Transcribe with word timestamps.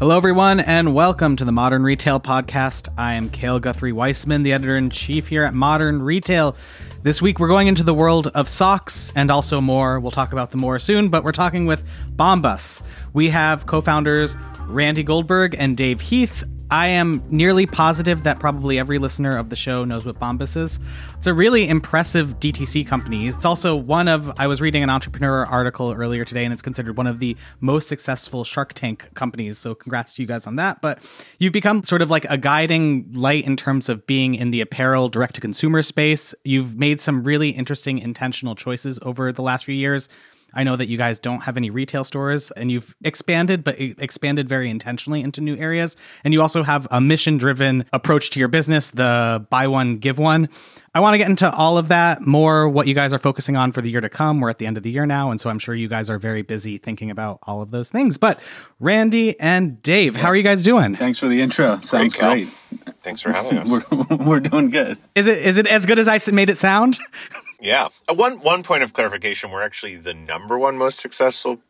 Hello, 0.00 0.16
everyone, 0.16 0.60
and 0.60 0.94
welcome 0.94 1.36
to 1.36 1.44
the 1.44 1.52
Modern 1.52 1.82
Retail 1.82 2.20
Podcast. 2.20 2.88
I 2.96 3.12
am 3.12 3.28
Cale 3.28 3.60
Guthrie 3.60 3.92
Weissman, 3.92 4.42
the 4.42 4.54
editor 4.54 4.78
in 4.78 4.88
chief 4.88 5.28
here 5.28 5.44
at 5.44 5.52
Modern 5.52 6.00
Retail. 6.00 6.56
This 7.02 7.20
week, 7.20 7.38
we're 7.38 7.48
going 7.48 7.66
into 7.66 7.82
the 7.82 7.92
world 7.92 8.28
of 8.28 8.48
socks 8.48 9.12
and 9.14 9.30
also 9.30 9.60
more. 9.60 10.00
We'll 10.00 10.10
talk 10.10 10.32
about 10.32 10.52
the 10.52 10.56
more 10.56 10.78
soon, 10.78 11.10
but 11.10 11.22
we're 11.22 11.32
talking 11.32 11.66
with 11.66 11.84
Bombas. 12.16 12.80
We 13.12 13.28
have 13.28 13.66
co 13.66 13.82
founders 13.82 14.36
Randy 14.68 15.02
Goldberg 15.02 15.54
and 15.58 15.76
Dave 15.76 16.00
Heath. 16.00 16.44
I 16.70 16.86
am 16.86 17.24
nearly 17.30 17.66
positive 17.66 18.22
that 18.22 18.38
probably 18.38 18.78
every 18.78 18.98
listener 18.98 19.36
of 19.36 19.50
the 19.50 19.56
show 19.56 19.84
knows 19.84 20.04
what 20.04 20.20
Bombas 20.20 20.56
is. 20.56 20.78
It's 21.16 21.26
a 21.26 21.34
really 21.34 21.68
impressive 21.68 22.38
DTC 22.38 22.86
company. 22.86 23.26
It's 23.26 23.44
also 23.44 23.74
one 23.74 24.06
of, 24.06 24.32
I 24.38 24.46
was 24.46 24.60
reading 24.60 24.84
an 24.84 24.90
entrepreneur 24.90 25.44
article 25.46 25.92
earlier 25.92 26.24
today, 26.24 26.44
and 26.44 26.52
it's 26.52 26.62
considered 26.62 26.96
one 26.96 27.08
of 27.08 27.18
the 27.18 27.36
most 27.58 27.88
successful 27.88 28.44
Shark 28.44 28.72
Tank 28.74 29.12
companies. 29.14 29.58
So 29.58 29.74
congrats 29.74 30.14
to 30.14 30.22
you 30.22 30.28
guys 30.28 30.46
on 30.46 30.56
that. 30.56 30.80
But 30.80 31.00
you've 31.40 31.52
become 31.52 31.82
sort 31.82 32.02
of 32.02 32.10
like 32.10 32.24
a 32.26 32.38
guiding 32.38 33.10
light 33.14 33.44
in 33.44 33.56
terms 33.56 33.88
of 33.88 34.06
being 34.06 34.36
in 34.36 34.52
the 34.52 34.60
apparel 34.60 35.08
direct 35.08 35.34
to 35.34 35.40
consumer 35.40 35.82
space. 35.82 36.36
You've 36.44 36.76
made 36.76 37.00
some 37.00 37.24
really 37.24 37.50
interesting 37.50 37.98
intentional 37.98 38.54
choices 38.54 39.00
over 39.02 39.32
the 39.32 39.42
last 39.42 39.64
few 39.64 39.74
years 39.74 40.08
I 40.54 40.64
know 40.64 40.76
that 40.76 40.88
you 40.88 40.96
guys 40.98 41.18
don't 41.18 41.40
have 41.40 41.56
any 41.56 41.70
retail 41.70 42.04
stores 42.04 42.50
and 42.52 42.70
you've 42.70 42.94
expanded, 43.04 43.64
but 43.64 43.80
expanded 43.80 44.48
very 44.48 44.70
intentionally 44.70 45.22
into 45.22 45.40
new 45.40 45.56
areas. 45.56 45.96
And 46.24 46.34
you 46.34 46.42
also 46.42 46.62
have 46.62 46.86
a 46.90 47.00
mission 47.00 47.38
driven 47.38 47.84
approach 47.92 48.30
to 48.30 48.38
your 48.38 48.48
business, 48.48 48.90
the 48.90 49.46
buy 49.50 49.66
one, 49.68 49.98
give 49.98 50.18
one. 50.18 50.48
I 50.92 50.98
want 50.98 51.14
to 51.14 51.18
get 51.18 51.28
into 51.28 51.48
all 51.48 51.78
of 51.78 51.86
that 51.88 52.22
more, 52.22 52.68
what 52.68 52.88
you 52.88 52.94
guys 52.94 53.12
are 53.12 53.18
focusing 53.20 53.56
on 53.56 53.70
for 53.70 53.80
the 53.80 53.88
year 53.88 54.00
to 54.00 54.08
come. 54.08 54.40
We're 54.40 54.50
at 54.50 54.58
the 54.58 54.66
end 54.66 54.76
of 54.76 54.82
the 54.82 54.90
year 54.90 55.06
now. 55.06 55.30
And 55.30 55.40
so 55.40 55.48
I'm 55.48 55.60
sure 55.60 55.72
you 55.72 55.86
guys 55.86 56.10
are 56.10 56.18
very 56.18 56.42
busy 56.42 56.78
thinking 56.78 57.12
about 57.12 57.38
all 57.44 57.62
of 57.62 57.70
those 57.70 57.90
things. 57.90 58.18
But 58.18 58.40
Randy 58.80 59.38
and 59.38 59.80
Dave, 59.82 60.16
how 60.16 60.28
are 60.28 60.36
you 60.36 60.42
guys 60.42 60.64
doing? 60.64 60.96
Thanks 60.96 61.20
for 61.20 61.28
the 61.28 61.40
intro. 61.40 61.80
Sounds 61.82 62.14
great. 62.14 62.48
great. 62.48 62.96
Thanks 63.04 63.20
for 63.20 63.30
having 63.30 63.58
us. 63.58 63.70
we're, 63.70 64.16
we're 64.16 64.40
doing 64.40 64.70
good. 64.70 64.98
Is 65.14 65.28
it 65.28 65.38
is 65.38 65.58
it 65.58 65.68
as 65.68 65.86
good 65.86 66.00
as 66.00 66.08
I 66.08 66.18
made 66.32 66.50
it 66.50 66.58
sound? 66.58 66.98
Yeah. 67.60 67.88
Uh, 68.08 68.14
one 68.14 68.38
one 68.38 68.62
point 68.62 68.82
of 68.82 68.92
clarification: 68.92 69.50
we're 69.50 69.62
actually 69.62 69.96
the 69.96 70.14
number 70.14 70.58
one 70.58 70.76
most 70.78 70.98
successful 70.98 71.60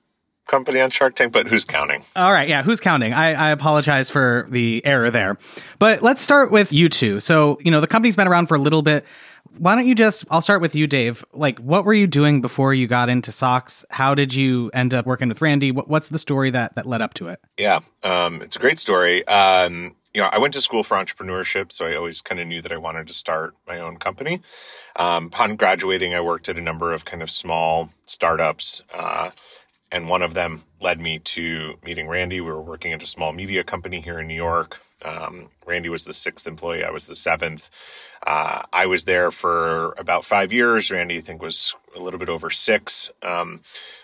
company 0.46 0.80
on 0.80 0.90
Shark 0.90 1.14
Tank, 1.14 1.32
but 1.32 1.46
who's 1.46 1.64
counting? 1.64 2.04
All 2.16 2.32
right, 2.32 2.48
yeah, 2.48 2.62
who's 2.62 2.80
counting? 2.80 3.12
I, 3.12 3.34
I 3.34 3.50
apologize 3.50 4.10
for 4.10 4.46
the 4.50 4.84
error 4.84 5.10
there, 5.10 5.38
but 5.78 6.02
let's 6.02 6.20
start 6.20 6.50
with 6.50 6.72
you 6.72 6.88
two. 6.88 7.20
So 7.20 7.58
you 7.60 7.70
know 7.70 7.80
the 7.80 7.86
company's 7.86 8.16
been 8.16 8.28
around 8.28 8.46
for 8.48 8.56
a 8.56 8.58
little 8.58 8.82
bit. 8.82 9.04
Why 9.58 9.74
don't 9.74 9.86
you 9.86 9.94
just? 9.94 10.24
I'll 10.30 10.42
start 10.42 10.60
with 10.60 10.74
you, 10.74 10.86
Dave. 10.86 11.24
Like, 11.32 11.58
what 11.60 11.84
were 11.84 11.94
you 11.94 12.06
doing 12.06 12.40
before 12.40 12.74
you 12.74 12.86
got 12.86 13.08
into 13.08 13.32
socks? 13.32 13.84
How 13.90 14.14
did 14.14 14.34
you 14.34 14.70
end 14.74 14.92
up 14.94 15.06
working 15.06 15.28
with 15.28 15.40
Randy? 15.40 15.72
What, 15.72 15.88
what's 15.88 16.08
the 16.08 16.18
story 16.18 16.50
that 16.50 16.74
that 16.74 16.86
led 16.86 17.00
up 17.00 17.14
to 17.14 17.28
it? 17.28 17.40
Yeah, 17.58 17.80
um, 18.04 18.42
it's 18.42 18.56
a 18.56 18.58
great 18.58 18.78
story. 18.78 19.26
Um, 19.26 19.96
you 20.12 20.20
know, 20.20 20.28
I 20.30 20.38
went 20.38 20.54
to 20.54 20.60
school 20.60 20.82
for 20.82 20.96
entrepreneurship, 20.96 21.72
so 21.72 21.86
I 21.86 21.94
always 21.94 22.20
kind 22.20 22.40
of 22.40 22.46
knew 22.46 22.60
that 22.62 22.72
I 22.72 22.78
wanted 22.78 23.06
to 23.06 23.12
start 23.14 23.54
my 23.66 23.78
own 23.78 23.96
company. 23.96 24.40
Um, 24.96 25.26
upon 25.26 25.56
graduating, 25.56 26.14
I 26.14 26.20
worked 26.20 26.48
at 26.48 26.58
a 26.58 26.62
number 26.62 26.92
of 26.92 27.04
kind 27.04 27.22
of 27.22 27.30
small 27.30 27.90
startups, 28.06 28.82
uh, 28.92 29.30
and 29.92 30.08
one 30.08 30.22
of 30.22 30.34
them 30.34 30.64
led 30.80 31.00
me 31.00 31.20
to 31.20 31.74
meeting 31.84 32.08
Randy. 32.08 32.40
We 32.40 32.50
were 32.50 32.60
working 32.60 32.92
at 32.92 33.02
a 33.02 33.06
small 33.06 33.32
media 33.32 33.62
company 33.62 34.00
here 34.00 34.18
in 34.18 34.26
New 34.26 34.34
York. 34.34 34.80
Um, 35.04 35.48
Randy 35.64 35.88
was 35.88 36.04
the 36.04 36.12
sixth 36.12 36.46
employee, 36.46 36.84
I 36.84 36.90
was 36.90 37.06
the 37.06 37.14
seventh. 37.14 37.70
Uh, 38.26 38.62
I 38.72 38.86
was 38.86 39.04
there 39.04 39.30
for 39.30 39.92
about 39.92 40.24
five 40.24 40.52
years. 40.52 40.90
Randy, 40.90 41.18
I 41.18 41.20
think, 41.20 41.40
was 41.40 41.74
a 41.96 42.00
little 42.00 42.18
bit 42.18 42.28
over 42.28 42.50
six. 42.50 43.10
Um, 43.22 43.60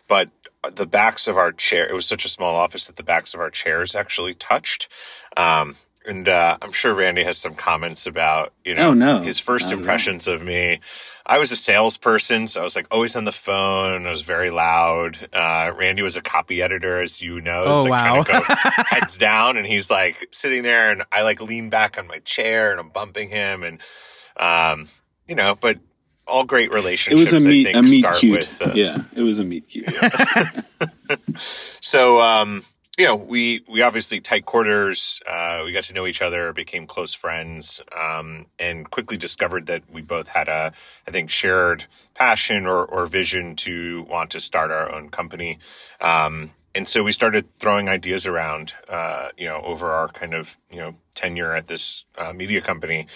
but 0.08 0.30
the 0.72 0.86
backs 0.86 1.28
of 1.28 1.36
our 1.36 1.52
chair, 1.52 1.86
it 1.86 1.94
was 1.94 2.06
such 2.06 2.24
a 2.24 2.30
small 2.30 2.54
office 2.54 2.86
that 2.86 2.96
the 2.96 3.02
backs 3.02 3.34
of 3.34 3.40
our 3.40 3.50
chairs 3.50 3.94
actually 3.94 4.34
touched. 4.34 4.88
Um, 5.36 5.76
and 6.06 6.28
uh, 6.28 6.56
I'm 6.62 6.72
sure 6.72 6.94
Randy 6.94 7.24
has 7.24 7.38
some 7.38 7.54
comments 7.54 8.06
about 8.06 8.52
you 8.64 8.74
know 8.74 8.90
oh, 8.90 8.94
no. 8.94 9.20
his 9.20 9.38
first 9.38 9.72
impressions 9.72 10.26
of 10.28 10.42
me. 10.42 10.80
I 11.28 11.38
was 11.38 11.50
a 11.50 11.56
salesperson, 11.56 12.46
so 12.46 12.60
I 12.60 12.64
was 12.64 12.76
like 12.76 12.86
always 12.92 13.16
on 13.16 13.24
the 13.24 13.32
phone. 13.32 14.06
I 14.06 14.10
was 14.10 14.22
very 14.22 14.50
loud. 14.50 15.28
Uh, 15.32 15.72
Randy 15.76 16.02
was 16.02 16.16
a 16.16 16.22
copy 16.22 16.62
editor, 16.62 17.00
as 17.02 17.20
you 17.20 17.40
know. 17.40 17.64
Oh 17.66 17.84
so 17.84 17.90
wow! 17.90 18.22
Kind 18.22 18.44
of 18.48 18.58
heads 18.86 19.18
down, 19.18 19.56
and 19.56 19.66
he's 19.66 19.90
like 19.90 20.28
sitting 20.30 20.62
there, 20.62 20.92
and 20.92 21.02
I 21.10 21.22
like 21.22 21.40
lean 21.40 21.68
back 21.68 21.98
on 21.98 22.06
my 22.06 22.20
chair, 22.20 22.70
and 22.70 22.78
I'm 22.78 22.90
bumping 22.90 23.28
him, 23.28 23.64
and 23.64 23.80
um, 24.36 24.88
you 25.26 25.34
know, 25.34 25.56
but 25.60 25.78
all 26.26 26.44
great 26.44 26.72
relationships. 26.72 27.32
It 27.32 27.34
was 27.34 27.44
a 27.44 27.48
meet, 27.48 27.64
think, 27.64 27.76
a 27.76 27.82
meet 27.82 28.06
cute. 28.16 28.38
With, 28.38 28.62
uh, 28.62 28.72
yeah, 28.74 28.98
it 29.14 29.22
was 29.22 29.38
a 29.38 29.44
meet 29.44 29.68
cute. 29.68 29.92
so, 31.80 32.20
um, 32.20 32.62
you 32.96 33.04
know, 33.04 33.16
we 33.16 33.62
we 33.68 33.82
obviously 33.82 34.20
tight 34.20 34.46
quarters. 34.46 35.20
Uh, 35.28 35.62
we 35.64 35.72
got 35.72 35.84
to 35.84 35.92
know 35.92 36.06
each 36.06 36.22
other, 36.22 36.52
became 36.52 36.86
close 36.86 37.12
friends, 37.12 37.80
um, 37.94 38.46
and 38.58 38.90
quickly 38.90 39.18
discovered 39.18 39.66
that 39.66 39.82
we 39.90 40.00
both 40.00 40.28
had 40.28 40.48
a, 40.48 40.72
I 41.06 41.10
think, 41.10 41.30
shared 41.30 41.84
passion 42.14 42.66
or, 42.66 42.84
or 42.84 43.04
vision 43.06 43.54
to 43.56 44.06
want 44.08 44.30
to 44.30 44.40
start 44.40 44.70
our 44.70 44.90
own 44.90 45.10
company. 45.10 45.58
Um, 46.00 46.50
and 46.74 46.88
so 46.88 47.02
we 47.02 47.12
started 47.12 47.50
throwing 47.50 47.88
ideas 47.88 48.26
around, 48.26 48.72
uh, 48.88 49.28
you 49.36 49.46
know, 49.46 49.60
over 49.62 49.92
our 49.92 50.08
kind 50.08 50.32
of 50.32 50.56
you 50.70 50.78
know 50.78 50.94
tenure 51.14 51.54
at 51.54 51.66
this 51.66 52.06
uh, 52.16 52.32
media 52.32 52.62
company, 52.62 53.08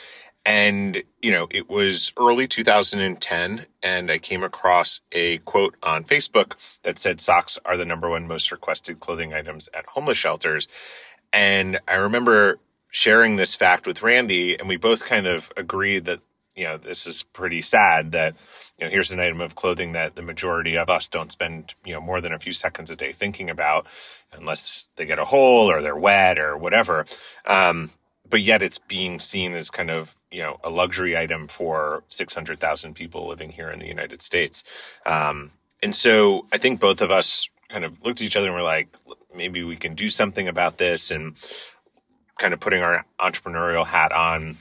and, 0.44 1.02
you 1.20 1.32
know, 1.32 1.48
it 1.50 1.68
was 1.68 2.12
early 2.16 2.48
2010, 2.48 3.66
and 3.82 4.10
I 4.10 4.18
came 4.18 4.42
across 4.42 5.00
a 5.12 5.38
quote 5.38 5.76
on 5.82 6.04
Facebook 6.04 6.54
that 6.82 6.98
said 6.98 7.20
socks 7.20 7.58
are 7.64 7.76
the 7.76 7.84
number 7.84 8.08
one 8.08 8.26
most 8.26 8.50
requested 8.50 9.00
clothing 9.00 9.34
items 9.34 9.68
at 9.74 9.86
homeless 9.86 10.16
shelters. 10.16 10.66
And 11.32 11.78
I 11.86 11.94
remember 11.94 12.58
sharing 12.90 13.36
this 13.36 13.54
fact 13.54 13.86
with 13.86 14.02
Randy, 14.02 14.58
and 14.58 14.66
we 14.66 14.76
both 14.76 15.04
kind 15.04 15.26
of 15.26 15.52
agreed 15.56 16.06
that, 16.06 16.20
you 16.56 16.64
know, 16.64 16.78
this 16.78 17.06
is 17.06 17.22
pretty 17.22 17.60
sad 17.60 18.12
that, 18.12 18.34
you 18.78 18.86
know, 18.86 18.90
here's 18.90 19.12
an 19.12 19.20
item 19.20 19.42
of 19.42 19.54
clothing 19.54 19.92
that 19.92 20.16
the 20.16 20.22
majority 20.22 20.76
of 20.76 20.88
us 20.88 21.06
don't 21.08 21.30
spend, 21.30 21.74
you 21.84 21.92
know, 21.92 22.00
more 22.00 22.22
than 22.22 22.32
a 22.32 22.38
few 22.38 22.52
seconds 22.52 22.90
a 22.90 22.96
day 22.96 23.12
thinking 23.12 23.50
about 23.50 23.86
unless 24.32 24.88
they 24.96 25.04
get 25.04 25.18
a 25.18 25.24
hole 25.24 25.70
or 25.70 25.82
they're 25.82 25.94
wet 25.94 26.38
or 26.38 26.56
whatever. 26.56 27.04
Um, 27.46 27.90
but 28.30 28.40
yet 28.40 28.62
it's 28.62 28.78
being 28.78 29.20
seen 29.20 29.54
as 29.54 29.70
kind 29.70 29.90
of 29.90 30.16
you 30.30 30.40
know 30.40 30.58
a 30.64 30.70
luxury 30.70 31.16
item 31.16 31.48
for 31.48 32.04
600,000 32.08 32.94
people 32.94 33.28
living 33.28 33.50
here 33.50 33.70
in 33.70 33.78
the 33.78 33.86
United 33.86 34.22
States. 34.22 34.64
Um, 35.04 35.50
and 35.82 35.94
so 35.94 36.46
I 36.52 36.58
think 36.58 36.80
both 36.80 37.00
of 37.00 37.10
us 37.10 37.48
kind 37.68 37.84
of 37.84 38.04
looked 38.04 38.20
at 38.20 38.26
each 38.26 38.36
other 38.36 38.46
and 38.46 38.56
were 38.56 38.62
like, 38.62 38.88
maybe 39.34 39.62
we 39.62 39.76
can 39.76 39.94
do 39.94 40.08
something 40.08 40.48
about 40.48 40.78
this 40.78 41.10
and 41.10 41.36
kind 42.38 42.52
of 42.52 42.60
putting 42.60 42.82
our 42.82 43.04
entrepreneurial 43.18 43.86
hat 43.86 44.12
on. 44.12 44.56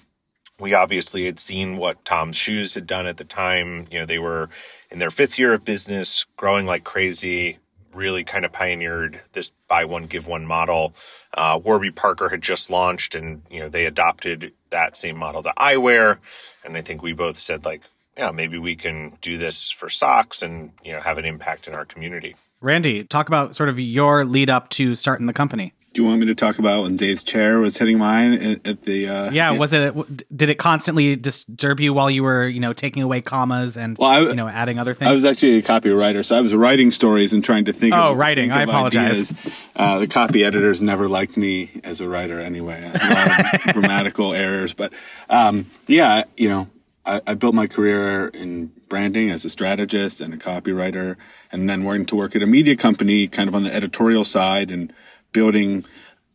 We 0.60 0.74
obviously 0.74 1.26
had 1.26 1.40
seen 1.40 1.78
what 1.78 2.04
Tom's 2.04 2.36
Shoes 2.36 2.74
had 2.74 2.86
done 2.86 3.08
at 3.08 3.18
the 3.18 3.24
time. 3.24 3.88
You 3.90 4.00
know, 4.00 4.06
they 4.06 4.20
were 4.20 4.50
in 4.92 5.00
their 5.00 5.12
fifth 5.12 5.40
year 5.40 5.54
of 5.54 5.64
business, 5.64 6.26
growing 6.36 6.66
like 6.66 6.84
crazy, 6.84 7.60
really 7.94 8.24
kind 8.24 8.46
of 8.46 8.52
pioneered 8.52 9.22
this 9.34 9.52
buy 9.68 9.86
one 9.86 10.06
give 10.06 10.28
one 10.28 10.46
model. 10.46 10.94
Uh, 11.34 11.60
Warby 11.64 11.92
Parker 11.92 12.30
had 12.30 12.42
just 12.42 12.70
launched, 12.70 13.16
and 13.16 13.42
you 13.50 13.60
know 13.60 13.70
they 13.70 13.86
adopted 13.86 14.54
that 14.70 14.98
same 14.98 15.18
model 15.18 15.44
to 15.44 15.54
eyewear, 15.58 16.18
and 16.64 16.78
I 16.78 16.82
think 16.82 17.02
we 17.02 17.14
both 17.14 17.38
said 17.38 17.66
like, 17.66 17.82
yeah, 18.18 18.32
maybe 18.32 18.58
we 18.58 18.76
can 18.76 19.18
do 19.22 19.38
this 19.38 19.72
for 19.72 19.90
socks 19.90 20.42
and 20.42 20.72
you 20.84 20.92
know 20.92 21.00
have 21.00 21.18
an 21.18 21.26
impact 21.26 21.68
in 21.68 21.74
our 21.74 21.86
community. 21.86 22.36
Randy, 22.62 23.06
talk 23.06 23.28
about 23.28 23.56
sort 23.56 23.70
of 23.70 23.80
your 23.80 24.26
lead 24.26 24.50
up 24.50 24.70
to 24.72 24.96
starting 24.96 25.28
the 25.28 25.34
company 25.34 25.74
do 25.94 26.02
you 26.02 26.08
want 26.08 26.20
me 26.20 26.28
to 26.28 26.36
talk 26.36 26.60
about 26.60 26.84
when 26.84 26.98
Dave's 26.98 27.24
chair 27.24 27.60
was 27.60 27.78
hitting 27.78 27.98
mine 27.98 28.34
at, 28.34 28.68
at 28.68 28.84
the? 28.84 29.08
Uh, 29.08 29.32
yeah, 29.32 29.52
was 29.52 29.74
it? 29.74 30.36
Did 30.36 30.50
it 30.50 30.56
constantly 30.56 31.16
disturb 31.16 31.80
you 31.80 31.94
while 31.94 32.12
you 32.12 32.22
were, 32.22 32.48
you 32.48 32.60
know, 32.60 32.74
taking 32.74 33.02
away 33.02 33.22
commas 33.22 33.76
and 33.76 33.98
well, 33.98 34.10
I, 34.10 34.20
you 34.22 34.36
know, 34.36 34.48
adding 34.48 34.78
other 34.78 34.94
things? 34.94 35.10
I 35.10 35.14
was 35.14 35.26
actually 35.26 35.58
a 35.58 35.62
copywriter, 35.64 36.24
so 36.24 36.38
I 36.38 36.42
was 36.42 36.54
writing 36.54 36.92
stories 36.92 37.34
and 37.34 37.44
trying 37.44 37.66
to 37.66 37.74
think. 37.74 37.96
Oh, 37.96 38.12
of, 38.12 38.18
writing. 38.18 38.50
Think 38.50 38.60
I 38.60 38.64
apologize. 38.64 39.34
Uh, 39.76 40.00
the 40.00 40.08
copy 40.08 40.44
editors 40.44 40.82
never 40.82 41.08
liked 41.08 41.38
me 41.38 41.72
as 41.84 42.02
a 42.02 42.10
writer, 42.10 42.40
anyway. 42.40 42.92
grammatical 43.74 44.34
errors, 44.34 44.76
but 44.76 44.94
um, 45.30 45.72
yeah, 45.88 46.24
you 46.38 46.50
know, 46.50 46.68
I, 47.04 47.22
I 47.26 47.34
built 47.34 47.56
my 47.56 47.66
career 47.66 48.28
in 48.28 48.72
branding 48.90 49.32
as 49.32 49.44
a 49.44 49.50
strategist 49.50 50.22
and 50.22 50.36
a 50.36 50.38
copywriter, 50.38 51.16
and 51.52 51.68
then 51.68 51.84
went 51.84 52.10
to 52.10 52.16
work 52.16 52.36
at 52.36 52.44
a 52.44 52.48
media 52.48 52.76
company, 52.76 53.28
kind 53.28 53.50
of 53.50 53.56
on 53.56 53.64
the 53.64 53.74
editorial 53.74 54.24
side 54.24 54.70
and 54.70 54.94
building 55.32 55.86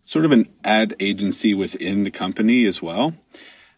sort 0.02 0.24
of 0.24 0.32
an 0.32 0.48
ad 0.62 0.94
agency 1.00 1.54
within 1.54 2.04
the 2.04 2.10
company 2.10 2.64
as 2.64 2.82
well. 2.82 3.14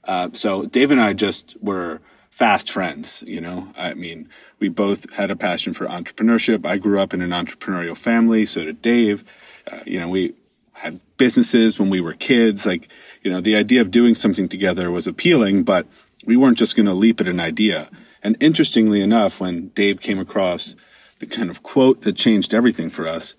Uh, 0.05 0.31
so 0.33 0.67
Dave 0.67 0.91
and 0.91 1.01
I 1.01 1.13
just 1.13 1.57
were 1.63 2.01
fast 2.31 2.71
friends. 2.71 3.25
You 3.27 3.41
know, 3.41 3.73
I 3.77 3.95
mean, 3.95 4.29
we 4.59 4.69
both 4.69 5.13
had 5.15 5.31
a 5.31 5.37
passion 5.37 5.73
for 5.73 5.87
entrepreneurship. 5.87 6.67
I 6.67 6.79
grew 6.79 7.01
up 7.01 7.15
in 7.15 7.23
an 7.23 7.31
entrepreneurial 7.31 7.97
family. 7.97 8.47
So 8.47 8.65
did 8.65 8.83
Dave. 8.83 9.25
Uh, 9.71 9.81
you 9.87 9.99
know, 9.99 10.09
we 10.09 10.35
had 10.73 11.01
businesses 11.17 11.79
when 11.79 11.91
we 11.91 12.01
were 12.01 12.13
kids. 12.13 12.67
Like, 12.67 12.89
you 13.23 13.31
know, 13.31 13.41
the 13.41 13.57
idea 13.57 13.81
of 13.81 13.91
doing 13.91 14.15
something 14.15 14.49
together 14.49 14.91
was 14.91 15.07
appealing, 15.07 15.63
but 15.63 15.87
we 16.25 16.37
weren't 16.37 16.59
just 16.59 16.77
going 16.77 16.87
to 16.87 16.93
leap 16.93 17.21
at 17.21 17.29
an 17.29 17.41
idea. 17.41 17.89
And 18.23 18.37
interestingly 18.41 19.01
enough, 19.01 19.41
when 19.41 19.69
Dave 19.69 20.01
came 20.01 20.19
across 20.19 20.75
the 21.19 21.27
kind 21.27 21.49
of 21.49 21.63
quote 21.63 22.03
that 22.03 22.17
changed 22.17 22.53
everything 22.53 22.91
for 22.91 23.09
us, 23.09 23.35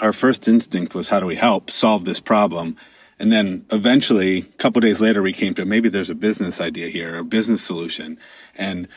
our 0.00 0.12
first 0.12 0.48
instinct 0.48 0.94
was 0.94 1.08
how 1.08 1.20
do 1.20 1.26
we 1.26 1.36
help 1.36 1.70
solve 1.70 2.04
this 2.04 2.20
problem? 2.20 2.76
And 3.18 3.32
then 3.32 3.64
eventually, 3.70 4.38
a 4.38 4.42
couple 4.42 4.80
days 4.80 5.00
later, 5.00 5.22
we 5.22 5.32
came 5.32 5.54
to 5.54 5.64
maybe 5.64 5.88
there's 5.88 6.10
a 6.10 6.14
business 6.14 6.60
idea 6.60 6.88
here, 6.88 7.16
a 7.16 7.24
business 7.24 7.62
solution. 7.62 8.18
And 8.54 8.88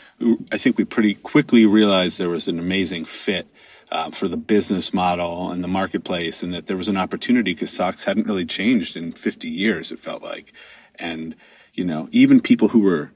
I 0.51 0.57
think 0.57 0.77
we 0.77 0.83
pretty 0.83 1.13
quickly 1.13 1.65
realized 1.65 2.19
there 2.19 2.27
was 2.27 2.49
an 2.49 2.59
amazing 2.59 3.05
fit 3.05 3.47
uh, 3.91 4.11
for 4.11 4.27
the 4.27 4.37
business 4.37 4.93
model 4.93 5.49
and 5.51 5.63
the 5.63 5.69
marketplace, 5.69 6.43
and 6.43 6.53
that 6.53 6.67
there 6.67 6.77
was 6.77 6.89
an 6.89 6.97
opportunity 6.97 7.53
because 7.53 7.71
socks 7.71 8.03
hadn't 8.03 8.27
really 8.27 8.45
changed 8.45 8.97
in 8.97 9.13
50 9.13 9.47
years, 9.47 9.91
it 9.91 9.99
felt 9.99 10.21
like. 10.21 10.51
And, 10.95 11.35
you 11.73 11.85
know, 11.85 12.09
even 12.11 12.41
people 12.41 12.67
who 12.67 12.81
were 12.81 13.11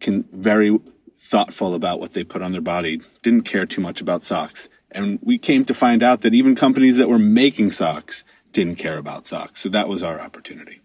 can 0.00 0.24
very 0.32 0.76
thoughtful 1.14 1.74
about 1.74 2.00
what 2.00 2.12
they 2.14 2.24
put 2.24 2.42
on 2.42 2.52
their 2.52 2.60
body 2.60 3.00
didn't 3.22 3.42
care 3.42 3.64
too 3.64 3.80
much 3.80 4.00
about 4.00 4.24
socks. 4.24 4.68
And 4.94 5.18
we 5.22 5.38
came 5.38 5.64
to 5.64 5.74
find 5.74 6.02
out 6.02 6.20
that 6.20 6.34
even 6.34 6.54
companies 6.54 6.98
that 6.98 7.08
were 7.08 7.18
making 7.18 7.70
socks 7.70 8.24
didn't 8.52 8.76
care 8.76 8.98
about 8.98 9.26
socks. 9.26 9.60
So 9.60 9.68
that 9.70 9.88
was 9.88 10.02
our 10.02 10.20
opportunity 10.20 10.81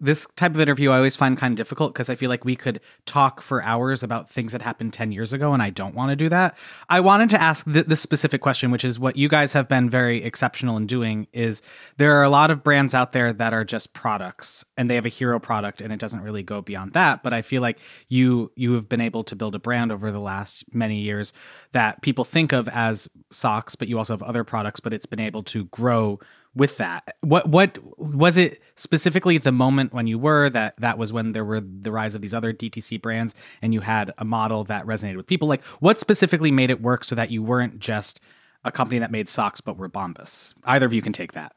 this 0.00 0.26
type 0.36 0.54
of 0.54 0.60
interview 0.60 0.90
I 0.90 0.96
always 0.96 1.16
find 1.16 1.36
kind 1.36 1.52
of 1.52 1.56
difficult 1.56 1.92
because 1.92 2.08
I 2.08 2.14
feel 2.14 2.28
like 2.28 2.44
we 2.44 2.56
could 2.56 2.80
talk 3.06 3.40
for 3.40 3.62
hours 3.62 4.02
about 4.02 4.30
things 4.30 4.52
that 4.52 4.62
happened 4.62 4.92
10 4.92 5.12
years 5.12 5.32
ago, 5.32 5.52
and 5.52 5.62
I 5.62 5.70
don't 5.70 5.94
want 5.94 6.10
to 6.10 6.16
do 6.16 6.28
that. 6.28 6.56
I 6.88 7.00
wanted 7.00 7.30
to 7.30 7.40
ask 7.40 7.64
th- 7.64 7.86
this 7.86 8.00
specific 8.00 8.40
question, 8.40 8.70
which 8.70 8.84
is 8.84 8.98
what 8.98 9.16
you 9.16 9.28
guys 9.28 9.52
have 9.52 9.68
been 9.68 9.90
very 9.90 10.22
exceptional 10.22 10.76
in 10.76 10.86
doing 10.86 11.26
is 11.32 11.62
there 11.96 12.12
are 12.18 12.22
a 12.22 12.30
lot 12.30 12.50
of 12.50 12.62
brands 12.62 12.94
out 12.94 13.12
there 13.12 13.32
that 13.32 13.52
are 13.52 13.64
just 13.64 13.92
products 13.92 14.64
and 14.76 14.88
they 14.88 14.94
have 14.94 15.06
a 15.06 15.10
hero 15.10 15.38
product 15.38 15.80
and 15.80 15.92
it 15.92 15.98
doesn't 15.98 16.20
really 16.20 16.42
go 16.42 16.60
beyond 16.60 16.92
that. 16.92 17.22
But 17.22 17.32
I 17.32 17.42
feel 17.42 17.62
like 17.62 17.78
you 18.08 18.52
you 18.54 18.74
have 18.74 18.88
been 18.88 19.00
able 19.00 19.24
to 19.24 19.36
build 19.36 19.54
a 19.54 19.58
brand 19.58 19.90
over 19.90 20.10
the 20.10 20.20
last 20.20 20.64
many 20.72 21.00
years 21.00 21.32
that 21.72 22.02
people 22.02 22.24
think 22.24 22.52
of 22.52 22.68
as 22.68 23.08
socks, 23.32 23.74
but 23.74 23.88
you 23.88 23.98
also 23.98 24.12
have 24.12 24.22
other 24.22 24.44
products, 24.44 24.80
but 24.80 24.92
it's 24.92 25.06
been 25.06 25.20
able 25.20 25.42
to 25.44 25.64
grow 25.66 26.18
with 26.58 26.76
that? 26.78 27.16
What 27.20 27.48
what 27.48 27.78
was 27.96 28.36
it 28.36 28.60
specifically 28.74 29.38
the 29.38 29.52
moment 29.52 29.94
when 29.94 30.06
you 30.06 30.18
were 30.18 30.50
that 30.50 30.74
that 30.78 30.98
was 30.98 31.12
when 31.12 31.32
there 31.32 31.44
were 31.44 31.60
the 31.60 31.92
rise 31.92 32.14
of 32.14 32.20
these 32.20 32.34
other 32.34 32.52
dtc 32.52 33.00
brands 33.00 33.34
and 33.62 33.72
you 33.72 33.80
had 33.80 34.12
a 34.18 34.24
model 34.24 34.64
that 34.64 34.84
resonated 34.84 35.16
with 35.16 35.26
people? 35.26 35.48
Like 35.48 35.64
what 35.80 35.98
specifically 35.98 36.50
made 36.50 36.70
it 36.70 36.82
work 36.82 37.04
so 37.04 37.14
that 37.14 37.30
you 37.30 37.42
weren't 37.42 37.78
just 37.78 38.20
a 38.64 38.72
company 38.72 38.98
that 38.98 39.10
made 39.10 39.28
socks 39.28 39.60
but 39.60 39.78
were 39.78 39.88
bombas? 39.88 40.52
Either 40.64 40.84
of 40.84 40.92
you 40.92 41.00
can 41.00 41.12
take 41.12 41.32
that. 41.32 41.54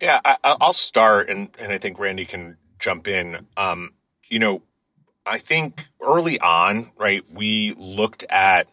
Yeah 0.00 0.20
I, 0.24 0.56
will 0.60 0.72
start 0.74 1.30
and 1.30 1.48
and 1.58 1.72
i 1.72 1.78
think 1.78 1.98
randy 1.98 2.26
can 2.26 2.56
jump 2.78 3.08
in. 3.08 3.46
Um 3.56 3.94
you 4.28 4.38
know 4.38 4.62
i 5.24 5.38
think 5.38 5.86
early 6.02 6.38
on 6.38 6.92
right 6.98 7.24
we 7.32 7.74
looked 7.78 8.24
at 8.28 8.68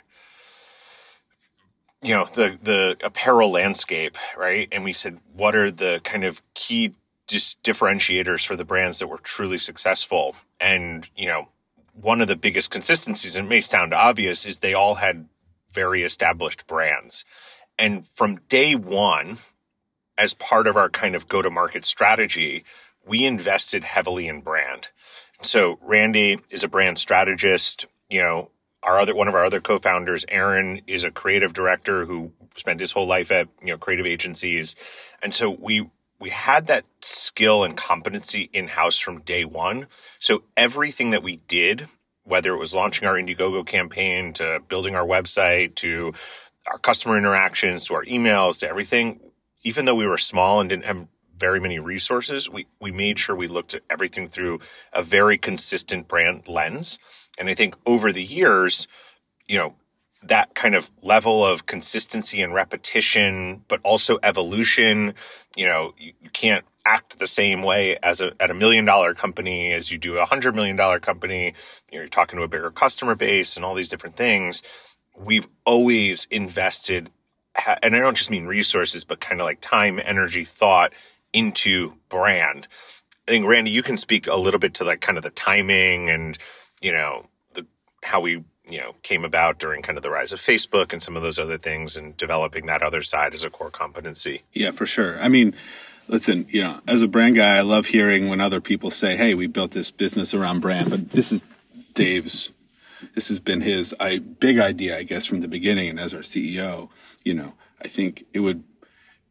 you 2.01 2.13
know 2.13 2.25
the 2.25 2.57
the 2.61 2.97
apparel 3.03 3.51
landscape, 3.51 4.17
right? 4.37 4.67
And 4.71 4.83
we 4.83 4.93
said, 4.93 5.19
what 5.33 5.55
are 5.55 5.71
the 5.71 6.01
kind 6.03 6.23
of 6.23 6.41
key 6.53 6.93
just 7.27 7.61
differentiators 7.63 8.45
for 8.45 8.55
the 8.55 8.65
brands 8.65 8.99
that 8.99 9.07
were 9.07 9.19
truly 9.19 9.57
successful? 9.57 10.35
And 10.59 11.07
you 11.15 11.27
know, 11.27 11.49
one 11.93 12.21
of 12.21 12.27
the 12.27 12.35
biggest 12.35 12.71
consistencies, 12.71 13.35
and 13.35 13.45
it 13.45 13.49
may 13.49 13.61
sound 13.61 13.93
obvious, 13.93 14.45
is 14.45 14.59
they 14.59 14.73
all 14.73 14.95
had 14.95 15.27
very 15.71 16.03
established 16.03 16.67
brands. 16.67 17.23
And 17.77 18.05
from 18.07 18.41
day 18.49 18.75
one, 18.75 19.37
as 20.17 20.33
part 20.33 20.67
of 20.67 20.75
our 20.75 20.89
kind 20.89 21.15
of 21.15 21.27
go 21.27 21.41
to 21.41 21.49
market 21.49 21.85
strategy, 21.85 22.63
we 23.05 23.25
invested 23.25 23.83
heavily 23.83 24.27
in 24.27 24.41
brand. 24.41 24.89
So 25.41 25.79
Randy 25.81 26.39
is 26.49 26.63
a 26.63 26.67
brand 26.67 26.99
strategist. 26.99 27.85
You 28.09 28.21
know, 28.21 28.50
our 28.83 28.99
other 28.99 29.13
one 29.15 29.27
of 29.27 29.35
our 29.35 29.45
other 29.45 29.61
co-founders, 29.61 30.25
Aaron, 30.29 30.81
is 30.87 31.03
a 31.03 31.11
creative 31.11 31.53
director 31.53 32.05
who 32.05 32.31
spent 32.55 32.79
his 32.79 32.91
whole 32.91 33.07
life 33.07 33.31
at 33.31 33.47
you 33.61 33.67
know 33.67 33.77
creative 33.77 34.05
agencies, 34.05 34.75
and 35.21 35.33
so 35.33 35.49
we 35.49 35.87
we 36.19 36.29
had 36.29 36.67
that 36.67 36.85
skill 37.01 37.63
and 37.63 37.75
competency 37.75 38.49
in 38.53 38.67
house 38.67 38.97
from 38.97 39.21
day 39.21 39.43
one. 39.43 39.87
So 40.19 40.43
everything 40.55 41.11
that 41.11 41.23
we 41.23 41.37
did, 41.47 41.87
whether 42.23 42.53
it 42.53 42.57
was 42.59 42.75
launching 42.75 43.07
our 43.07 43.15
Indiegogo 43.15 43.65
campaign 43.65 44.33
to 44.33 44.59
building 44.67 44.95
our 44.95 45.05
website 45.05 45.75
to 45.75 46.13
our 46.67 46.77
customer 46.77 47.17
interactions 47.17 47.87
to 47.87 47.95
our 47.95 48.05
emails 48.05 48.59
to 48.59 48.69
everything, 48.69 49.19
even 49.63 49.85
though 49.85 49.95
we 49.95 50.05
were 50.05 50.17
small 50.17 50.59
and 50.59 50.69
didn't 50.69 50.85
have 50.85 51.07
very 51.37 51.59
many 51.59 51.79
resources, 51.79 52.49
we 52.49 52.67
we 52.79 52.91
made 52.91 53.17
sure 53.17 53.35
we 53.35 53.47
looked 53.47 53.73
at 53.73 53.81
everything 53.89 54.27
through 54.27 54.59
a 54.93 55.01
very 55.01 55.37
consistent 55.37 56.07
brand 56.07 56.47
lens 56.47 56.99
and 57.37 57.49
I 57.49 57.53
think 57.53 57.75
over 57.85 58.11
the 58.11 58.23
years, 58.23 58.87
you 59.47 59.57
know, 59.57 59.75
that 60.23 60.53
kind 60.53 60.75
of 60.75 60.91
level 61.01 61.45
of 61.45 61.65
consistency 61.65 62.41
and 62.41 62.53
repetition, 62.53 63.63
but 63.67 63.79
also 63.83 64.19
evolution, 64.21 65.15
you 65.55 65.65
know, 65.65 65.93
you, 65.97 66.13
you 66.21 66.29
can't 66.29 66.65
act 66.85 67.19
the 67.19 67.27
same 67.27 67.63
way 67.63 67.97
as 68.01 68.21
a, 68.21 68.31
at 68.39 68.51
a 68.51 68.53
million 68.53 68.85
dollar 68.85 69.13
company 69.13 69.71
as 69.71 69.91
you 69.91 69.97
do 69.97 70.17
a 70.17 70.25
hundred 70.25 70.55
million 70.55 70.75
dollar 70.75 70.99
company. 70.99 71.53
You 71.91 71.97
know, 71.97 72.01
you're 72.01 72.07
talking 72.07 72.37
to 72.37 72.43
a 72.43 72.47
bigger 72.47 72.71
customer 72.71 73.15
base 73.15 73.55
and 73.55 73.65
all 73.65 73.75
these 73.75 73.89
different 73.89 74.15
things. 74.15 74.61
We've 75.17 75.47
always 75.65 76.27
invested, 76.31 77.09
and 77.81 77.95
I 77.95 77.99
don't 77.99 78.17
just 78.17 78.31
mean 78.31 78.45
resources, 78.45 79.03
but 79.03 79.19
kind 79.19 79.41
of 79.41 79.45
like 79.45 79.59
time, 79.61 79.99
energy, 80.03 80.43
thought 80.43 80.93
into 81.33 81.93
brand. 82.09 82.67
I 83.27 83.31
think 83.31 83.45
Randy, 83.45 83.71
you 83.71 83.83
can 83.83 83.97
speak 83.97 84.27
a 84.27 84.35
little 84.35 84.59
bit 84.59 84.73
to 84.75 84.83
like 84.83 85.01
kind 85.01 85.17
of 85.17 85.23
the 85.23 85.29
timing 85.29 86.09
and 86.09 86.37
you 86.81 86.91
know, 86.91 87.27
the 87.53 87.65
how 88.03 88.19
we 88.19 88.43
you 88.69 88.79
know 88.79 88.95
came 89.03 89.25
about 89.25 89.59
during 89.59 89.81
kind 89.81 89.97
of 89.97 90.03
the 90.03 90.09
rise 90.09 90.31
of 90.31 90.39
Facebook 90.39 90.93
and 90.93 91.01
some 91.01 91.15
of 91.15 91.23
those 91.23 91.39
other 91.39 91.57
things 91.57 91.95
and 91.95 92.15
developing 92.17 92.65
that 92.65 92.81
other 92.81 93.01
side 93.01 93.33
as 93.33 93.43
a 93.43 93.49
core 93.49 93.71
competency. 93.71 94.43
Yeah, 94.53 94.71
for 94.71 94.85
sure. 94.85 95.19
I 95.19 95.27
mean, 95.27 95.55
listen, 96.07 96.45
you 96.49 96.61
know, 96.61 96.79
as 96.87 97.01
a 97.01 97.07
brand 97.07 97.35
guy, 97.35 97.57
I 97.57 97.61
love 97.61 97.87
hearing 97.87 98.27
when 98.27 98.41
other 98.41 98.61
people 98.61 98.91
say, 98.91 99.15
"Hey, 99.15 99.33
we 99.33 99.47
built 99.47 99.71
this 99.71 99.91
business 99.91 100.33
around 100.33 100.59
brand," 100.59 100.89
but 100.89 101.11
this 101.11 101.31
is 101.31 101.43
Dave's 101.93 102.51
this 103.15 103.29
has 103.29 103.39
been 103.39 103.61
his 103.61 103.95
I, 103.99 104.19
big 104.19 104.59
idea, 104.59 104.97
I 104.97 105.03
guess, 105.03 105.25
from 105.25 105.41
the 105.41 105.47
beginning. 105.47 105.89
And 105.89 105.99
as 105.99 106.13
our 106.13 106.21
CEO, 106.21 106.89
you 107.23 107.33
know, 107.33 107.53
I 107.81 107.87
think 107.87 108.25
it 108.33 108.39
would 108.39 108.63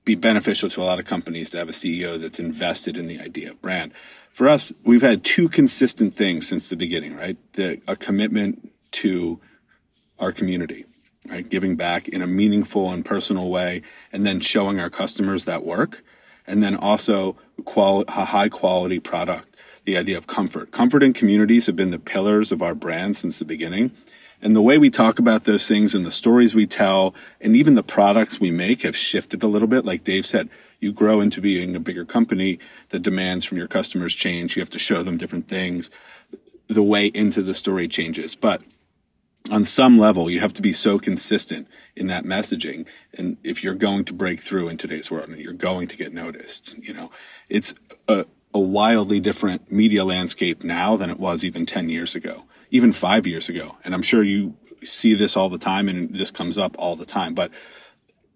be 0.04 0.14
beneficial 0.14 0.70
to 0.70 0.82
a 0.82 0.84
lot 0.84 0.98
of 0.98 1.04
companies 1.04 1.50
to 1.50 1.58
have 1.58 1.68
a 1.68 1.72
CEO 1.72 2.18
that's 2.18 2.40
invested 2.40 2.96
in 2.96 3.06
the 3.06 3.20
idea 3.20 3.50
of 3.50 3.62
brand 3.62 3.92
for 4.32 4.48
us, 4.48 4.72
we've 4.84 5.02
had 5.02 5.24
two 5.24 5.48
consistent 5.48 6.14
things 6.14 6.48
since 6.48 6.68
the 6.68 6.76
beginning, 6.76 7.16
right? 7.16 7.36
The, 7.54 7.80
a 7.86 7.96
commitment 7.96 8.72
to 8.92 9.40
our 10.18 10.32
community, 10.32 10.86
right? 11.28 11.48
Giving 11.48 11.76
back 11.76 12.08
in 12.08 12.22
a 12.22 12.26
meaningful 12.26 12.90
and 12.90 13.04
personal 13.04 13.50
way, 13.50 13.82
and 14.12 14.26
then 14.26 14.40
showing 14.40 14.80
our 14.80 14.90
customers 14.90 15.44
that 15.44 15.64
work. 15.64 16.02
And 16.46 16.62
then 16.62 16.74
also 16.74 17.36
quali- 17.64 18.06
a 18.08 18.24
high 18.24 18.48
quality 18.48 18.98
product. 18.98 19.56
The 19.84 19.96
idea 19.96 20.18
of 20.18 20.26
comfort. 20.26 20.72
Comfort 20.72 21.02
and 21.02 21.14
communities 21.14 21.66
have 21.66 21.76
been 21.76 21.90
the 21.90 21.98
pillars 21.98 22.52
of 22.52 22.62
our 22.62 22.74
brand 22.74 23.16
since 23.16 23.38
the 23.38 23.44
beginning. 23.44 23.92
And 24.42 24.56
the 24.56 24.62
way 24.62 24.78
we 24.78 24.90
talk 24.90 25.18
about 25.18 25.44
those 25.44 25.68
things 25.68 25.94
and 25.94 26.04
the 26.04 26.10
stories 26.10 26.54
we 26.54 26.66
tell 26.66 27.14
and 27.40 27.54
even 27.54 27.74
the 27.74 27.82
products 27.82 28.40
we 28.40 28.50
make 28.50 28.82
have 28.82 28.96
shifted 28.96 29.42
a 29.42 29.46
little 29.46 29.68
bit. 29.68 29.84
Like 29.84 30.04
Dave 30.04 30.24
said, 30.24 30.48
you 30.80 30.92
grow 30.92 31.20
into 31.20 31.40
being 31.42 31.76
a 31.76 31.80
bigger 31.80 32.06
company, 32.06 32.58
the 32.88 32.98
demands 32.98 33.44
from 33.44 33.58
your 33.58 33.68
customers 33.68 34.14
change. 34.14 34.56
You 34.56 34.62
have 34.62 34.70
to 34.70 34.78
show 34.78 35.02
them 35.02 35.18
different 35.18 35.48
things. 35.48 35.90
The 36.68 36.82
way 36.82 37.06
into 37.06 37.42
the 37.42 37.52
story 37.52 37.86
changes. 37.86 38.34
But 38.34 38.62
on 39.50 39.64
some 39.64 39.98
level, 39.98 40.30
you 40.30 40.40
have 40.40 40.54
to 40.54 40.62
be 40.62 40.72
so 40.72 40.98
consistent 40.98 41.68
in 41.96 42.06
that 42.06 42.24
messaging. 42.24 42.86
And 43.16 43.36
if 43.42 43.62
you're 43.62 43.74
going 43.74 44.04
to 44.06 44.12
break 44.12 44.40
through 44.40 44.68
in 44.68 44.76
today's 44.76 45.10
world 45.10 45.28
and 45.28 45.38
you're 45.38 45.52
going 45.52 45.88
to 45.88 45.96
get 45.96 46.12
noticed, 46.12 46.76
you 46.78 46.94
know, 46.94 47.10
it's 47.48 47.74
a, 48.08 48.24
a 48.54 48.58
wildly 48.58 49.20
different 49.20 49.70
media 49.70 50.04
landscape 50.04 50.62
now 50.62 50.96
than 50.96 51.10
it 51.10 51.18
was 51.18 51.44
even 51.44 51.66
10 51.66 51.88
years 51.88 52.14
ago, 52.14 52.44
even 52.70 52.92
five 52.92 53.26
years 53.26 53.48
ago. 53.48 53.76
And 53.84 53.94
I'm 53.94 54.02
sure 54.02 54.22
you 54.22 54.56
see 54.84 55.14
this 55.14 55.36
all 55.36 55.48
the 55.48 55.58
time 55.58 55.88
and 55.88 56.14
this 56.14 56.30
comes 56.30 56.56
up 56.56 56.74
all 56.78 56.96
the 56.96 57.06
time, 57.06 57.34
but 57.34 57.50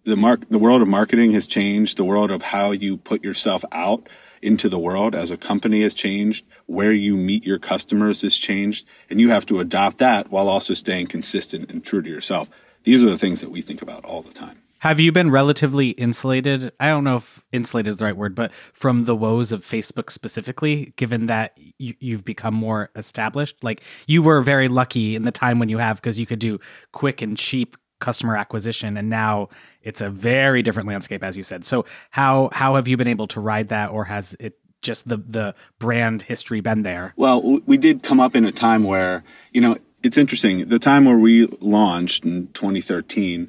the 0.05 0.17
mark 0.17 0.49
the 0.51 0.59
world 0.59 0.83
of 0.83 0.89
marketing 0.89 1.33
has 1.33 1.47
changed. 1.47 1.97
The 1.97 2.05
world 2.05 2.31
of 2.31 2.43
how 2.43 2.73
you 2.73 2.99
put 2.99 3.25
yourself 3.25 3.65
out 3.73 4.07
into 4.43 4.69
the 4.69 4.79
world 4.79 5.15
as 5.15 5.31
a 5.31 5.39
company 5.39 5.81
has 5.81 5.95
changed. 5.95 6.45
Where 6.67 6.93
you 6.93 7.17
meet 7.17 7.47
your 7.47 7.59
customers 7.59 8.21
has 8.21 8.37
changed 8.37 8.87
and 9.09 9.19
you 9.19 9.31
have 9.31 9.47
to 9.47 9.61
adopt 9.61 9.99
that 9.99 10.31
while 10.31 10.49
also 10.49 10.75
staying 10.75 11.07
consistent 11.07 11.71
and 11.71 11.83
true 11.83 12.03
to 12.03 12.11
yourself. 12.11 12.51
These 12.83 13.03
are 13.03 13.09
the 13.09 13.19
things 13.19 13.41
that 13.41 13.51
we 13.51 13.63
think 13.63 13.81
about 13.81 14.05
all 14.05 14.21
the 14.21 14.33
time 14.33 14.64
have 14.85 15.01
you 15.01 15.11
been 15.13 15.31
relatively 15.31 15.89
insulated? 15.93 16.71
I 16.79 16.89
don't 16.89 17.05
know 17.05 17.17
if 17.17 17.43
insulated 17.53 17.91
is 17.91 17.97
the 17.97 18.05
right 18.05 18.17
word 18.17 18.35
but 18.35 18.53
from 18.75 19.07
the 19.07 19.17
woes 19.17 19.51
of 19.51 19.65
facebook 19.65 20.11
specifically 20.11 20.93
given 20.97 21.25
that 21.25 21.57
you, 21.79 21.95
you've 22.01 22.23
become 22.23 22.53
more 22.53 22.91
established? 22.95 23.57
Like 23.65 23.81
you 24.07 24.23
were 24.23 24.43
very 24.43 24.69
lucky 24.69 25.17
in 25.17 25.23
the 25.23 25.33
time 25.33 25.59
when 25.59 25.71
you 25.71 25.79
have 25.79 25.97
because 25.97 26.21
you 26.21 26.27
could 26.27 26.39
do 26.39 26.61
quick 26.93 27.23
and 27.23 27.39
cheap 27.39 27.79
customer 27.99 28.37
acquisition 28.37 28.99
and 28.99 29.09
now 29.09 29.49
it's 29.81 30.03
a 30.03 30.11
very 30.11 30.61
different 30.61 30.87
landscape 30.87 31.25
as 31.25 31.35
you 31.35 31.43
said. 31.43 31.65
So 31.65 31.87
how 32.11 32.51
how 32.53 32.75
have 32.75 32.87
you 32.87 32.99
been 32.99 33.09
able 33.09 33.27
to 33.29 33.41
ride 33.41 33.71
that 33.71 33.91
or 33.91 34.05
has 34.05 34.37
it 34.39 34.59
just 34.83 35.09
the 35.09 35.17
the 35.17 35.55
brand 35.79 36.21
history 36.21 36.61
been 36.61 36.83
there? 36.83 37.15
Well 37.17 37.41
we 37.65 37.79
did 37.79 38.03
come 38.03 38.21
up 38.21 38.37
in 38.37 38.45
a 38.45 38.53
time 38.53 38.85
where 38.85 39.25
you 39.51 39.63
know 39.63 39.79
it's 40.03 40.19
interesting. 40.19 40.69
The 40.69 40.79
time 40.79 41.07
where 41.07 41.17
we 41.17 41.47
launched 41.63 42.27
in 42.27 42.49
2013 42.49 43.49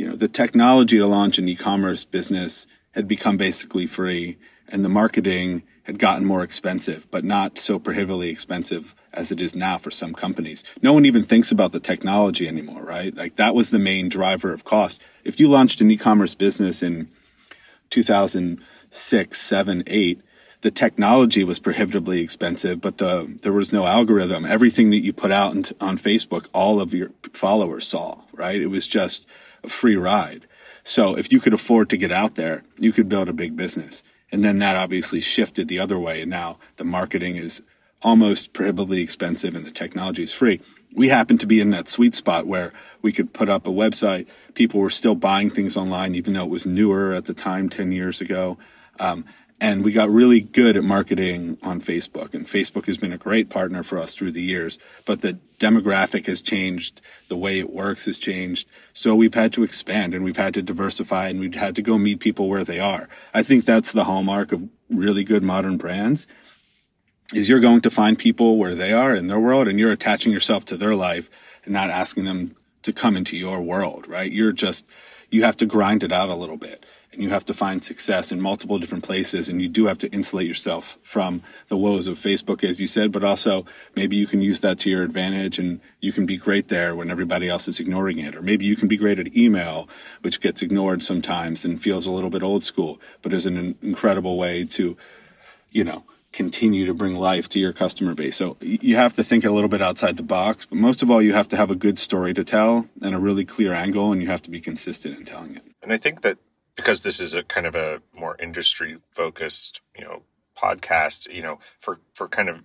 you 0.00 0.08
know 0.08 0.16
the 0.16 0.28
technology 0.28 0.96
to 0.96 1.06
launch 1.06 1.38
an 1.38 1.46
e-commerce 1.46 2.04
business 2.04 2.66
had 2.92 3.06
become 3.06 3.36
basically 3.36 3.86
free 3.86 4.38
and 4.66 4.82
the 4.82 4.88
marketing 4.88 5.62
had 5.82 5.98
gotten 5.98 6.24
more 6.24 6.42
expensive, 6.42 7.06
but 7.10 7.22
not 7.22 7.58
so 7.58 7.78
prohibitively 7.78 8.30
expensive 8.30 8.94
as 9.12 9.30
it 9.30 9.42
is 9.42 9.54
now 9.54 9.76
for 9.76 9.90
some 9.90 10.14
companies. 10.14 10.64
No 10.80 10.94
one 10.94 11.04
even 11.04 11.22
thinks 11.22 11.52
about 11.52 11.72
the 11.72 11.80
technology 11.80 12.48
anymore, 12.48 12.82
right? 12.82 13.14
Like 13.14 13.36
that 13.36 13.54
was 13.54 13.70
the 13.70 13.78
main 13.78 14.08
driver 14.08 14.54
of 14.54 14.64
cost. 14.64 15.02
If 15.22 15.38
you 15.38 15.50
launched 15.50 15.82
an 15.82 15.90
e-commerce 15.90 16.34
business 16.34 16.82
in 16.82 17.10
2006, 17.90 19.38
7, 19.38 19.84
8, 19.86 20.20
the 20.62 20.70
technology 20.70 21.44
was 21.44 21.58
prohibitively 21.58 22.20
expensive, 22.22 22.80
but 22.80 22.96
the 22.96 23.38
there 23.42 23.52
was 23.52 23.72
no 23.72 23.84
algorithm. 23.84 24.46
Everything 24.46 24.90
that 24.90 25.04
you 25.04 25.12
put 25.12 25.30
out 25.30 25.72
on 25.80 25.98
Facebook, 25.98 26.48
all 26.54 26.80
of 26.80 26.94
your 26.94 27.10
followers 27.34 27.86
saw, 27.86 28.22
right? 28.32 28.60
It 28.60 28.68
was 28.68 28.86
just 28.86 29.28
a 29.62 29.68
free 29.68 29.96
ride. 29.96 30.46
So 30.82 31.16
if 31.16 31.30
you 31.32 31.40
could 31.40 31.54
afford 31.54 31.90
to 31.90 31.96
get 31.96 32.12
out 32.12 32.34
there, 32.34 32.64
you 32.78 32.92
could 32.92 33.08
build 33.08 33.28
a 33.28 33.32
big 33.32 33.56
business. 33.56 34.02
And 34.32 34.44
then 34.44 34.58
that 34.60 34.76
obviously 34.76 35.20
shifted 35.20 35.68
the 35.68 35.78
other 35.78 35.98
way. 35.98 36.22
And 36.22 36.30
now 36.30 36.58
the 36.76 36.84
marketing 36.84 37.36
is 37.36 37.62
almost 38.02 38.52
prohibitively 38.52 39.02
expensive 39.02 39.54
and 39.54 39.64
the 39.64 39.70
technology 39.70 40.22
is 40.22 40.32
free. 40.32 40.60
We 40.94 41.08
happen 41.08 41.38
to 41.38 41.46
be 41.46 41.60
in 41.60 41.70
that 41.70 41.88
sweet 41.88 42.14
spot 42.14 42.46
where 42.46 42.72
we 43.02 43.12
could 43.12 43.32
put 43.32 43.48
up 43.48 43.66
a 43.66 43.70
website. 43.70 44.26
People 44.54 44.80
were 44.80 44.90
still 44.90 45.14
buying 45.14 45.50
things 45.50 45.76
online, 45.76 46.14
even 46.14 46.32
though 46.34 46.44
it 46.44 46.50
was 46.50 46.66
newer 46.66 47.14
at 47.14 47.26
the 47.26 47.34
time, 47.34 47.68
10 47.68 47.92
years 47.92 48.20
ago. 48.20 48.58
Um, 48.98 49.24
and 49.60 49.84
we 49.84 49.92
got 49.92 50.08
really 50.08 50.40
good 50.40 50.76
at 50.76 50.84
marketing 50.84 51.58
on 51.62 51.80
Facebook. 51.80 52.32
And 52.32 52.46
Facebook 52.46 52.86
has 52.86 52.96
been 52.96 53.12
a 53.12 53.18
great 53.18 53.50
partner 53.50 53.82
for 53.82 53.98
us 53.98 54.14
through 54.14 54.32
the 54.32 54.42
years. 54.42 54.78
But 55.04 55.20
the 55.20 55.38
demographic 55.58 56.26
has 56.26 56.40
changed. 56.40 57.02
The 57.28 57.36
way 57.36 57.58
it 57.58 57.70
works 57.70 58.06
has 58.06 58.18
changed. 58.18 58.66
So 58.94 59.14
we've 59.14 59.34
had 59.34 59.52
to 59.52 59.62
expand 59.62 60.14
and 60.14 60.24
we've 60.24 60.38
had 60.38 60.54
to 60.54 60.62
diversify 60.62 61.28
and 61.28 61.40
we've 61.40 61.54
had 61.54 61.76
to 61.76 61.82
go 61.82 61.98
meet 61.98 62.20
people 62.20 62.48
where 62.48 62.64
they 62.64 62.80
are. 62.80 63.08
I 63.34 63.42
think 63.42 63.66
that's 63.66 63.92
the 63.92 64.04
hallmark 64.04 64.52
of 64.52 64.66
really 64.88 65.24
good 65.24 65.42
modern 65.42 65.76
brands 65.76 66.26
is 67.34 67.48
you're 67.48 67.60
going 67.60 67.82
to 67.82 67.90
find 67.90 68.18
people 68.18 68.56
where 68.56 68.74
they 68.74 68.92
are 68.92 69.14
in 69.14 69.28
their 69.28 69.38
world 69.38 69.68
and 69.68 69.78
you're 69.78 69.92
attaching 69.92 70.32
yourself 70.32 70.64
to 70.64 70.76
their 70.76 70.96
life 70.96 71.30
and 71.64 71.72
not 71.72 71.90
asking 71.90 72.24
them 72.24 72.56
to 72.82 72.92
come 72.92 73.16
into 73.16 73.36
your 73.36 73.60
world, 73.60 74.08
right? 74.08 74.32
You're 74.32 74.52
just, 74.52 74.86
you 75.30 75.42
have 75.44 75.56
to 75.56 75.66
grind 75.66 76.02
it 76.02 76.12
out 76.12 76.28
a 76.28 76.34
little 76.34 76.56
bit 76.56 76.84
and 77.12 77.22
you 77.22 77.30
have 77.30 77.44
to 77.44 77.54
find 77.54 77.82
success 77.82 78.30
in 78.30 78.40
multiple 78.40 78.78
different 78.78 79.02
places 79.02 79.48
and 79.48 79.60
you 79.60 79.68
do 79.68 79.86
have 79.86 79.98
to 79.98 80.08
insulate 80.10 80.46
yourself 80.46 80.98
from 81.02 81.42
the 81.68 81.76
woes 81.76 82.06
of 82.06 82.18
Facebook 82.18 82.62
as 82.62 82.80
you 82.80 82.86
said 82.86 83.10
but 83.10 83.24
also 83.24 83.64
maybe 83.96 84.16
you 84.16 84.26
can 84.26 84.40
use 84.40 84.60
that 84.60 84.78
to 84.78 84.90
your 84.90 85.02
advantage 85.02 85.58
and 85.58 85.80
you 86.00 86.12
can 86.12 86.26
be 86.26 86.36
great 86.36 86.68
there 86.68 86.94
when 86.94 87.10
everybody 87.10 87.48
else 87.48 87.68
is 87.68 87.80
ignoring 87.80 88.18
it. 88.18 88.36
Or 88.36 88.42
maybe 88.42 88.64
you 88.64 88.76
can 88.76 88.88
be 88.88 88.96
great 88.96 89.18
at 89.18 89.36
email 89.36 89.88
which 90.22 90.40
gets 90.40 90.62
ignored 90.62 91.02
sometimes 91.02 91.64
and 91.64 91.82
feels 91.82 92.06
a 92.06 92.12
little 92.12 92.30
bit 92.30 92.42
old 92.42 92.62
school 92.62 93.00
but 93.22 93.32
is 93.32 93.46
an 93.46 93.76
incredible 93.82 94.36
way 94.36 94.64
to 94.64 94.96
you 95.72 95.84
know 95.84 96.04
continue 96.32 96.86
to 96.86 96.94
bring 96.94 97.14
life 97.14 97.48
to 97.50 97.58
your 97.58 97.72
customer 97.72 98.14
base. 98.14 98.36
So 98.36 98.56
you 98.60 98.96
have 98.96 99.14
to 99.14 99.24
think 99.24 99.44
a 99.44 99.50
little 99.50 99.68
bit 99.68 99.82
outside 99.82 100.16
the 100.16 100.22
box, 100.22 100.66
but 100.66 100.78
most 100.78 101.02
of 101.02 101.10
all, 101.10 101.20
you 101.20 101.32
have 101.32 101.48
to 101.48 101.56
have 101.56 101.70
a 101.70 101.74
good 101.74 101.98
story 101.98 102.32
to 102.34 102.44
tell 102.44 102.86
and 103.02 103.14
a 103.14 103.18
really 103.18 103.44
clear 103.44 103.72
angle, 103.72 104.12
and 104.12 104.22
you 104.22 104.28
have 104.28 104.42
to 104.42 104.50
be 104.50 104.60
consistent 104.60 105.18
in 105.18 105.24
telling 105.24 105.56
it. 105.56 105.62
And 105.82 105.92
I 105.92 105.96
think 105.96 106.22
that 106.22 106.38
because 106.76 107.02
this 107.02 107.20
is 107.20 107.34
a 107.34 107.42
kind 107.42 107.66
of 107.66 107.74
a 107.74 108.00
more 108.14 108.36
industry 108.40 108.98
focused, 109.10 109.80
you 109.96 110.04
know, 110.04 110.22
podcast, 110.56 111.32
you 111.32 111.42
know, 111.42 111.58
for 111.78 112.00
for 112.14 112.28
kind 112.28 112.48
of 112.48 112.62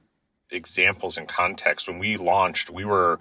examples 0.52 1.18
and 1.18 1.28
context, 1.28 1.88
when 1.88 2.00
we 2.00 2.18
launched, 2.18 2.70
we 2.70 2.86
were, 2.86 3.20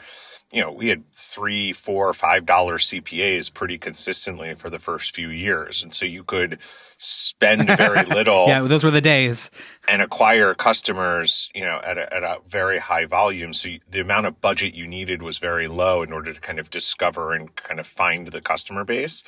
you 0.52 0.60
know, 0.60 0.70
we 0.70 0.88
had 0.88 1.10
three, 1.12 1.72
four, 1.72 2.12
five 2.12 2.46
dollar 2.46 2.78
CPAs 2.78 3.52
pretty 3.52 3.78
consistently 3.78 4.54
for 4.54 4.70
the 4.70 4.78
first 4.78 5.14
few 5.14 5.28
years, 5.28 5.82
and 5.82 5.94
so 5.94 6.06
you 6.06 6.24
could 6.24 6.58
spend 6.98 7.66
very 7.66 8.04
little. 8.06 8.46
yeah, 8.46 8.62
those 8.62 8.84
were 8.84 8.90
the 8.90 9.00
days. 9.00 9.50
And 9.88 10.00
acquire 10.00 10.54
customers, 10.54 11.50
you 11.54 11.62
know, 11.64 11.80
at 11.84 11.98
a, 11.98 12.14
at 12.14 12.22
a 12.22 12.38
very 12.48 12.78
high 12.78 13.06
volume. 13.06 13.52
So 13.54 13.68
you, 13.68 13.80
the 13.90 14.00
amount 14.00 14.26
of 14.26 14.40
budget 14.40 14.74
you 14.74 14.86
needed 14.86 15.22
was 15.22 15.38
very 15.38 15.68
low 15.68 16.02
in 16.02 16.12
order 16.12 16.32
to 16.32 16.40
kind 16.40 16.58
of 16.58 16.70
discover 16.70 17.32
and 17.32 17.54
kind 17.56 17.80
of 17.80 17.86
find 17.86 18.28
the 18.28 18.40
customer 18.40 18.84
base. 18.84 19.22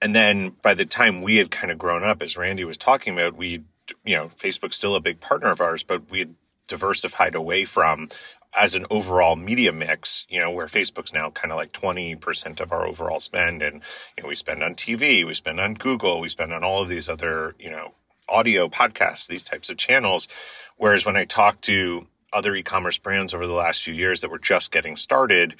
And 0.00 0.14
then 0.14 0.50
by 0.62 0.74
the 0.74 0.84
time 0.84 1.22
we 1.22 1.36
had 1.36 1.50
kind 1.50 1.70
of 1.70 1.78
grown 1.78 2.04
up, 2.04 2.22
as 2.22 2.36
Randy 2.36 2.64
was 2.64 2.76
talking 2.76 3.14
about, 3.14 3.36
we, 3.36 3.62
you 4.04 4.16
know, 4.16 4.26
Facebook's 4.26 4.76
still 4.76 4.94
a 4.94 5.00
big 5.00 5.20
partner 5.20 5.50
of 5.50 5.60
ours, 5.60 5.82
but 5.82 6.10
we 6.10 6.18
had 6.18 6.34
diversified 6.68 7.34
away 7.34 7.64
from 7.64 8.08
as 8.56 8.74
an 8.74 8.86
overall 8.88 9.36
media 9.36 9.72
mix, 9.72 10.26
you 10.28 10.38
know, 10.38 10.50
where 10.50 10.66
Facebook's 10.66 11.12
now 11.12 11.30
kind 11.30 11.50
of 11.50 11.56
like 11.56 11.72
20% 11.72 12.60
of 12.60 12.72
our 12.72 12.86
overall 12.86 13.20
spend. 13.20 13.62
And, 13.62 13.82
you 14.16 14.22
know, 14.22 14.28
we 14.28 14.34
spend 14.34 14.62
on 14.62 14.74
TV, 14.74 15.26
we 15.26 15.34
spend 15.34 15.58
on 15.58 15.74
Google, 15.74 16.20
we 16.20 16.28
spend 16.28 16.52
on 16.52 16.62
all 16.62 16.82
of 16.82 16.88
these 16.88 17.08
other, 17.08 17.54
you 17.58 17.70
know, 17.70 17.92
audio 18.28 18.68
podcasts, 18.68 19.26
these 19.26 19.44
types 19.44 19.70
of 19.70 19.76
channels. 19.76 20.28
Whereas 20.76 21.04
when 21.04 21.16
I 21.16 21.24
talk 21.24 21.60
to 21.62 22.06
other 22.32 22.54
e-commerce 22.54 22.98
brands 22.98 23.34
over 23.34 23.46
the 23.46 23.52
last 23.52 23.82
few 23.82 23.94
years 23.94 24.20
that 24.20 24.30
were 24.30 24.38
just 24.38 24.70
getting 24.70 24.96
started, 24.96 25.56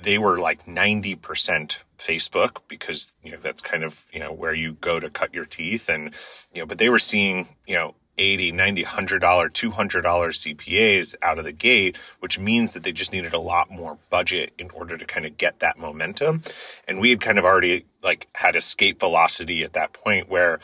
they 0.00 0.18
were 0.18 0.38
like 0.38 0.66
90% 0.66 1.76
Facebook 1.98 2.58
because, 2.68 3.12
you 3.22 3.32
know, 3.32 3.38
that's 3.38 3.62
kind 3.62 3.82
of, 3.82 4.04
you 4.12 4.20
know, 4.20 4.32
where 4.32 4.54
you 4.54 4.72
go 4.74 5.00
to 5.00 5.10
cut 5.10 5.34
your 5.34 5.46
teeth 5.46 5.88
and, 5.88 6.14
you 6.52 6.60
know, 6.60 6.66
but 6.66 6.78
they 6.78 6.90
were 6.90 6.98
seeing, 6.98 7.48
you 7.66 7.74
know, 7.74 7.94
80, 8.18 8.52
90, 8.52 8.84
$100, 8.84 9.20
$200 9.20 10.02
CPAs 10.02 11.14
out 11.22 11.38
of 11.38 11.44
the 11.44 11.52
gate, 11.52 11.98
which 12.20 12.38
means 12.38 12.72
that 12.72 12.82
they 12.82 12.92
just 12.92 13.12
needed 13.12 13.34
a 13.34 13.38
lot 13.38 13.70
more 13.70 13.98
budget 14.10 14.52
in 14.58 14.70
order 14.70 14.96
to 14.96 15.04
kind 15.04 15.26
of 15.26 15.36
get 15.36 15.60
that 15.60 15.78
momentum. 15.78 16.42
And 16.88 17.00
we 17.00 17.10
had 17.10 17.20
kind 17.20 17.38
of 17.38 17.44
already 17.44 17.84
like 18.02 18.26
had 18.34 18.56
escape 18.56 19.00
velocity 19.00 19.62
at 19.62 19.74
that 19.74 19.92
point 19.92 20.28
where 20.28 20.60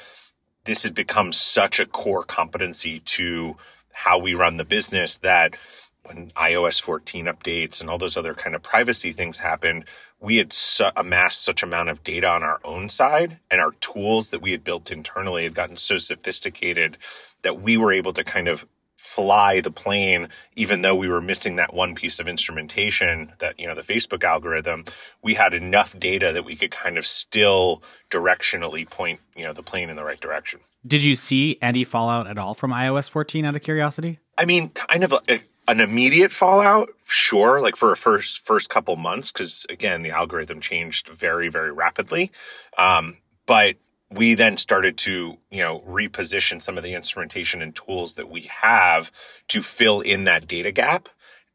this 0.64 0.84
had 0.84 0.94
become 0.94 1.32
such 1.32 1.80
a 1.80 1.86
core 1.86 2.22
competency 2.24 3.00
to 3.00 3.56
how 3.92 4.18
we 4.18 4.34
run 4.34 4.56
the 4.56 4.64
business 4.64 5.18
that 5.18 5.56
when 6.04 6.30
iOS 6.30 6.80
14 6.80 7.26
updates 7.26 7.80
and 7.80 7.88
all 7.88 7.98
those 7.98 8.16
other 8.16 8.34
kind 8.34 8.54
of 8.54 8.62
privacy 8.62 9.12
things 9.12 9.38
happened, 9.38 9.84
we 10.22 10.36
had 10.36 10.52
su- 10.52 10.84
amassed 10.96 11.44
such 11.44 11.62
amount 11.62 11.90
of 11.90 12.02
data 12.04 12.28
on 12.28 12.42
our 12.42 12.60
own 12.64 12.88
side 12.88 13.38
and 13.50 13.60
our 13.60 13.72
tools 13.80 14.30
that 14.30 14.40
we 14.40 14.52
had 14.52 14.64
built 14.64 14.90
internally 14.90 15.42
had 15.42 15.54
gotten 15.54 15.76
so 15.76 15.98
sophisticated 15.98 16.96
that 17.42 17.60
we 17.60 17.76
were 17.76 17.92
able 17.92 18.12
to 18.12 18.24
kind 18.24 18.48
of 18.48 18.66
fly 18.96 19.60
the 19.60 19.70
plane 19.70 20.28
even 20.54 20.82
though 20.82 20.94
we 20.94 21.08
were 21.08 21.20
missing 21.20 21.56
that 21.56 21.74
one 21.74 21.92
piece 21.92 22.20
of 22.20 22.28
instrumentation 22.28 23.32
that 23.40 23.58
you 23.58 23.66
know 23.66 23.74
the 23.74 23.82
facebook 23.82 24.22
algorithm 24.22 24.84
we 25.22 25.34
had 25.34 25.52
enough 25.52 25.98
data 25.98 26.32
that 26.32 26.44
we 26.44 26.54
could 26.54 26.70
kind 26.70 26.96
of 26.96 27.04
still 27.04 27.82
directionally 28.10 28.88
point 28.88 29.18
you 29.34 29.42
know 29.42 29.52
the 29.52 29.62
plane 29.62 29.90
in 29.90 29.96
the 29.96 30.04
right 30.04 30.20
direction. 30.20 30.60
Did 30.86 31.02
you 31.02 31.16
see 31.16 31.58
any 31.60 31.84
fallout 31.84 32.28
at 32.28 32.38
all 32.38 32.54
from 32.54 32.70
ios 32.70 33.10
14 33.10 33.44
out 33.44 33.56
of 33.56 33.62
curiosity? 33.62 34.20
I 34.38 34.44
mean 34.44 34.68
kind 34.68 35.02
of 35.02 35.12
a, 35.12 35.40
an 35.68 35.80
immediate 35.80 36.32
fallout 36.32 36.88
sure 37.04 37.60
like 37.60 37.76
for 37.76 37.92
a 37.92 37.96
first 37.96 38.44
first 38.44 38.68
couple 38.68 38.96
months 38.96 39.30
because 39.30 39.66
again 39.68 40.02
the 40.02 40.10
algorithm 40.10 40.60
changed 40.60 41.08
very 41.08 41.48
very 41.48 41.72
rapidly. 41.72 42.30
Um, 42.76 43.18
but 43.46 43.76
we 44.10 44.34
then 44.34 44.56
started 44.56 44.96
to 44.98 45.38
you 45.50 45.62
know 45.62 45.80
reposition 45.88 46.60
some 46.60 46.76
of 46.76 46.84
the 46.84 46.94
instrumentation 46.94 47.62
and 47.62 47.74
tools 47.74 48.16
that 48.16 48.28
we 48.28 48.42
have 48.42 49.12
to 49.48 49.62
fill 49.62 50.00
in 50.00 50.24
that 50.24 50.46
data 50.46 50.72
gap. 50.72 51.08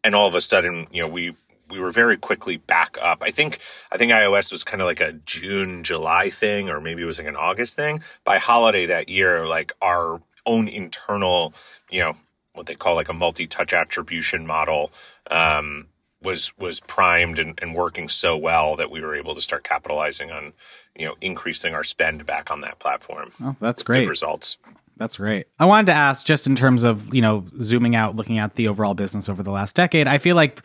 And 0.04 0.16
all 0.16 0.28
of 0.28 0.36
a 0.36 0.42
sudden 0.42 0.88
you 0.92 1.02
know 1.02 1.10
we 1.10 1.36
we 1.70 1.80
were 1.80 1.92
very 1.92 2.16
quickly 2.16 2.56
back 2.56 2.98
up. 3.02 3.22
I 3.22 3.32
think 3.32 3.60
i 3.92 3.98
think 3.98 4.12
ios 4.12 4.52
was 4.52 4.64
kind 4.64 4.82
of 4.82 4.86
like 4.86 5.02
a 5.02 5.14
june 5.26 5.84
july 5.84 6.30
thing 6.30 6.70
or 6.70 6.80
maybe 6.80 7.02
it 7.02 7.06
was 7.06 7.18
like 7.18 7.28
an 7.28 7.36
august 7.36 7.76
thing. 7.76 8.02
By 8.24 8.38
holiday 8.38 8.86
that 8.86 9.10
year 9.10 9.46
like 9.48 9.74
our 9.82 10.22
own 10.46 10.70
internal 10.70 11.54
you 11.90 12.00
know 12.00 12.16
what 12.58 12.66
they 12.66 12.76
call 12.76 12.96
like 12.96 13.10
a 13.10 13.14
multi-touch 13.14 13.74
attribution 13.74 14.46
model 14.46 14.92
um, 15.32 15.88
was 16.22 16.58
was 16.58 16.80
primed 16.82 17.40
and, 17.40 17.58
and, 17.62 17.76
working 17.76 18.10
so 18.10 18.36
well 18.36 18.76
that 18.76 18.90
we 18.90 19.02
were 19.02 19.16
able 19.16 19.36
to 19.36 19.42
start 19.42 19.64
capitalizing 19.64 20.32
on 20.32 20.54
you 20.96 21.06
know 21.06 21.16
increasing 21.22 21.74
our 21.74 21.84
spend 21.84 22.26
back 22.26 22.50
on 22.52 22.62
that 22.62 22.80
platform. 22.80 23.32
Oh, 23.42 23.56
that's 23.60 23.84
great 23.84 24.08
results. 24.08 24.58
That's 24.98 25.18
great. 25.18 25.46
I 25.60 25.66
wanted 25.66 25.88
to 25.88 25.94
ask 25.94 26.26
just 26.26 26.48
in 26.48 26.56
terms 26.56 26.84
of 26.84 27.14
you 27.14 27.22
know 27.22 27.46
zooming 27.62 27.96
out, 27.96 28.16
looking 28.16 28.40
at 28.40 28.56
the 28.56 28.68
overall 28.68 28.96
business 28.96 29.30
over 29.30 29.44
the 29.44 29.52
last 29.52 29.76
decade. 29.76 30.08
I 30.08 30.18
feel 30.18 30.36
like 30.36 30.64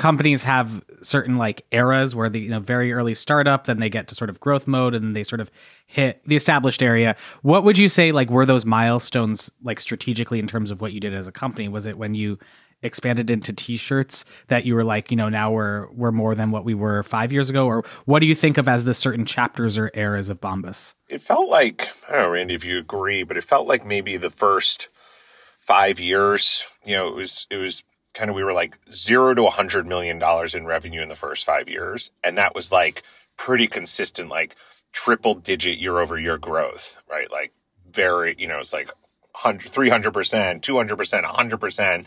companies 0.00 0.42
have 0.42 0.82
certain 1.02 1.36
like 1.36 1.66
eras 1.72 2.14
where 2.14 2.30
the 2.30 2.40
you 2.40 2.48
know 2.48 2.58
very 2.58 2.90
early 2.90 3.14
startup 3.14 3.66
then 3.66 3.80
they 3.80 3.90
get 3.90 4.08
to 4.08 4.14
sort 4.14 4.30
of 4.30 4.40
growth 4.40 4.66
mode 4.66 4.94
and 4.94 5.14
they 5.14 5.22
sort 5.22 5.42
of 5.42 5.50
hit 5.86 6.22
the 6.24 6.36
established 6.36 6.82
area. 6.82 7.14
What 7.42 7.64
would 7.64 7.76
you 7.76 7.90
say 7.90 8.10
like 8.10 8.30
were 8.30 8.46
those 8.46 8.64
milestones 8.64 9.52
like 9.62 9.78
strategically 9.78 10.38
in 10.38 10.46
terms 10.46 10.70
of 10.70 10.80
what 10.80 10.94
you 10.94 11.00
did 11.00 11.12
as 11.12 11.28
a 11.28 11.32
company? 11.32 11.68
Was 11.68 11.84
it 11.84 11.98
when 11.98 12.14
you 12.14 12.38
expanded 12.82 13.28
into 13.28 13.52
t-shirts 13.52 14.24
that 14.48 14.64
you 14.64 14.74
were 14.74 14.84
like 14.84 15.10
you 15.10 15.18
know 15.18 15.28
now 15.28 15.52
we're 15.52 15.86
we're 15.90 16.12
more 16.12 16.34
than 16.34 16.50
what 16.50 16.64
we 16.64 16.72
were 16.72 17.02
five 17.02 17.30
years 17.30 17.50
ago? 17.50 17.66
Or 17.66 17.84
what 18.06 18.20
do 18.20 18.26
you 18.26 18.34
think 18.34 18.56
of 18.56 18.68
as 18.68 18.86
the 18.86 18.94
certain 18.94 19.26
chapters 19.26 19.76
or 19.76 19.90
eras 19.92 20.30
of 20.30 20.40
bombas? 20.40 20.94
It 21.10 21.20
felt 21.20 21.50
like 21.50 21.90
i 22.08 22.12
don't 22.12 22.22
know 22.22 22.30
randy 22.30 22.54
if 22.54 22.64
you 22.64 22.78
agree 22.78 23.22
but 23.22 23.36
it 23.36 23.44
felt 23.44 23.66
like 23.66 23.84
maybe 23.84 24.16
the 24.16 24.30
first 24.30 24.88
five 25.58 26.00
years 26.00 26.64
you 26.86 26.96
know 26.96 27.06
it 27.06 27.14
was 27.14 27.46
it 27.50 27.58
was 27.58 27.82
kind 28.14 28.30
of 28.30 28.36
we 28.36 28.44
were 28.44 28.52
like 28.52 28.78
zero 28.92 29.34
to 29.34 29.46
a 29.46 29.50
hundred 29.50 29.86
million 29.86 30.18
dollars 30.18 30.54
in 30.54 30.66
revenue 30.66 31.02
in 31.02 31.08
the 31.08 31.14
first 31.14 31.44
five 31.44 31.68
years, 31.68 32.10
and 32.22 32.36
that 32.38 32.54
was 32.54 32.72
like 32.72 33.02
pretty 33.36 33.66
consistent, 33.66 34.28
like 34.28 34.56
triple 34.92 35.34
digit 35.34 35.78
year 35.78 35.98
over 35.98 36.18
year 36.18 36.36
growth, 36.36 37.02
right? 37.10 37.30
Like 37.30 37.52
very, 37.90 38.34
you 38.38 38.46
know, 38.46 38.58
it's 38.58 38.72
like 38.72 38.92
100, 39.32 39.72
300%, 39.72 40.60
200%, 40.60 41.24
100%. 41.24 42.06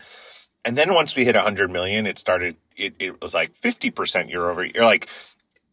And 0.65 0.77
then 0.77 0.93
once 0.93 1.15
we 1.15 1.25
hit 1.25 1.35
100 1.35 1.71
million, 1.71 2.05
it 2.05 2.19
started, 2.19 2.55
it, 2.75 2.93
it 2.99 3.21
was 3.21 3.33
like 3.33 3.53
50% 3.53 4.29
year 4.29 4.49
over 4.49 4.63
year. 4.63 4.83
Like 4.83 5.09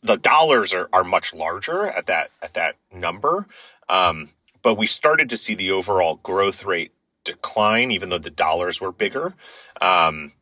the 0.02 0.16
dollars 0.16 0.72
are, 0.72 0.88
are 0.92 1.04
much 1.04 1.34
larger 1.34 1.86
at 1.86 2.06
that, 2.06 2.30
at 2.42 2.54
that 2.54 2.76
number. 2.92 3.46
Um, 3.88 4.30
but 4.62 4.76
we 4.76 4.86
started 4.86 5.30
to 5.30 5.36
see 5.36 5.54
the 5.54 5.72
overall 5.72 6.16
growth 6.22 6.64
rate 6.64 6.92
decline, 7.24 7.90
even 7.90 8.08
though 8.08 8.18
the 8.18 8.30
dollars 8.30 8.80
were 8.80 8.92
bigger. 8.92 9.34
Um, 9.80 10.32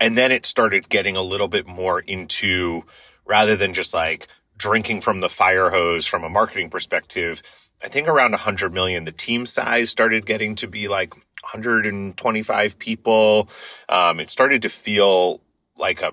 and 0.00 0.18
then 0.18 0.32
it 0.32 0.46
started 0.46 0.88
getting 0.88 1.16
a 1.16 1.22
little 1.22 1.48
bit 1.48 1.66
more 1.66 2.00
into 2.00 2.84
rather 3.24 3.56
than 3.56 3.74
just 3.74 3.94
like 3.94 4.28
drinking 4.56 5.00
from 5.00 5.20
the 5.20 5.28
fire 5.28 5.70
hose 5.70 6.06
from 6.06 6.24
a 6.24 6.28
marketing 6.28 6.70
perspective. 6.70 7.42
I 7.82 7.88
think 7.88 8.08
around 8.08 8.32
100 8.32 8.72
million, 8.72 9.04
the 9.04 9.12
team 9.12 9.46
size 9.46 9.90
started 9.90 10.26
getting 10.26 10.54
to 10.56 10.66
be 10.66 10.88
like 10.88 11.14
125 11.14 12.78
people. 12.78 13.48
Um, 13.88 14.20
it 14.20 14.30
started 14.30 14.62
to 14.62 14.68
feel 14.68 15.40
like 15.76 16.02
a 16.02 16.12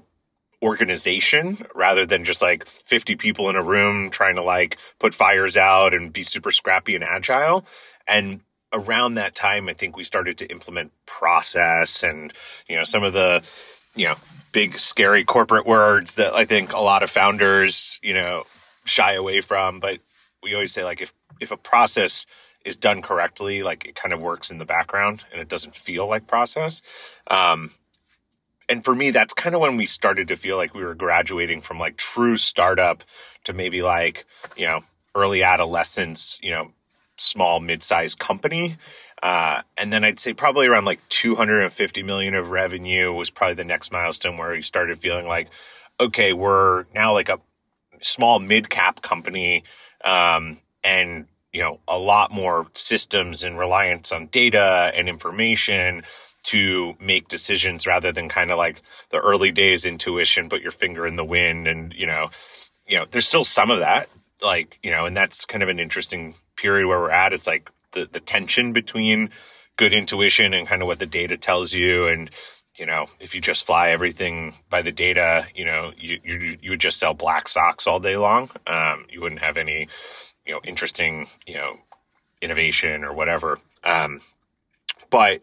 organization 0.63 1.57
rather 1.73 2.05
than 2.05 2.23
just 2.23 2.41
like 2.41 2.67
50 2.67 3.15
people 3.15 3.49
in 3.49 3.55
a 3.55 3.63
room 3.63 4.11
trying 4.11 4.35
to 4.35 4.43
like 4.43 4.77
put 4.99 5.13
fires 5.13 5.57
out 5.57 5.93
and 5.93 6.13
be 6.13 6.23
super 6.23 6.51
scrappy 6.51 6.93
and 6.93 7.03
agile. 7.03 7.65
And 8.07 8.41
around 8.73 9.15
that 9.15 9.35
time, 9.35 9.69
I 9.69 9.73
think 9.73 9.95
we 9.95 10.03
started 10.03 10.37
to 10.39 10.51
implement 10.51 10.91
process 11.05 12.03
and, 12.03 12.33
you 12.67 12.77
know, 12.77 12.83
some 12.83 13.03
of 13.03 13.13
the, 13.13 13.43
you 13.95 14.07
know, 14.07 14.15
big, 14.51 14.79
scary 14.79 15.23
corporate 15.23 15.65
words 15.65 16.15
that 16.15 16.33
I 16.33 16.45
think 16.45 16.73
a 16.73 16.79
lot 16.79 17.03
of 17.03 17.09
founders, 17.09 17.99
you 18.01 18.13
know, 18.13 18.43
shy 18.85 19.13
away 19.13 19.41
from. 19.41 19.79
But 19.79 19.99
we 20.41 20.53
always 20.53 20.71
say, 20.71 20.83
like, 20.83 21.01
if, 21.01 21.13
if 21.39 21.51
a 21.51 21.57
process 21.57 22.25
is 22.63 22.77
done 22.77 23.01
correctly, 23.01 23.63
like 23.63 23.85
it 23.85 23.95
kind 23.95 24.13
of 24.13 24.21
works 24.21 24.51
in 24.51 24.57
the 24.57 24.65
background 24.65 25.23
and 25.31 25.41
it 25.41 25.49
doesn't 25.49 25.75
feel 25.75 26.07
like 26.07 26.27
process. 26.27 26.81
Um, 27.27 27.71
and 28.69 28.85
for 28.85 28.95
me, 28.95 29.11
that's 29.11 29.33
kind 29.33 29.55
of 29.55 29.61
when 29.61 29.77
we 29.77 29.85
started 29.85 30.27
to 30.29 30.35
feel 30.35 30.57
like 30.57 30.73
we 30.73 30.83
were 30.83 30.95
graduating 30.95 31.61
from 31.61 31.79
like 31.79 31.97
true 31.97 32.37
startup 32.37 33.03
to 33.43 33.53
maybe 33.53 33.81
like, 33.81 34.25
you 34.55 34.65
know, 34.65 34.81
early 35.15 35.43
adolescence, 35.43 36.39
you 36.41 36.51
know, 36.51 36.71
small 37.21 37.59
mid-sized 37.59 38.19
company. 38.19 38.77
Uh, 39.21 39.61
and 39.77 39.93
then 39.93 40.03
I'd 40.03 40.19
say 40.19 40.33
probably 40.33 40.67
around 40.67 40.85
like 40.85 41.07
250 41.09 42.03
million 42.03 42.33
of 42.33 42.49
revenue 42.49 43.13
was 43.13 43.29
probably 43.29 43.55
the 43.55 43.63
next 43.63 43.91
milestone 43.91 44.37
where 44.37 44.55
you 44.55 44.63
started 44.63 44.97
feeling 44.97 45.27
like, 45.27 45.49
okay, 45.99 46.33
we're 46.33 46.85
now 46.95 47.13
like 47.13 47.29
a 47.29 47.39
small 48.01 48.39
mid 48.39 48.69
cap 48.69 49.01
company. 49.01 49.63
Um, 50.03 50.59
and 50.83 51.27
you 51.53 51.61
know, 51.61 51.79
a 51.87 51.97
lot 51.97 52.31
more 52.31 52.67
systems 52.73 53.43
and 53.43 53.57
reliance 53.57 54.11
on 54.11 54.27
data 54.27 54.91
and 54.95 55.09
information 55.09 56.03
to 56.43 56.95
make 56.99 57.27
decisions 57.27 57.85
rather 57.85 58.11
than 58.11 58.29
kind 58.29 58.51
of 58.51 58.57
like 58.57 58.81
the 59.09 59.19
early 59.19 59.51
days 59.51 59.85
intuition, 59.85 60.49
put 60.49 60.61
your 60.61 60.71
finger 60.71 61.05
in 61.05 61.15
the 61.15 61.25
wind 61.25 61.67
and, 61.67 61.93
you 61.93 62.07
know, 62.07 62.29
you 62.87 62.97
know, 62.97 63.05
there's 63.09 63.27
still 63.27 63.43
some 63.43 63.69
of 63.69 63.79
that, 63.79 64.09
like, 64.41 64.79
you 64.83 64.91
know, 64.91 65.05
and 65.05 65.15
that's 65.15 65.45
kind 65.45 65.63
of 65.63 65.69
an 65.69 65.79
interesting 65.79 66.35
period 66.55 66.87
where 66.87 66.99
we're 66.99 67.11
at. 67.11 67.33
It's 67.33 67.47
like 67.47 67.69
the, 67.91 68.07
the 68.11 68.19
tension 68.19 68.73
between 68.73 69.29
good 69.75 69.93
intuition 69.93 70.53
and 70.53 70.67
kind 70.67 70.81
of 70.81 70.87
what 70.87 70.99
the 70.99 71.05
data 71.05 71.37
tells 71.37 71.73
you. 71.73 72.07
And, 72.07 72.29
you 72.75 72.85
know, 72.85 73.05
if 73.19 73.35
you 73.35 73.41
just 73.41 73.65
fly 73.65 73.89
everything 73.89 74.53
by 74.69 74.81
the 74.81 74.91
data, 74.91 75.47
you 75.55 75.65
know, 75.65 75.91
you, 75.97 76.19
you, 76.23 76.57
you 76.61 76.69
would 76.71 76.79
just 76.79 76.99
sell 76.99 77.13
black 77.13 77.49
socks 77.49 77.87
all 77.87 77.99
day 77.99 78.17
long. 78.17 78.49
Um, 78.67 79.05
you 79.09 79.21
wouldn't 79.21 79.41
have 79.41 79.57
any, 79.57 79.87
you 80.45 80.53
know, 80.53 80.61
interesting, 80.63 81.27
you 81.45 81.55
know, 81.55 81.75
innovation 82.41 83.03
or 83.03 83.13
whatever. 83.13 83.59
Um, 83.83 84.19
but 85.09 85.41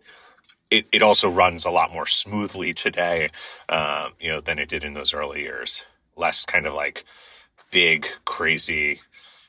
it, 0.71 0.87
it 0.93 1.03
also 1.03 1.29
runs 1.31 1.65
a 1.65 1.71
lot 1.71 1.93
more 1.93 2.07
smoothly 2.07 2.75
today, 2.75 3.31
uh, 3.69 4.11
you 4.21 4.31
know, 4.31 4.41
than 4.41 4.59
it 4.59 4.69
did 4.69 4.85
in 4.85 4.93
those 4.95 5.15
early 5.15 5.43
years. 5.43 5.85
Less 6.17 6.45
kind 6.45 6.67
of 6.67 6.75
like 6.75 7.05
big, 7.71 8.07
crazy, 8.25 9.01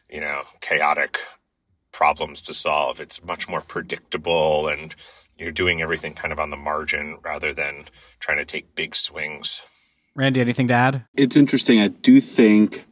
you 0.10 0.20
know, 0.20 0.44
chaotic 0.62 1.20
problems 1.92 2.42
to 2.42 2.54
solve. 2.54 3.00
It's 3.00 3.24
much 3.24 3.48
more 3.48 3.62
predictable 3.62 4.68
and 4.68 4.96
you're 5.38 5.52
doing 5.52 5.82
everything 5.82 6.14
kind 6.14 6.32
of 6.32 6.40
on 6.40 6.50
the 6.50 6.58
margin 6.58 7.18
rather 7.24 7.54
than 7.54 7.86
trying 8.20 8.38
to 8.38 8.46
take 8.46 8.76
big 8.76 8.96
swings. 8.96 9.62
Randy, 10.16 10.42
anything 10.42 10.68
to 10.68 10.74
add? 10.74 11.06
It's 11.16 11.38
interesting. 11.38 11.80
I 11.80 11.88
do 11.88 12.20
think 12.20 12.86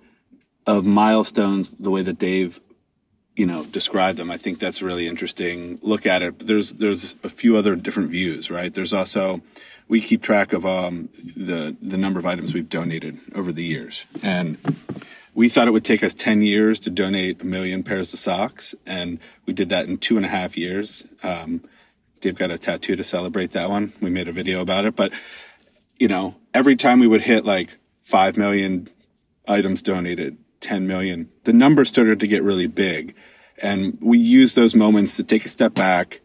of 0.66 0.86
milestones 0.86 1.72
the 1.72 1.92
way 1.92 2.02
that 2.02 2.20
Dave, 2.20 2.60
you 3.38 3.46
know, 3.46 3.64
describe 3.66 4.16
them. 4.16 4.32
I 4.32 4.38
think 4.38 4.58
that's 4.58 4.82
really 4.82 5.08
interesting. 5.08 5.78
Look 5.84 6.08
at 6.08 6.24
it. 6.24 6.40
There's 6.40 6.74
there's 6.74 7.16
a 7.24 7.30
few 7.30 7.56
other 7.56 7.76
different 7.76 8.10
views, 8.10 8.50
right? 8.50 8.74
There's 8.74 8.94
also 8.94 9.42
we 9.88 10.02
keep 10.02 10.24
track 10.24 10.54
of 10.54 10.66
um, 10.66 11.10
the 11.24 11.78
the 11.80 11.98
number 11.98 12.20
of 12.20 12.26
items 12.26 12.56
we've 12.56 12.68
donated 12.68 13.20
over 13.36 13.54
the 13.54 13.64
years, 13.64 14.06
and 14.24 14.58
we 15.36 15.50
thought 15.50 15.68
it 15.68 15.72
would 15.72 15.86
take 15.86 16.04
us 16.04 16.16
10 16.16 16.42
years 16.42 16.80
to 16.80 16.90
donate 16.90 17.44
a 17.44 17.46
million 17.46 17.84
pairs 17.84 18.12
of 18.12 18.18
socks, 18.18 18.74
and 18.88 19.20
we 19.46 19.54
did 19.54 19.70
that 19.70 19.86
in 19.86 20.00
two 20.00 20.18
and 20.18 20.26
a 20.26 20.30
half 20.30 20.58
years. 20.58 21.06
Um, 21.22 21.64
Dave 22.22 22.40
got 22.40 22.50
a 22.50 22.58
tattoo 22.58 22.96
to 22.96 23.04
celebrate 23.04 23.52
that 23.52 23.70
one. 23.70 23.94
We 24.02 24.10
made 24.10 24.28
a 24.28 24.32
video 24.32 24.62
about 24.62 24.86
it, 24.86 24.96
but 24.96 25.14
you 26.00 26.08
know, 26.08 26.34
every 26.56 26.76
time 26.76 27.00
we 27.00 27.08
would 27.08 27.22
hit 27.22 27.46
like 27.46 27.78
5 28.02 28.36
million 28.36 28.90
items 29.48 29.84
donated, 29.84 30.40
10 30.60 30.88
million, 30.88 31.30
the 31.44 31.54
numbers 31.54 31.90
started 31.90 32.20
to 32.20 32.28
get 32.28 32.42
really 32.42 32.66
big. 32.66 33.14
And 33.62 33.98
we 34.02 34.18
used 34.18 34.56
those 34.56 34.76
moments 34.76 35.16
to 35.18 35.24
take 35.24 35.46
a 35.46 35.50
step 35.50 35.74
back, 35.74 36.22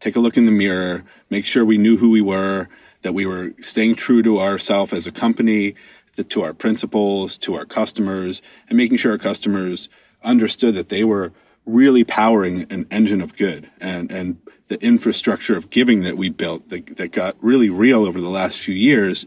take 0.00 0.16
a 0.16 0.20
look 0.20 0.36
in 0.36 0.46
the 0.46 0.52
mirror, 0.52 1.04
make 1.30 1.46
sure 1.46 1.64
we 1.64 1.78
knew 1.78 1.96
who 1.96 2.10
we 2.10 2.20
were, 2.20 2.68
that 3.02 3.14
we 3.14 3.26
were 3.26 3.52
staying 3.60 3.94
true 3.94 4.22
to 4.22 4.40
ourselves 4.40 4.92
as 4.92 5.06
a 5.06 5.12
company, 5.12 5.74
to 6.22 6.42
our 6.42 6.52
principals, 6.52 7.36
to 7.38 7.54
our 7.54 7.64
customers, 7.64 8.42
and 8.68 8.76
making 8.76 8.96
sure 8.96 9.12
our 9.12 9.18
customers 9.18 9.88
understood 10.22 10.74
that 10.74 10.88
they 10.88 11.04
were 11.04 11.32
really 11.66 12.04
powering 12.04 12.66
an 12.70 12.86
engine 12.90 13.20
of 13.20 13.36
good 13.36 13.70
and, 13.80 14.10
and 14.10 14.38
the 14.68 14.82
infrastructure 14.82 15.56
of 15.56 15.70
giving 15.70 16.02
that 16.02 16.16
we 16.16 16.28
built 16.28 16.68
that, 16.68 16.96
that 16.96 17.12
got 17.12 17.36
really 17.40 17.70
real 17.70 18.04
over 18.04 18.20
the 18.20 18.28
last 18.28 18.58
few 18.58 18.74
years 18.74 19.26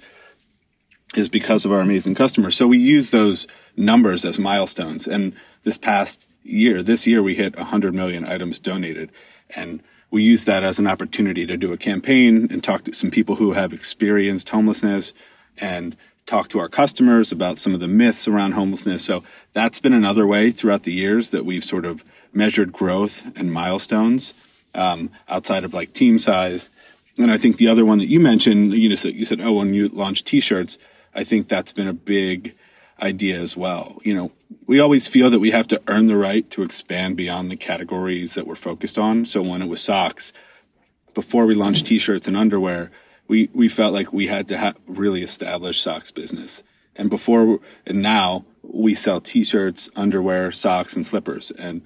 is 1.16 1.30
because 1.30 1.66
of 1.66 1.72
our 1.72 1.80
amazing 1.80 2.16
customers. 2.16 2.56
So 2.56 2.68
we 2.68 2.80
use 2.80 3.12
those 3.12 3.48
numbers 3.76 4.26
as 4.26 4.38
milestones. 4.38 5.08
And 5.08 5.34
this 5.64 5.78
past 5.78 6.28
year, 6.48 6.84
this 6.84 7.06
year 7.08 7.22
we 7.22 7.36
hit 7.36 7.56
100 7.56 7.94
million 7.94 8.26
items 8.26 8.60
donated. 8.60 9.12
And 9.56 9.82
we 10.10 10.24
use 10.24 10.46
that 10.46 10.64
as 10.64 10.80
an 10.80 10.88
opportunity 10.88 11.46
to 11.46 11.58
do 11.58 11.74
a 11.74 11.78
campaign 11.78 12.48
and 12.50 12.64
talk 12.64 12.84
to 12.84 12.94
some 12.94 13.12
people 13.12 13.36
who 13.36 13.54
have 13.54 13.74
experienced 13.74 14.50
homelessness 14.50 15.14
and 15.58 15.96
talk 16.26 16.50
to 16.50 16.60
our 16.60 16.70
customers 16.70 17.32
about 17.32 17.58
some 17.58 17.74
of 17.74 17.80
the 17.80 17.88
myths 17.88 18.28
around 18.28 18.52
homelessness. 18.52 19.04
So 19.04 19.24
that's 19.54 19.80
been 19.80 19.94
another 19.94 20.28
way 20.28 20.52
throughout 20.52 20.84
the 20.84 20.94
years 20.94 21.32
that 21.32 21.46
we've 21.46 21.64
sort 21.64 21.86
of 21.86 22.04
measured 22.34 22.72
growth 22.72 23.32
and 23.38 23.52
milestones 23.52 24.34
um, 24.76 25.10
outside 25.28 25.64
of 25.64 25.74
like 25.74 25.94
team 25.94 26.20
size. 26.20 26.70
And 27.18 27.32
I 27.32 27.38
think 27.38 27.58
the 27.58 27.68
other 27.68 27.86
one 27.86 27.98
that 27.98 28.10
you 28.10 28.20
mentioned, 28.20 28.74
you 28.74 28.90
know, 28.90 28.96
you 28.96 29.26
said, 29.26 29.42
oh, 29.42 29.54
when 29.54 29.74
you 29.74 29.88
launch 29.88 30.24
t-shirts, 30.24 30.78
I 31.16 31.24
think 31.24 31.48
that's 31.48 31.72
been 31.72 31.88
a 31.88 31.94
big 31.94 32.56
idea 33.02 33.40
as 33.40 33.56
well. 33.56 34.00
You 34.04 34.14
know, 34.16 34.32
we 34.66 34.80
always 34.80 35.08
feel 35.08 35.30
that 35.30 35.40
we 35.40 35.52
have 35.52 35.68
to 35.68 35.82
earn 35.88 36.08
the 36.08 36.18
right 36.18 36.50
to 36.52 36.64
expand 36.64 37.18
beyond 37.18 37.52
the 37.52 37.58
categories 37.58 38.34
that 38.34 38.48
we're 38.48 38.56
focused 38.56 38.98
on. 38.98 39.26
So 39.26 39.42
when 39.42 39.62
it 39.62 39.68
was 39.68 39.82
socks, 39.82 40.34
before 41.14 41.46
we 41.46 41.56
launched 41.56 41.86
t-shirts 41.86 42.28
and 42.28 42.38
underwear, 42.38 42.92
we, 43.28 43.50
we 43.54 43.68
felt 43.68 43.94
like 43.94 44.14
we 44.14 44.28
had 44.28 44.48
to 44.50 44.58
have 44.58 44.78
really 44.88 45.22
establish 45.22 45.82
socks 45.82 46.12
business. 46.12 46.64
And 46.96 47.10
before 47.10 47.60
and 47.86 48.02
now 48.02 48.46
we 48.64 48.96
sell 48.96 49.22
t-shirts, 49.22 49.90
underwear, 49.96 50.52
socks, 50.52 50.96
and 50.96 51.06
slippers. 51.06 51.52
And, 51.52 51.82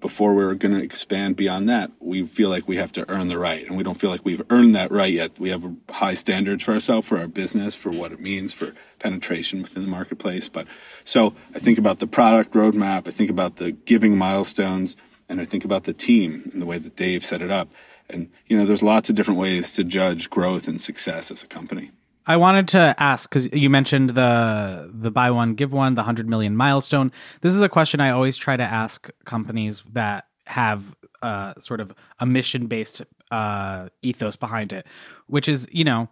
before 0.00 0.34
we're 0.34 0.54
going 0.54 0.74
to 0.74 0.82
expand 0.82 1.36
beyond 1.36 1.68
that, 1.68 1.90
we 2.00 2.26
feel 2.26 2.50
like 2.50 2.68
we 2.68 2.76
have 2.76 2.92
to 2.92 3.08
earn 3.10 3.28
the 3.28 3.38
right. 3.38 3.66
And 3.66 3.76
we 3.76 3.82
don't 3.82 3.98
feel 3.98 4.10
like 4.10 4.24
we've 4.24 4.42
earned 4.50 4.74
that 4.74 4.90
right 4.90 5.12
yet. 5.12 5.38
We 5.38 5.50
have 5.50 5.66
high 5.90 6.14
standards 6.14 6.64
for 6.64 6.72
ourselves, 6.72 7.08
for 7.08 7.18
our 7.18 7.26
business, 7.26 7.74
for 7.74 7.90
what 7.90 8.12
it 8.12 8.20
means 8.20 8.52
for 8.52 8.74
penetration 8.98 9.62
within 9.62 9.82
the 9.82 9.88
marketplace. 9.88 10.48
But 10.48 10.66
so 11.04 11.34
I 11.54 11.58
think 11.58 11.78
about 11.78 11.98
the 11.98 12.06
product 12.06 12.52
roadmap. 12.52 13.08
I 13.08 13.10
think 13.10 13.30
about 13.30 13.56
the 13.56 13.72
giving 13.72 14.18
milestones 14.18 14.96
and 15.28 15.40
I 15.40 15.44
think 15.44 15.64
about 15.64 15.84
the 15.84 15.94
team 15.94 16.50
and 16.52 16.60
the 16.60 16.66
way 16.66 16.78
that 16.78 16.94
Dave 16.94 17.24
set 17.24 17.40
it 17.40 17.50
up. 17.50 17.68
And, 18.08 18.30
you 18.46 18.56
know, 18.56 18.66
there's 18.66 18.82
lots 18.82 19.08
of 19.08 19.16
different 19.16 19.40
ways 19.40 19.72
to 19.72 19.82
judge 19.82 20.30
growth 20.30 20.68
and 20.68 20.80
success 20.80 21.30
as 21.30 21.42
a 21.42 21.46
company. 21.46 21.90
I 22.26 22.36
wanted 22.36 22.68
to 22.68 22.94
ask 22.98 23.28
because 23.28 23.52
you 23.52 23.70
mentioned 23.70 24.10
the 24.10 24.90
the 24.92 25.10
buy 25.10 25.30
one 25.30 25.54
give 25.54 25.72
one, 25.72 25.94
the 25.94 26.02
hundred 26.02 26.28
million 26.28 26.56
milestone. 26.56 27.12
This 27.40 27.54
is 27.54 27.62
a 27.62 27.68
question 27.68 28.00
I 28.00 28.10
always 28.10 28.36
try 28.36 28.56
to 28.56 28.64
ask 28.64 29.08
companies 29.24 29.82
that 29.92 30.26
have 30.46 30.96
uh, 31.22 31.54
sort 31.58 31.80
of 31.80 31.94
a 32.18 32.26
mission 32.26 32.66
based 32.66 33.02
uh, 33.30 33.88
ethos 34.02 34.36
behind 34.36 34.72
it, 34.72 34.86
which 35.26 35.48
is 35.48 35.68
you 35.70 35.84
know 35.84 36.08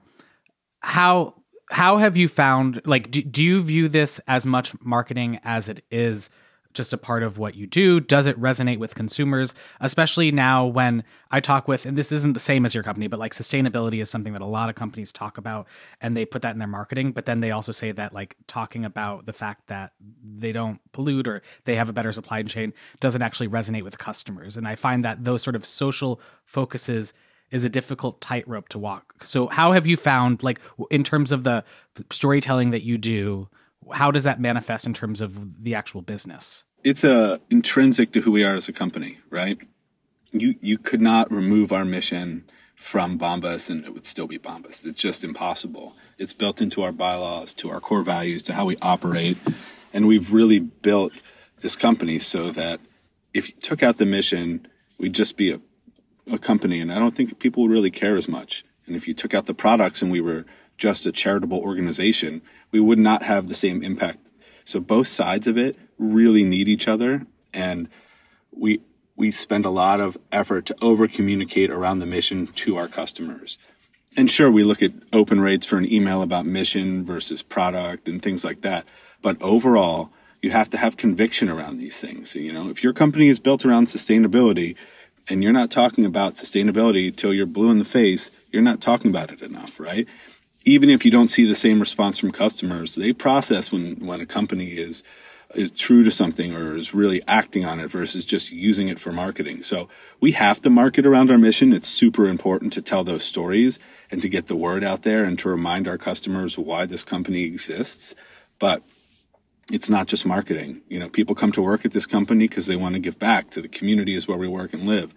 how 0.81 1.35
how 1.70 1.96
have 1.96 2.16
you 2.16 2.29
found 2.29 2.81
like 2.85 3.11
do, 3.11 3.22
do 3.22 3.42
you 3.42 3.62
view 3.62 3.88
this 3.88 4.20
as 4.29 4.46
much 4.46 4.74
marketing 4.81 5.40
as 5.44 5.68
it 5.68 5.85
is 5.90 6.31
just 6.74 6.92
a 6.92 6.98
part 6.98 7.22
of 7.22 7.38
what 7.38 7.54
you 7.54 7.66
do? 7.66 8.00
Does 8.00 8.26
it 8.26 8.38
resonate 8.40 8.78
with 8.78 8.94
consumers, 8.94 9.54
especially 9.80 10.30
now 10.30 10.66
when 10.66 11.04
I 11.30 11.40
talk 11.40 11.66
with, 11.66 11.87
and 11.87 11.96
this 11.96 12.12
isn't 12.12 12.34
the 12.34 12.40
same 12.40 12.66
as 12.66 12.74
your 12.74 12.84
company, 12.84 13.06
but 13.06 13.18
like 13.18 13.32
sustainability 13.32 14.02
is 14.02 14.10
something 14.10 14.32
that 14.32 14.42
a 14.42 14.46
lot 14.46 14.68
of 14.68 14.74
companies 14.74 15.12
talk 15.12 15.38
about 15.38 15.66
and 16.00 16.16
they 16.16 16.24
put 16.24 16.42
that 16.42 16.52
in 16.52 16.58
their 16.58 16.68
marketing. 16.68 17.12
But 17.12 17.26
then 17.26 17.40
they 17.40 17.52
also 17.52 17.72
say 17.72 17.92
that 17.92 18.12
like 18.12 18.37
talking 18.46 18.84
about 18.84 19.26
the 19.26 19.32
fact 19.32 19.68
that 19.68 19.92
they 20.22 20.52
don't 20.52 20.80
pollute 20.92 21.26
or 21.26 21.42
they 21.64 21.76
have 21.76 21.88
a 21.88 21.92
better 21.92 22.12
supply 22.12 22.42
chain 22.42 22.72
doesn't 23.00 23.22
actually 23.22 23.48
resonate 23.48 23.84
with 23.84 23.98
customers. 23.98 24.56
And 24.56 24.68
I 24.68 24.74
find 24.76 25.04
that 25.04 25.24
those 25.24 25.42
sort 25.42 25.56
of 25.56 25.64
social 25.64 26.20
focuses 26.44 27.14
is 27.50 27.62
a 27.62 27.68
difficult 27.68 28.20
tightrope 28.20 28.68
to 28.70 28.78
walk. 28.78 29.14
So, 29.22 29.46
how 29.46 29.72
have 29.72 29.87
you 29.87 29.96
found, 29.96 30.42
like, 30.42 30.60
in 30.90 31.04
terms 31.04 31.30
of 31.30 31.44
the 31.44 31.62
storytelling 32.10 32.70
that 32.70 32.82
you 32.82 32.98
do, 32.98 33.48
how 33.92 34.11
does 34.11 34.25
that 34.25 34.40
manifest 34.40 34.87
in 34.87 34.94
terms 34.94 35.20
of 35.20 35.62
the 35.62 35.75
actual 35.75 36.03
business? 36.03 36.64
It's 36.83 37.05
a 37.05 37.40
intrinsic 37.51 38.12
to 38.12 38.20
who 38.20 38.31
we 38.31 38.44
are 38.44 38.55
as 38.55 38.68
a 38.68 38.73
company, 38.73 39.18
right? 39.31 39.59
You 40.33 40.55
you 40.61 40.79
could 40.79 41.01
not 41.01 41.31
remove 41.31 41.73
our 41.73 41.85
mission 41.85 42.44
from 42.75 43.18
Bombas 43.18 43.70
and 43.70 43.85
it 43.85 43.94
would 43.94 44.07
still 44.07 44.27
be 44.27 44.38
Bombas. 44.38 44.85
It's 44.85 45.01
just 45.01 45.25
impossible. 45.25 45.97
It's 46.18 46.33
built 46.33 46.61
into 46.61 46.83
our 46.83 46.92
bylaws, 46.92 47.55
to 47.55 47.70
our 47.70 47.81
core 47.81 48.03
values, 48.03 48.42
to 48.44 48.55
how 48.55 48.66
we 48.66 48.77
operate. 48.83 49.38
And 49.92 50.07
we've 50.07 50.33
really 50.33 50.59
built 50.59 51.12
this 51.61 51.77
company 51.77 52.18
so 52.18 52.51
that 52.51 52.81
if 53.33 53.49
you 53.49 53.55
took 53.62 53.83
out 53.83 53.99
the 53.99 54.07
mission, 54.07 54.66
we'd 54.99 55.14
just 55.14 55.37
be 55.37 55.53
a, 55.53 55.61
a 56.31 56.38
company. 56.38 56.81
And 56.81 56.92
I 56.92 56.99
don't 56.99 57.14
think 57.14 57.38
people 57.38 57.62
would 57.62 57.73
really 57.73 57.90
care 57.90 58.16
as 58.16 58.29
much. 58.29 58.64
And 58.87 58.97
if 58.97 59.09
you 59.09 59.14
took 59.14 59.35
out 59.35 59.47
the 59.47 59.55
products 59.55 60.03
and 60.03 60.11
we 60.11 60.20
were 60.20 60.44
just 60.76 61.06
a 61.06 61.12
charitable 61.12 61.58
organization, 61.58 62.42
we 62.70 62.80
would 62.80 62.98
not 62.98 63.22
have 63.22 63.48
the 63.48 63.54
same 63.54 63.82
impact. 63.82 64.18
So 64.64 64.80
both 64.80 65.06
sides 65.06 65.46
of 65.46 65.58
it 65.58 65.76
really 65.98 66.44
need 66.44 66.68
each 66.68 66.88
other. 66.88 67.26
And 67.52 67.88
we, 68.50 68.80
we 69.16 69.30
spend 69.30 69.64
a 69.64 69.70
lot 69.70 70.00
of 70.00 70.18
effort 70.32 70.66
to 70.66 70.76
over 70.82 71.06
communicate 71.06 71.70
around 71.70 71.98
the 71.98 72.06
mission 72.06 72.48
to 72.48 72.76
our 72.76 72.88
customers. 72.88 73.58
And 74.16 74.30
sure, 74.30 74.50
we 74.50 74.64
look 74.64 74.82
at 74.82 74.92
open 75.12 75.40
rates 75.40 75.66
for 75.66 75.76
an 75.76 75.90
email 75.92 76.22
about 76.22 76.46
mission 76.46 77.04
versus 77.04 77.42
product 77.42 78.08
and 78.08 78.22
things 78.22 78.44
like 78.44 78.60
that. 78.62 78.84
But 79.22 79.40
overall, 79.42 80.10
you 80.40 80.50
have 80.50 80.68
to 80.70 80.76
have 80.76 80.96
conviction 80.96 81.48
around 81.48 81.78
these 81.78 82.00
things. 82.00 82.34
You 82.34 82.52
know, 82.52 82.68
if 82.68 82.82
your 82.84 82.92
company 82.92 83.28
is 83.28 83.38
built 83.38 83.64
around 83.64 83.87
sustainability 83.87 84.76
and 85.28 85.42
you're 85.42 85.52
not 85.52 85.70
talking 85.70 86.04
about 86.04 86.34
sustainability 86.34 87.14
till 87.14 87.32
you're 87.32 87.46
blue 87.46 87.70
in 87.70 87.78
the 87.78 87.84
face, 87.84 88.30
you're 88.52 88.62
not 88.62 88.80
talking 88.80 89.10
about 89.10 89.32
it 89.32 89.42
enough, 89.42 89.80
right? 89.80 90.06
Even 90.64 90.90
if 90.90 91.05
you 91.05 91.11
don't 91.11 91.29
see 91.29 91.44
the 91.44 91.55
same 91.55 91.81
response 91.81 92.18
from 92.18 92.31
customers, 92.31 92.94
they 92.94 93.12
process 93.12 93.70
when, 93.70 93.96
when 93.96 94.20
a 94.20 94.27
company 94.27 94.72
is, 94.72 95.03
is 95.55 95.70
true 95.70 96.03
to 96.03 96.11
something 96.11 96.55
or 96.55 96.74
is 96.74 96.94
really 96.94 97.22
acting 97.29 97.64
on 97.64 97.81
it 97.81 97.90
versus 97.90 98.24
just 98.24 98.50
using 98.50 98.88
it 98.88 98.98
for 98.98 99.12
marketing. 99.12 99.62
So 99.62 99.88
we 100.20 100.33
have 100.33 100.61
to 100.62 100.70
market 100.70 101.05
around 101.05 101.31
our 101.31 101.38
mission. 101.38 101.72
It's 101.72 101.88
super 101.88 102.27
important 102.27 102.72
to 102.74 102.83
tell 102.83 103.05
those 103.05 103.24
stories 103.24 103.79
and 104.11 104.22
to 104.22 104.29
get 104.29 104.46
the 104.46 104.57
word 104.57 104.83
out 104.83 105.03
there 105.03 105.24
and 105.24 105.38
to 105.40 105.48
remind 105.48 105.87
our 105.87 105.98
customers 105.98 106.57
why 106.57 106.87
this 106.87 107.05
company 107.05 107.42
exists. 107.42 108.14
But 108.59 108.83
it's 109.70 109.90
not 109.90 110.09
just 110.09 110.27
marketing. 110.27 110.83
You 110.88 110.98
know, 110.98 111.09
people 111.09 111.35
come 111.35 111.53
to 111.53 111.62
work 111.62 111.85
at 111.85 111.92
this 111.92 112.07
company 112.07 112.48
because 112.48 112.66
they 112.66 112.77
want 112.77 112.94
to 112.94 113.00
give 113.00 113.18
back 113.18 113.50
to 113.50 113.61
the 113.61 113.68
communities 113.68 114.27
where 114.27 114.38
we 114.38 114.48
work 114.48 114.72
and 114.72 114.87
live. 114.87 115.14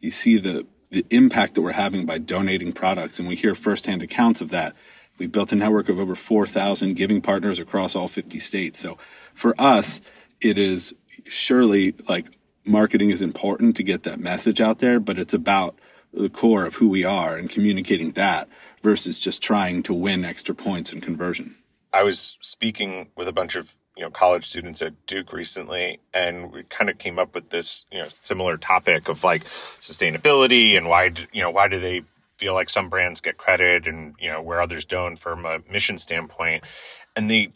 You 0.00 0.10
see 0.10 0.38
the 0.38 0.66
the 0.94 1.06
impact 1.10 1.54
that 1.54 1.62
we're 1.62 1.72
having 1.72 2.06
by 2.06 2.18
donating 2.18 2.72
products. 2.72 3.18
And 3.18 3.28
we 3.28 3.36
hear 3.36 3.54
firsthand 3.54 4.02
accounts 4.02 4.40
of 4.40 4.50
that. 4.50 4.74
We've 5.18 5.30
built 5.30 5.52
a 5.52 5.56
network 5.56 5.88
of 5.88 5.98
over 5.98 6.14
4,000 6.14 6.94
giving 6.94 7.20
partners 7.20 7.58
across 7.58 7.94
all 7.94 8.08
50 8.08 8.38
states. 8.38 8.78
So 8.78 8.98
for 9.34 9.54
us, 9.58 10.00
it 10.40 10.58
is 10.58 10.94
surely 11.26 11.94
like 12.08 12.26
marketing 12.64 13.10
is 13.10 13.22
important 13.22 13.76
to 13.76 13.82
get 13.82 14.04
that 14.04 14.18
message 14.18 14.60
out 14.60 14.78
there, 14.78 14.98
but 14.98 15.18
it's 15.18 15.34
about 15.34 15.78
the 16.12 16.30
core 16.30 16.64
of 16.64 16.76
who 16.76 16.88
we 16.88 17.04
are 17.04 17.36
and 17.36 17.50
communicating 17.50 18.12
that 18.12 18.48
versus 18.82 19.18
just 19.18 19.42
trying 19.42 19.82
to 19.82 19.94
win 19.94 20.24
extra 20.24 20.54
points 20.54 20.92
and 20.92 21.02
conversion. 21.02 21.56
I 21.92 22.02
was 22.02 22.38
speaking 22.40 23.10
with 23.16 23.28
a 23.28 23.32
bunch 23.32 23.56
of 23.56 23.74
you 23.96 24.02
know 24.02 24.10
college 24.10 24.48
students 24.48 24.82
at 24.82 25.06
Duke 25.06 25.32
recently, 25.32 26.00
and 26.12 26.52
we 26.52 26.64
kind 26.64 26.90
of 26.90 26.98
came 26.98 27.18
up 27.18 27.34
with 27.34 27.50
this 27.50 27.86
you 27.90 27.98
know 27.98 28.08
similar 28.22 28.56
topic 28.56 29.08
of 29.08 29.24
like 29.24 29.44
sustainability 29.44 30.76
and 30.76 30.88
why 30.88 31.12
you 31.32 31.42
know 31.42 31.50
why 31.50 31.68
do 31.68 31.78
they 31.80 32.02
feel 32.36 32.54
like 32.54 32.68
some 32.68 32.88
brands 32.88 33.20
get 33.20 33.36
credit 33.36 33.86
and 33.86 34.14
you 34.18 34.30
know 34.30 34.42
where 34.42 34.60
others 34.60 34.84
don't 34.84 35.16
from 35.16 35.46
a 35.46 35.60
mission 35.70 35.98
standpoint, 35.98 36.64
and 37.14 37.30
the 37.30 37.50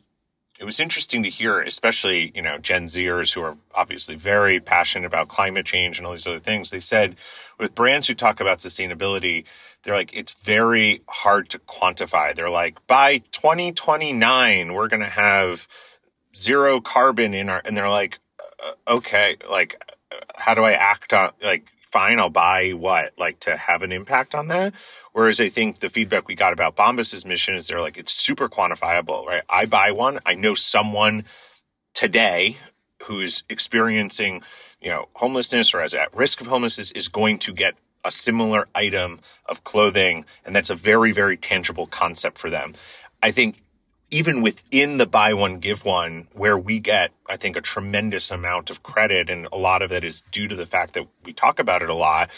it 0.58 0.64
was 0.64 0.80
interesting 0.80 1.22
to 1.22 1.28
hear, 1.28 1.60
especially, 1.60 2.32
you 2.34 2.42
know, 2.42 2.58
Gen 2.58 2.86
Zers 2.86 3.32
who 3.32 3.42
are 3.42 3.56
obviously 3.72 4.16
very 4.16 4.58
passionate 4.58 5.06
about 5.06 5.28
climate 5.28 5.64
change 5.64 5.98
and 5.98 6.06
all 6.06 6.12
these 6.12 6.26
other 6.26 6.40
things. 6.40 6.70
They 6.70 6.80
said 6.80 7.14
with 7.60 7.76
brands 7.76 8.08
who 8.08 8.14
talk 8.14 8.40
about 8.40 8.58
sustainability, 8.58 9.44
they're 9.82 9.94
like, 9.94 10.12
it's 10.12 10.32
very 10.32 11.02
hard 11.08 11.48
to 11.50 11.60
quantify. 11.60 12.34
They're 12.34 12.50
like, 12.50 12.84
by 12.88 13.18
2029, 13.30 14.72
we're 14.72 14.88
going 14.88 15.00
to 15.00 15.06
have 15.06 15.68
zero 16.38 16.80
carbon 16.80 17.34
in 17.34 17.48
our, 17.48 17.60
and 17.64 17.76
they're 17.76 17.90
like, 17.90 18.18
uh, 18.38 18.96
okay, 18.96 19.36
like, 19.50 19.82
how 20.36 20.54
do 20.54 20.62
I 20.62 20.72
act 20.72 21.12
on, 21.12 21.32
like, 21.42 21.68
fine, 21.90 22.18
I'll 22.18 22.30
buy 22.30 22.72
what, 22.72 23.12
like 23.18 23.40
to 23.40 23.56
have 23.56 23.82
an 23.82 23.92
impact 23.92 24.34
on 24.34 24.48
that. 24.48 24.74
Whereas 25.12 25.40
I 25.40 25.48
think 25.48 25.80
the 25.80 25.88
feedback 25.88 26.28
we 26.28 26.34
got 26.34 26.52
about 26.52 26.76
Bombas's 26.76 27.24
mission 27.24 27.54
is 27.54 27.66
they're 27.66 27.80
like, 27.80 27.96
it's 27.96 28.12
super 28.12 28.48
quantifiable, 28.48 29.24
right? 29.24 29.42
I 29.48 29.66
buy 29.66 29.92
one. 29.92 30.20
I 30.26 30.34
know 30.34 30.54
someone 30.54 31.24
today 31.94 32.58
who's 33.04 33.42
experiencing, 33.48 34.42
you 34.80 34.90
know, 34.90 35.08
homelessness 35.14 35.74
or 35.74 35.82
is 35.82 35.94
at 35.94 36.14
risk 36.14 36.40
of 36.40 36.46
homelessness 36.46 36.90
is 36.92 37.08
going 37.08 37.38
to 37.38 37.52
get 37.52 37.74
a 38.04 38.10
similar 38.10 38.68
item 38.74 39.20
of 39.46 39.64
clothing. 39.64 40.24
And 40.44 40.54
that's 40.54 40.70
a 40.70 40.76
very, 40.76 41.12
very 41.12 41.36
tangible 41.36 41.86
concept 41.86 42.38
for 42.38 42.50
them. 42.50 42.74
I 43.22 43.30
think 43.30 43.60
even 44.10 44.42
within 44.42 44.98
the 44.98 45.06
buy 45.06 45.34
one, 45.34 45.58
give 45.58 45.84
one, 45.84 46.28
where 46.32 46.56
we 46.56 46.78
get, 46.78 47.10
I 47.28 47.36
think, 47.36 47.56
a 47.56 47.60
tremendous 47.60 48.30
amount 48.30 48.70
of 48.70 48.82
credit, 48.82 49.28
and 49.28 49.46
a 49.52 49.56
lot 49.56 49.82
of 49.82 49.92
it 49.92 50.04
is 50.04 50.22
due 50.30 50.48
to 50.48 50.54
the 50.54 50.66
fact 50.66 50.94
that 50.94 51.06
we 51.24 51.32
talk 51.32 51.58
about 51.58 51.82
it 51.82 51.90
a 51.90 51.94
lot, 51.94 52.30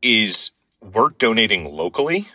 is 0.00 0.50
we're 0.80 1.10
donating 1.10 1.74
locally. 1.74 2.26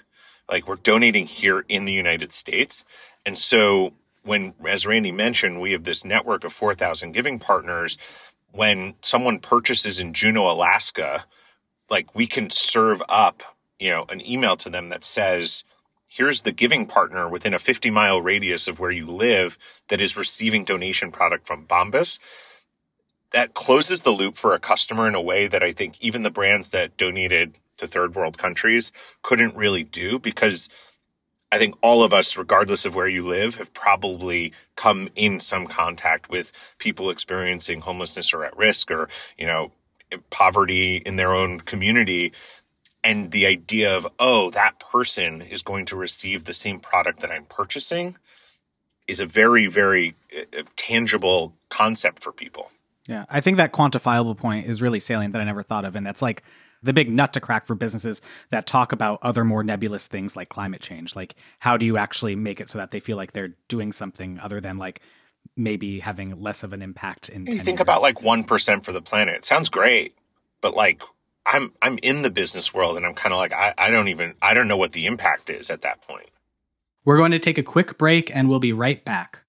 Like 0.50 0.68
we're 0.68 0.76
donating 0.76 1.26
here 1.26 1.66
in 1.68 1.86
the 1.86 1.94
United 1.94 2.32
States. 2.32 2.84
And 3.26 3.38
so 3.38 3.94
when, 4.24 4.54
as 4.68 4.88
Randy 4.88 5.12
mentioned, 5.12 5.62
we 5.62 5.72
have 5.72 5.84
this 5.84 6.04
network 6.04 6.44
of 6.44 6.54
4,000 6.54 7.12
giving 7.12 7.40
partners. 7.40 7.98
When 8.52 8.96
someone 9.02 9.40
purchases 9.40 10.00
in 10.00 10.14
Juneau, 10.14 10.50
Alaska, 10.50 11.26
like 11.90 12.16
we 12.16 12.26
can 12.28 12.50
serve 12.50 13.02
up, 13.08 13.44
you 13.80 13.90
know, 13.90 14.06
an 14.10 14.28
email 14.28 14.58
to 14.58 14.70
them 14.70 14.90
that 14.90 15.06
says, 15.06 15.64
here's 16.10 16.42
the 16.42 16.52
giving 16.52 16.88
partner 16.88 17.30
within 17.30 17.54
a 17.54 17.60
50 17.60 17.90
mile 17.92 18.22
radius 18.22 18.68
of 18.68 18.80
where 18.80 18.92
you 18.92 19.06
live 19.06 19.58
that 19.88 20.02
is 20.02 20.18
receiving 20.18 20.66
donation 20.66 21.12
product 21.12 21.48
from 21.48 21.66
Bombas. 21.66 22.20
That 23.32 23.54
closes 23.54 24.02
the 24.02 24.10
loop 24.10 24.36
for 24.36 24.56
a 24.56 24.60
customer 24.60 25.08
in 25.08 25.14
a 25.14 25.22
way 25.22 25.48
that 25.48 25.62
I 25.62 25.72
think 25.72 26.02
even 26.02 26.24
the 26.24 26.32
brands 26.32 26.72
that 26.72 26.98
donated 26.98 27.56
to 27.78 27.86
third 27.86 28.16
world 28.16 28.40
countries 28.40 28.92
couldn't 29.22 29.56
really 29.56 29.84
do 29.84 30.18
because 30.18 30.68
I 31.52 31.60
think 31.60 31.76
all 31.82 32.04
of 32.04 32.12
us, 32.12 32.38
regardless 32.38 32.86
of 32.86 32.96
where 32.96 33.08
you 33.08 33.26
live, 33.26 33.56
have 33.56 33.74
probably 33.74 34.52
come 34.76 35.10
in 35.16 35.40
some 35.40 35.68
contact 35.68 36.30
with 36.30 36.52
people 36.80 37.10
experiencing 37.10 37.82
homelessness 37.82 38.34
or 38.34 38.46
at 38.46 38.58
risk 38.58 38.92
or, 38.92 39.10
you 39.38 39.46
know, 39.46 39.72
poverty 40.32 40.98
in 40.98 41.16
their 41.16 41.34
own 41.34 41.60
community 41.60 42.34
and 43.04 43.32
the 43.32 43.46
idea 43.46 43.96
of 43.96 44.08
oh 44.20 44.50
that 44.52 44.80
person 44.80 45.42
is 45.42 45.62
going 45.62 45.86
to 45.86 45.96
receive 45.96 46.46
the 46.46 46.54
same 46.54 46.80
product 46.80 47.20
that 47.20 47.32
i'm 47.32 47.46
purchasing 47.46 48.18
is 49.08 49.20
a 49.20 49.26
very 49.26 49.68
very 49.68 50.16
uh, 50.38 50.64
tangible 50.76 51.54
concept 51.70 52.24
for 52.24 52.32
people. 52.32 52.72
Yeah 53.08 53.26
i 53.30 53.42
think 53.42 53.58
that 53.58 53.74
quantifiable 53.74 54.38
point 54.38 54.68
is 54.68 54.82
really 54.82 55.00
salient 55.00 55.34
that 55.34 55.42
i 55.42 55.46
never 55.46 55.64
thought 55.64 55.86
of 55.86 55.96
and 55.96 56.06
that's 56.06 56.22
like 56.22 56.44
the 56.82 56.94
big 56.94 57.12
nut 57.12 57.34
to 57.34 57.42
crack 57.42 57.66
for 57.68 57.76
businesses 57.76 58.22
that 58.52 58.66
talk 58.66 58.92
about 58.92 59.20
other 59.22 59.44
more 59.44 59.64
nebulous 59.64 60.08
things 60.08 60.38
like 60.38 60.48
climate 60.48 60.82
change. 60.82 61.14
Like 61.14 61.36
how 61.60 61.76
do 61.76 61.86
you 61.86 61.98
actually 61.98 62.38
make 62.38 62.62
it 62.62 62.70
so 62.70 62.78
that 62.78 62.92
they 62.92 63.02
feel 63.02 63.18
like 63.18 63.34
they're 63.34 63.54
doing 63.68 63.92
something 63.92 64.40
other 64.40 64.62
than 64.62 64.78
like 64.78 65.02
maybe 65.58 66.00
having 66.00 66.42
less 66.42 66.64
of 66.64 66.72
an 66.72 66.82
impact 66.82 67.28
in 67.28 67.46
you 67.48 67.60
think 67.60 67.80
years. 67.80 67.82
about 67.82 68.02
like 68.02 68.20
1% 68.20 68.84
for 68.86 68.94
the 68.94 69.02
planet. 69.02 69.36
It 69.36 69.46
sounds 69.46 69.68
great 69.68 70.16
but 70.62 70.76
like 70.76 71.02
I'm 71.52 71.74
I'm 71.82 71.98
in 72.04 72.22
the 72.22 72.30
business 72.30 72.74
world 72.74 72.96
and 72.96 73.06
I'm 73.06 73.16
kind 73.16 73.34
of 73.34 73.40
like 73.40 73.54
I, 73.54 73.74
I 73.78 73.90
don't 73.90 74.08
even 74.08 74.36
I 74.42 74.54
don't 74.54 74.68
know 74.68 74.78
what 74.78 74.92
the 74.92 75.08
impact 75.08 75.50
is 75.50 75.72
at 75.72 75.82
that 75.82 76.02
point. 76.02 76.30
We're 77.06 77.18
going 77.18 77.32
to 77.32 77.40
take 77.40 77.58
a 77.58 77.64
quick 77.64 77.98
break 77.98 78.34
and 78.36 78.48
we'll 78.48 78.60
be 78.60 78.74
right 78.74 79.04
back. 79.04 79.44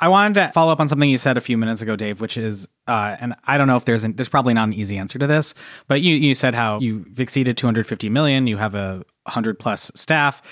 I 0.00 0.08
wanted 0.08 0.34
to 0.34 0.48
follow 0.52 0.70
up 0.70 0.78
on 0.78 0.88
something 0.88 1.08
you 1.08 1.18
said 1.18 1.36
a 1.36 1.40
few 1.40 1.56
minutes 1.56 1.82
ago, 1.82 1.96
Dave, 1.96 2.20
which 2.20 2.36
is, 2.36 2.68
uh, 2.86 3.16
and 3.18 3.34
I 3.44 3.58
don't 3.58 3.66
know 3.66 3.76
if 3.76 3.84
there's 3.84 4.04
an, 4.04 4.14
there's 4.14 4.28
probably 4.28 4.54
not 4.54 4.68
an 4.68 4.74
easy 4.74 4.96
answer 4.96 5.18
to 5.18 5.26
this, 5.26 5.54
but 5.88 6.02
you 6.02 6.14
you 6.14 6.34
said 6.34 6.54
how 6.54 6.78
you've 6.78 7.18
exceeded 7.18 7.56
250 7.56 8.08
million, 8.08 8.46
you 8.46 8.58
have 8.58 8.74
a 8.74 9.02
100 9.24 9.58
plus 9.58 9.90
staff, 9.94 10.42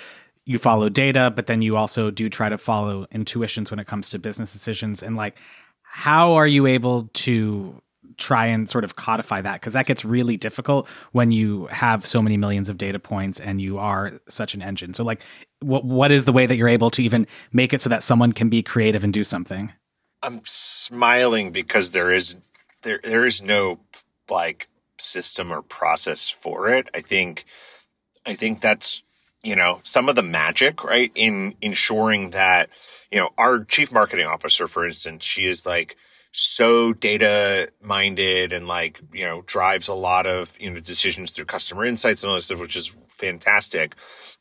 you 0.47 0.59
follow 0.59 0.89
data, 0.89 1.33
but 1.35 1.47
then 1.47 1.63
you 1.63 1.77
also 1.77 2.11
do 2.11 2.29
try 2.29 2.49
to 2.49 2.59
follow 2.59 3.07
intuitions 3.13 3.71
when 3.71 3.79
it 3.79 3.87
comes 3.87 4.11
to 4.11 4.19
business 4.19 4.53
decisions, 4.53 5.03
and 5.03 5.15
like 5.15 5.37
how 5.83 6.35
are 6.35 6.47
you 6.47 6.67
able 6.67 7.09
to 7.13 7.81
try 8.19 8.47
and 8.47 8.69
sort 8.69 8.85
of 8.85 8.97
codify 8.97 9.41
that 9.41 9.61
because 9.61 9.73
that 9.75 9.87
gets 9.87 10.05
really 10.05 10.37
difficult 10.37 10.89
when 11.13 11.33
you 11.33 11.67
have 11.67 12.07
so 12.07 12.23
many 12.23 12.37
millions 12.37 12.69
of 12.69 12.79
data 12.79 12.99
points 12.99 13.41
and 13.41 13.61
you 13.61 13.79
are 13.79 14.21
such 14.29 14.55
an 14.55 14.63
engine. 14.63 14.95
So 14.95 15.05
like 15.05 15.23
what 15.61 15.85
what 15.85 16.11
is 16.11 16.25
the 16.25 16.33
way 16.33 16.47
that 16.47 16.57
you're 16.57 16.69
able 16.69 16.91
to 16.93 17.03
even 17.03 17.27
make 17.53 17.73
it 17.73 17.81
so 17.81 17.89
that 17.91 18.03
someone 18.03 18.33
can 18.33 18.49
be 18.49 18.63
creative 18.63 19.05
and 19.05 19.13
do 19.13 19.25
something? 19.25 19.73
I'm 20.23 20.41
smiling 20.45 21.53
because 21.53 21.91
there 21.91 22.11
is 22.11 22.37
there 22.83 23.01
there 23.03 23.25
is 23.25 23.43
no 23.43 23.79
like 24.29 24.69
system 24.99 25.53
or 25.53 25.63
process 25.63 26.29
for 26.31 26.69
it. 26.69 26.89
I 26.95 27.01
think 27.01 27.45
i 28.27 28.35
think 28.35 28.61
that's 28.61 29.03
you 29.43 29.57
know 29.57 29.81
some 29.83 30.09
of 30.09 30.17
the 30.17 30.23
magic 30.23 30.85
right 30.85 31.13
in 31.15 31.55
ensuring 31.63 32.31
that 32.31 32.69
you 33.11 33.19
know 33.19 33.31
our 33.39 33.65
chief 33.65 33.93
marketing 33.93 34.27
officer 34.27 34.67
for 34.67 34.85
instance 34.85 35.25
she 35.25 35.43
is 35.47 35.65
like 35.65 35.97
so 36.39 36.93
data 36.93 37.71
minded 37.81 38.53
and 38.53 38.69
like 38.69 39.01
you 39.11 39.25
know 39.25 39.41
drives 39.47 39.89
a 39.89 39.95
lot 39.95 40.27
of 40.27 40.55
you 40.61 40.71
know 40.71 40.79
decisions 40.81 41.33
through 41.33 41.47
customer 41.47 41.83
insights 41.83 42.23
and 42.23 42.29
all 42.29 42.37
this 42.37 42.45
stuff 42.45 42.61
which 42.61 42.77
is 42.77 42.95
fantastic. 43.09 43.95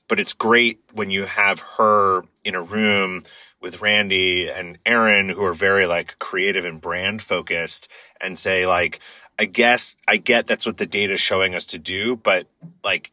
But 0.10 0.20
it's 0.20 0.34
great 0.34 0.82
when 0.94 1.10
you 1.10 1.24
have 1.24 1.62
her 1.78 2.24
in 2.44 2.54
a 2.54 2.62
room 2.62 3.24
with 3.62 3.82
Randy 3.82 4.50
and 4.50 4.78
Aaron 4.86 5.30
who 5.30 5.44
are 5.46 5.54
very 5.54 5.88
like 5.88 6.20
creative 6.20 6.66
and 6.66 6.82
brand 6.82 7.22
focused 7.22 7.90
and 8.20 8.38
say 8.38 8.68
like 8.68 9.00
I 9.40 9.46
guess 9.46 9.96
I 10.06 10.18
get 10.18 10.48
that's 10.48 10.66
what 10.66 10.78
the 10.78 10.86
data 10.86 11.14
is 11.14 11.22
showing 11.22 11.56
us 11.56 11.64
to 11.68 11.80
do 11.80 12.18
but 12.18 12.48
like 12.84 13.12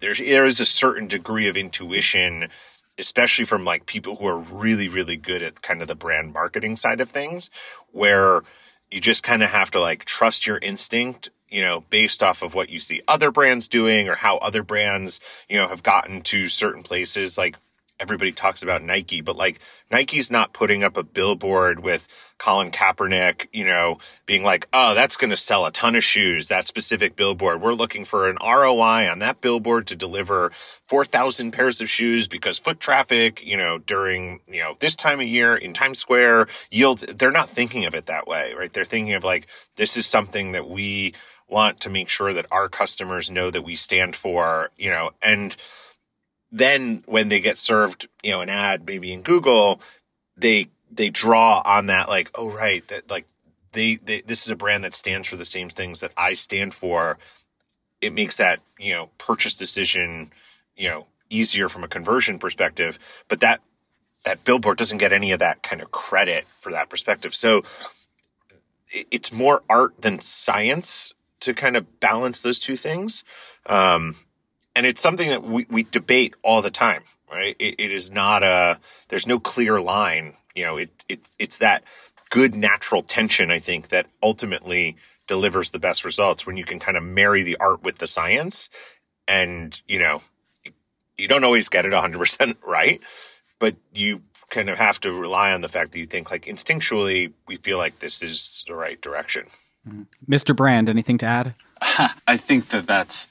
there's 0.00 0.18
there 0.18 0.46
is 0.46 0.60
a 0.60 0.66
certain 0.66 1.08
degree 1.08 1.46
of 1.46 1.58
intuition 1.58 2.48
especially 2.98 3.44
from 3.44 3.64
like 3.64 3.86
people 3.86 4.16
who 4.16 4.26
are 4.26 4.38
really 4.38 4.88
really 4.88 5.16
good 5.16 5.42
at 5.42 5.62
kind 5.62 5.82
of 5.82 5.88
the 5.88 5.94
brand 5.94 6.32
marketing 6.32 6.76
side 6.76 7.00
of 7.00 7.10
things 7.10 7.50
where 7.92 8.42
you 8.90 9.00
just 9.00 9.22
kind 9.22 9.42
of 9.42 9.50
have 9.50 9.70
to 9.70 9.80
like 9.80 10.04
trust 10.04 10.46
your 10.46 10.58
instinct 10.58 11.30
you 11.48 11.62
know 11.62 11.84
based 11.88 12.22
off 12.22 12.42
of 12.42 12.54
what 12.54 12.68
you 12.68 12.78
see 12.80 13.00
other 13.06 13.30
brands 13.30 13.68
doing 13.68 14.08
or 14.08 14.16
how 14.16 14.38
other 14.38 14.62
brands 14.62 15.20
you 15.48 15.56
know 15.56 15.68
have 15.68 15.82
gotten 15.82 16.20
to 16.20 16.48
certain 16.48 16.82
places. 16.82 17.38
Like 17.38 17.56
everybody 18.00 18.32
talks 18.32 18.62
about 18.62 18.82
Nike, 18.82 19.20
but 19.20 19.36
like 19.36 19.60
Nike's 19.90 20.30
not 20.30 20.52
putting 20.52 20.82
up 20.82 20.96
a 20.96 21.02
billboard 21.02 21.80
with 21.80 22.08
Colin 22.38 22.72
Kaepernick, 22.72 23.46
you 23.52 23.64
know, 23.64 23.98
being 24.26 24.42
like, 24.42 24.66
oh, 24.72 24.94
that's 24.94 25.16
going 25.16 25.30
to 25.30 25.36
sell 25.36 25.64
a 25.64 25.70
ton 25.70 25.94
of 25.94 26.02
shoes, 26.02 26.48
that 26.48 26.66
specific 26.66 27.14
billboard. 27.14 27.62
We're 27.62 27.74
looking 27.74 28.04
for 28.04 28.28
an 28.28 28.36
ROI 28.42 29.08
on 29.08 29.20
that 29.20 29.40
billboard 29.40 29.86
to 29.88 29.96
deliver 29.96 30.50
4,000 30.88 31.52
pairs 31.52 31.80
of 31.80 31.88
shoes 31.88 32.26
because 32.26 32.58
foot 32.58 32.80
traffic, 32.80 33.44
you 33.44 33.56
know, 33.56 33.78
during, 33.78 34.40
you 34.48 34.60
know, 34.60 34.76
this 34.80 34.96
time 34.96 35.20
of 35.20 35.26
year 35.26 35.54
in 35.56 35.72
Times 35.72 36.00
Square 36.00 36.48
yields. 36.70 37.04
They're 37.08 37.30
not 37.30 37.48
thinking 37.48 37.84
of 37.84 37.94
it 37.94 38.06
that 38.06 38.26
way, 38.26 38.54
right? 38.58 38.72
They're 38.72 38.84
thinking 38.84 39.14
of 39.14 39.22
like, 39.22 39.46
this 39.76 39.96
is 39.96 40.06
something 40.06 40.52
that 40.52 40.68
we 40.68 41.14
want 41.48 41.80
to 41.80 41.90
make 41.90 42.08
sure 42.08 42.32
that 42.32 42.46
our 42.50 42.68
customers 42.68 43.30
know 43.30 43.50
that 43.50 43.62
we 43.62 43.76
stand 43.76 44.16
for, 44.16 44.70
you 44.76 44.90
know, 44.90 45.10
and, 45.22 45.56
then 46.54 47.02
when 47.06 47.28
they 47.28 47.40
get 47.40 47.58
served, 47.58 48.06
you 48.22 48.30
know, 48.30 48.40
an 48.40 48.48
ad 48.48 48.86
maybe 48.86 49.12
in 49.12 49.22
Google, 49.22 49.80
they 50.36 50.68
they 50.90 51.10
draw 51.10 51.60
on 51.64 51.86
that 51.86 52.08
like, 52.08 52.30
oh 52.36 52.48
right, 52.48 52.86
that 52.88 53.10
like 53.10 53.26
they, 53.72 53.96
they 53.96 54.20
this 54.20 54.44
is 54.44 54.50
a 54.50 54.56
brand 54.56 54.84
that 54.84 54.94
stands 54.94 55.26
for 55.26 55.34
the 55.34 55.44
same 55.44 55.68
things 55.68 56.00
that 56.00 56.12
I 56.16 56.34
stand 56.34 56.72
for. 56.72 57.18
It 58.00 58.12
makes 58.12 58.36
that, 58.36 58.60
you 58.78 58.92
know, 58.92 59.10
purchase 59.18 59.54
decision, 59.56 60.30
you 60.76 60.88
know, 60.88 61.06
easier 61.28 61.68
from 61.68 61.82
a 61.82 61.88
conversion 61.88 62.38
perspective, 62.38 63.00
but 63.26 63.40
that 63.40 63.60
that 64.24 64.44
billboard 64.44 64.78
doesn't 64.78 64.98
get 64.98 65.12
any 65.12 65.32
of 65.32 65.40
that 65.40 65.64
kind 65.64 65.82
of 65.82 65.90
credit 65.90 66.46
for 66.60 66.70
that 66.70 66.88
perspective. 66.88 67.34
So 67.34 67.62
it's 68.92 69.32
more 69.32 69.62
art 69.68 70.00
than 70.00 70.20
science 70.20 71.12
to 71.40 71.52
kind 71.52 71.76
of 71.76 71.98
balance 71.98 72.40
those 72.40 72.60
two 72.60 72.76
things. 72.76 73.24
Um, 73.66 74.14
and 74.76 74.86
it's 74.86 75.00
something 75.00 75.28
that 75.28 75.44
we, 75.44 75.66
we 75.70 75.84
debate 75.84 76.34
all 76.42 76.62
the 76.62 76.70
time 76.70 77.02
right? 77.32 77.56
It, 77.58 77.76
it 77.78 77.90
is 77.90 78.12
not 78.12 78.42
a 78.42 78.78
there's 79.08 79.26
no 79.26 79.40
clear 79.40 79.80
line 79.80 80.34
you 80.54 80.64
know 80.64 80.76
it, 80.76 81.04
it 81.08 81.20
it's 81.38 81.58
that 81.58 81.84
good 82.30 82.54
natural 82.54 83.02
tension 83.02 83.50
i 83.50 83.58
think 83.58 83.88
that 83.88 84.06
ultimately 84.22 84.96
delivers 85.26 85.70
the 85.70 85.78
best 85.78 86.04
results 86.04 86.46
when 86.46 86.56
you 86.56 86.64
can 86.64 86.78
kind 86.78 86.96
of 86.96 87.02
marry 87.02 87.42
the 87.42 87.56
art 87.56 87.82
with 87.82 87.98
the 87.98 88.06
science. 88.06 88.68
And 89.26 89.80
you 89.88 89.98
know 89.98 90.20
you 91.16 91.28
don't 91.28 91.44
always 91.44 91.68
get 91.68 91.86
it 91.86 91.92
100% 91.92 92.56
right 92.66 93.00
but 93.60 93.76
you 93.92 94.20
kind 94.50 94.68
of 94.68 94.76
have 94.76 95.00
to 95.00 95.12
rely 95.12 95.52
on 95.52 95.60
the 95.60 95.68
fact 95.68 95.92
that 95.92 95.98
you 95.98 96.06
think 96.06 96.30
like 96.30 96.44
instinctually 96.44 97.32
we 97.46 97.56
feel 97.56 97.78
like 97.78 98.00
this 98.00 98.22
is 98.22 98.64
the 98.66 98.74
right 98.74 99.00
direction. 99.00 99.46
Mm-hmm. 99.88 100.02
Mr 100.30 100.54
brand 100.54 100.90
anything 100.90 101.16
to 101.18 101.26
add? 101.26 101.54
I 102.26 102.36
think 102.36 102.68
that 102.68 102.86
that's 102.86 103.28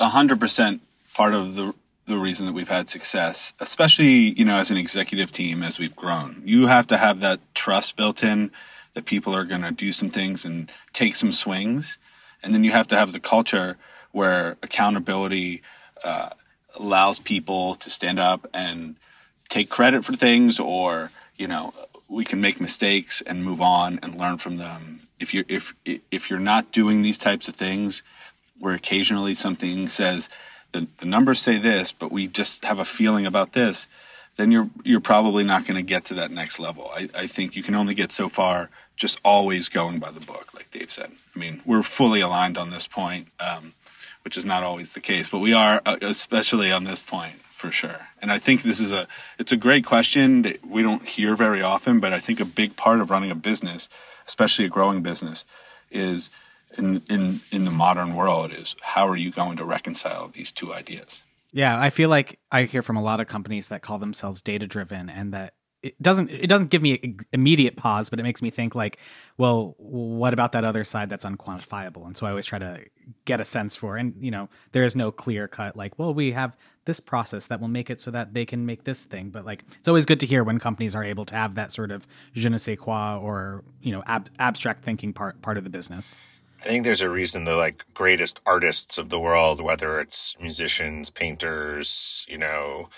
100% 0.00 0.80
part 1.14 1.34
of 1.34 1.54
the 1.56 1.74
the 2.10 2.18
reason 2.18 2.44
that 2.46 2.52
we've 2.52 2.68
had 2.68 2.88
success, 2.88 3.52
especially, 3.60 4.38
you 4.38 4.44
know, 4.44 4.56
as 4.56 4.70
an 4.70 4.76
executive 4.76 5.32
team 5.32 5.62
as 5.62 5.78
we've 5.78 5.96
grown. 5.96 6.42
You 6.44 6.66
have 6.66 6.86
to 6.88 6.96
have 6.96 7.20
that 7.20 7.40
trust 7.54 7.96
built 7.96 8.22
in 8.22 8.50
that 8.94 9.04
people 9.04 9.34
are 9.34 9.44
going 9.44 9.62
to 9.62 9.70
do 9.70 9.92
some 9.92 10.10
things 10.10 10.44
and 10.44 10.70
take 10.92 11.14
some 11.14 11.32
swings. 11.32 11.98
And 12.42 12.52
then 12.52 12.64
you 12.64 12.72
have 12.72 12.88
to 12.88 12.96
have 12.96 13.12
the 13.12 13.20
culture 13.20 13.76
where 14.12 14.56
accountability 14.62 15.62
uh, 16.02 16.30
allows 16.74 17.20
people 17.20 17.76
to 17.76 17.88
stand 17.88 18.18
up 18.18 18.48
and 18.52 18.96
take 19.48 19.70
credit 19.70 20.04
for 20.04 20.14
things 20.14 20.58
or, 20.58 21.10
you 21.36 21.46
know, 21.46 21.72
we 22.08 22.24
can 22.24 22.40
make 22.40 22.60
mistakes 22.60 23.22
and 23.22 23.44
move 23.44 23.60
on 23.60 24.00
and 24.02 24.18
learn 24.18 24.38
from 24.38 24.56
them. 24.56 25.02
If 25.20 25.32
you're, 25.32 25.44
if, 25.48 25.74
if 25.84 26.28
you're 26.28 26.40
not 26.40 26.72
doing 26.72 27.02
these 27.02 27.18
types 27.18 27.46
of 27.46 27.54
things, 27.54 28.02
where 28.60 28.74
occasionally 28.74 29.34
something 29.34 29.88
says 29.88 30.28
the, 30.72 30.86
the 30.98 31.06
numbers 31.06 31.40
say 31.40 31.58
this, 31.58 31.92
but 31.92 32.12
we 32.12 32.26
just 32.26 32.64
have 32.64 32.78
a 32.78 32.84
feeling 32.84 33.26
about 33.26 33.52
this, 33.52 33.86
then 34.36 34.50
you're 34.50 34.70
you're 34.84 35.00
probably 35.00 35.44
not 35.44 35.66
going 35.66 35.76
to 35.76 35.82
get 35.82 36.04
to 36.06 36.14
that 36.14 36.30
next 36.30 36.60
level. 36.60 36.90
I, 36.94 37.08
I 37.14 37.26
think 37.26 37.56
you 37.56 37.62
can 37.62 37.74
only 37.74 37.94
get 37.94 38.12
so 38.12 38.28
far 38.28 38.70
just 38.96 39.20
always 39.24 39.68
going 39.68 39.98
by 39.98 40.10
the 40.10 40.20
book, 40.20 40.52
like 40.54 40.70
Dave 40.70 40.90
said. 40.90 41.10
I 41.34 41.38
mean, 41.38 41.62
we're 41.64 41.82
fully 41.82 42.20
aligned 42.20 42.58
on 42.58 42.70
this 42.70 42.86
point, 42.86 43.28
um, 43.40 43.72
which 44.24 44.36
is 44.36 44.44
not 44.44 44.62
always 44.62 44.92
the 44.92 45.00
case, 45.00 45.28
but 45.28 45.38
we 45.38 45.54
are, 45.54 45.80
uh, 45.86 45.96
especially 46.02 46.70
on 46.70 46.84
this 46.84 47.02
point, 47.02 47.36
for 47.50 47.70
sure. 47.70 48.08
And 48.20 48.30
I 48.30 48.38
think 48.38 48.62
this 48.62 48.78
is 48.78 48.92
a 48.92 49.08
it's 49.38 49.52
a 49.52 49.56
great 49.56 49.84
question 49.84 50.42
that 50.42 50.64
we 50.66 50.82
don't 50.82 51.08
hear 51.08 51.34
very 51.34 51.62
often, 51.62 51.98
but 51.98 52.12
I 52.12 52.18
think 52.18 52.40
a 52.40 52.44
big 52.44 52.76
part 52.76 53.00
of 53.00 53.10
running 53.10 53.30
a 53.30 53.34
business, 53.34 53.88
especially 54.26 54.66
a 54.66 54.68
growing 54.68 55.02
business, 55.02 55.44
is 55.90 56.30
in 56.76 57.02
in 57.10 57.40
in 57.50 57.64
the 57.64 57.70
modern 57.70 58.14
world 58.14 58.52
is 58.52 58.76
how 58.82 59.08
are 59.08 59.16
you 59.16 59.30
going 59.30 59.56
to 59.56 59.64
reconcile 59.64 60.28
these 60.28 60.52
two 60.52 60.72
ideas? 60.72 61.24
Yeah 61.52 61.80
i 61.80 61.90
feel 61.90 62.08
like 62.08 62.38
i 62.52 62.62
hear 62.64 62.82
from 62.82 62.96
a 62.96 63.02
lot 63.02 63.20
of 63.20 63.26
companies 63.26 63.68
that 63.68 63.82
call 63.82 63.98
themselves 63.98 64.40
data 64.40 64.66
driven 64.66 65.10
and 65.10 65.34
that 65.34 65.54
it 65.82 66.00
doesn't 66.00 66.30
it 66.30 66.46
doesn't 66.46 66.68
give 66.68 66.82
me 66.82 67.16
immediate 67.32 67.76
pause 67.76 68.10
but 68.10 68.20
it 68.20 68.22
makes 68.22 68.42
me 68.42 68.50
think 68.50 68.74
like 68.74 68.98
well 69.36 69.74
what 69.78 70.32
about 70.32 70.52
that 70.52 70.64
other 70.64 70.84
side 70.84 71.08
that's 71.10 71.24
unquantifiable? 71.24 72.06
And 72.06 72.16
so 72.16 72.26
i 72.26 72.30
always 72.30 72.46
try 72.46 72.58
to 72.58 72.84
get 73.24 73.40
a 73.40 73.44
sense 73.44 73.74
for 73.74 73.96
and 73.96 74.14
you 74.20 74.30
know 74.30 74.48
there 74.72 74.84
is 74.84 74.94
no 74.94 75.10
clear 75.10 75.48
cut 75.48 75.76
like 75.76 75.98
well 75.98 76.14
we 76.14 76.32
have 76.32 76.56
this 76.84 77.00
process 77.00 77.46
that 77.46 77.60
will 77.60 77.68
make 77.68 77.90
it 77.90 78.00
so 78.00 78.10
that 78.10 78.34
they 78.34 78.46
can 78.46 78.66
make 78.66 78.84
this 78.84 79.04
thing. 79.04 79.30
But 79.30 79.44
like 79.44 79.64
it's 79.78 79.88
always 79.88 80.04
good 80.06 80.20
to 80.20 80.26
hear 80.26 80.42
when 80.42 80.58
companies 80.58 80.94
are 80.94 81.04
able 81.04 81.24
to 81.26 81.34
have 81.34 81.54
that 81.54 81.70
sort 81.72 81.90
of 81.90 82.06
je 82.32 82.48
ne 82.48 82.58
sais 82.58 82.78
quoi 82.78 83.16
or 83.16 83.64
you 83.82 83.92
know 83.92 84.02
ab- 84.06 84.30
abstract 84.38 84.84
thinking 84.84 85.12
part 85.12 85.40
part 85.42 85.56
of 85.58 85.64
the 85.64 85.70
business 85.70 86.16
I 86.62 86.64
think 86.64 86.84
there's 86.84 87.00
a 87.00 87.08
reason 87.08 87.44
the 87.44 87.56
like 87.56 87.84
greatest 87.94 88.40
artists 88.44 88.98
of 88.98 89.08
the 89.08 89.18
world, 89.18 89.60
whether 89.60 90.00
it's 90.00 90.38
musicians, 90.40 91.08
painters, 91.08 92.26
you 92.28 92.36
know, 92.36 92.90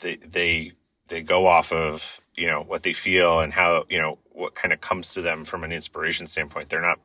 they 0.00 0.16
they 0.16 0.72
they 1.08 1.22
go 1.22 1.46
off 1.46 1.72
of 1.72 2.20
you 2.34 2.46
know 2.46 2.62
what 2.62 2.82
they 2.82 2.92
feel 2.92 3.40
and 3.40 3.52
how 3.52 3.86
you 3.88 4.00
know 4.00 4.18
what 4.32 4.54
kind 4.54 4.72
of 4.72 4.80
comes 4.80 5.12
to 5.12 5.22
them 5.22 5.44
from 5.44 5.64
an 5.64 5.72
inspiration 5.72 6.26
standpoint. 6.26 6.68
They're 6.68 6.82
not 6.82 7.00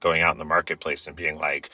going 0.00 0.20
out 0.20 0.34
in 0.34 0.38
the 0.38 0.44
marketplace 0.44 1.06
and 1.06 1.16
being 1.16 1.38
like, 1.38 1.70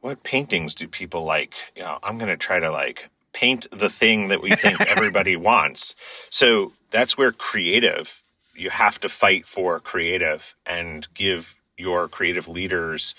"What 0.00 0.22
paintings 0.22 0.74
do 0.74 0.86
people 0.86 1.24
like?" 1.24 1.54
You 1.74 1.82
know, 1.82 1.98
I'm 2.02 2.18
going 2.18 2.30
to 2.30 2.36
try 2.36 2.60
to 2.60 2.70
like 2.70 3.08
paint 3.32 3.66
the 3.72 3.88
thing 3.88 4.28
that 4.28 4.42
we 4.42 4.54
think 4.54 4.80
everybody 4.86 5.36
wants. 5.36 5.94
So 6.30 6.72
that's 6.90 7.16
where 7.16 7.32
creative. 7.32 8.22
You 8.54 8.68
have 8.68 9.00
to 9.00 9.08
fight 9.08 9.46
for 9.46 9.80
creative 9.80 10.54
and 10.66 11.08
give 11.14 11.56
your 11.76 12.08
creative 12.08 12.48
leaders 12.48 13.14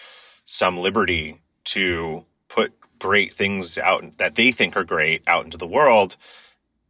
some 0.46 0.78
liberty 0.78 1.42
to 1.64 2.26
put 2.50 2.74
great 3.00 3.34
things 3.34 3.78
out 3.78 4.18
that 4.18 4.36
they 4.36 4.52
think 4.52 4.78
are 4.78 4.84
great 4.84 5.24
out 5.28 5.46
into 5.46 5.58
the 5.58 5.68
world. 5.68 6.16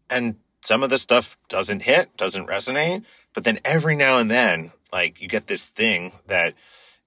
And 0.09 0.35
some 0.61 0.83
of 0.83 0.89
the 0.89 0.97
stuff 0.97 1.37
doesn't 1.49 1.81
hit, 1.81 2.15
doesn't 2.17 2.47
resonate. 2.47 3.03
But 3.33 3.43
then 3.43 3.59
every 3.65 3.95
now 3.95 4.19
and 4.19 4.29
then, 4.29 4.71
like 4.91 5.21
you 5.21 5.27
get 5.27 5.47
this 5.47 5.67
thing 5.67 6.11
that, 6.27 6.53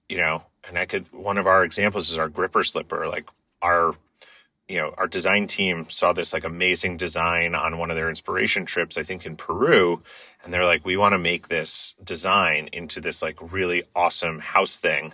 you 0.09 0.17
know, 0.17 0.43
and 0.67 0.77
I 0.77 0.85
could, 0.85 1.11
one 1.13 1.37
of 1.37 1.47
our 1.47 1.63
examples 1.63 2.11
is 2.11 2.17
our 2.17 2.29
gripper 2.29 2.63
slipper. 2.63 3.07
Like 3.07 3.29
our, 3.61 3.95
you 4.67 4.77
know, 4.77 4.93
our 4.97 5.07
design 5.07 5.47
team 5.47 5.87
saw 5.89 6.11
this 6.11 6.33
like 6.33 6.43
amazing 6.43 6.97
design 6.97 7.55
on 7.55 7.77
one 7.77 7.89
of 7.89 7.95
their 7.95 8.09
inspiration 8.09 8.65
trips, 8.65 8.97
I 8.97 9.03
think 9.03 9.25
in 9.25 9.37
Peru. 9.37 10.01
And 10.43 10.53
they're 10.53 10.65
like, 10.65 10.85
we 10.85 10.97
want 10.97 11.13
to 11.13 11.19
make 11.19 11.47
this 11.47 11.95
design 12.03 12.69
into 12.73 12.99
this 12.99 13.21
like 13.21 13.37
really 13.39 13.83
awesome 13.95 14.39
house 14.39 14.77
thing. 14.77 15.13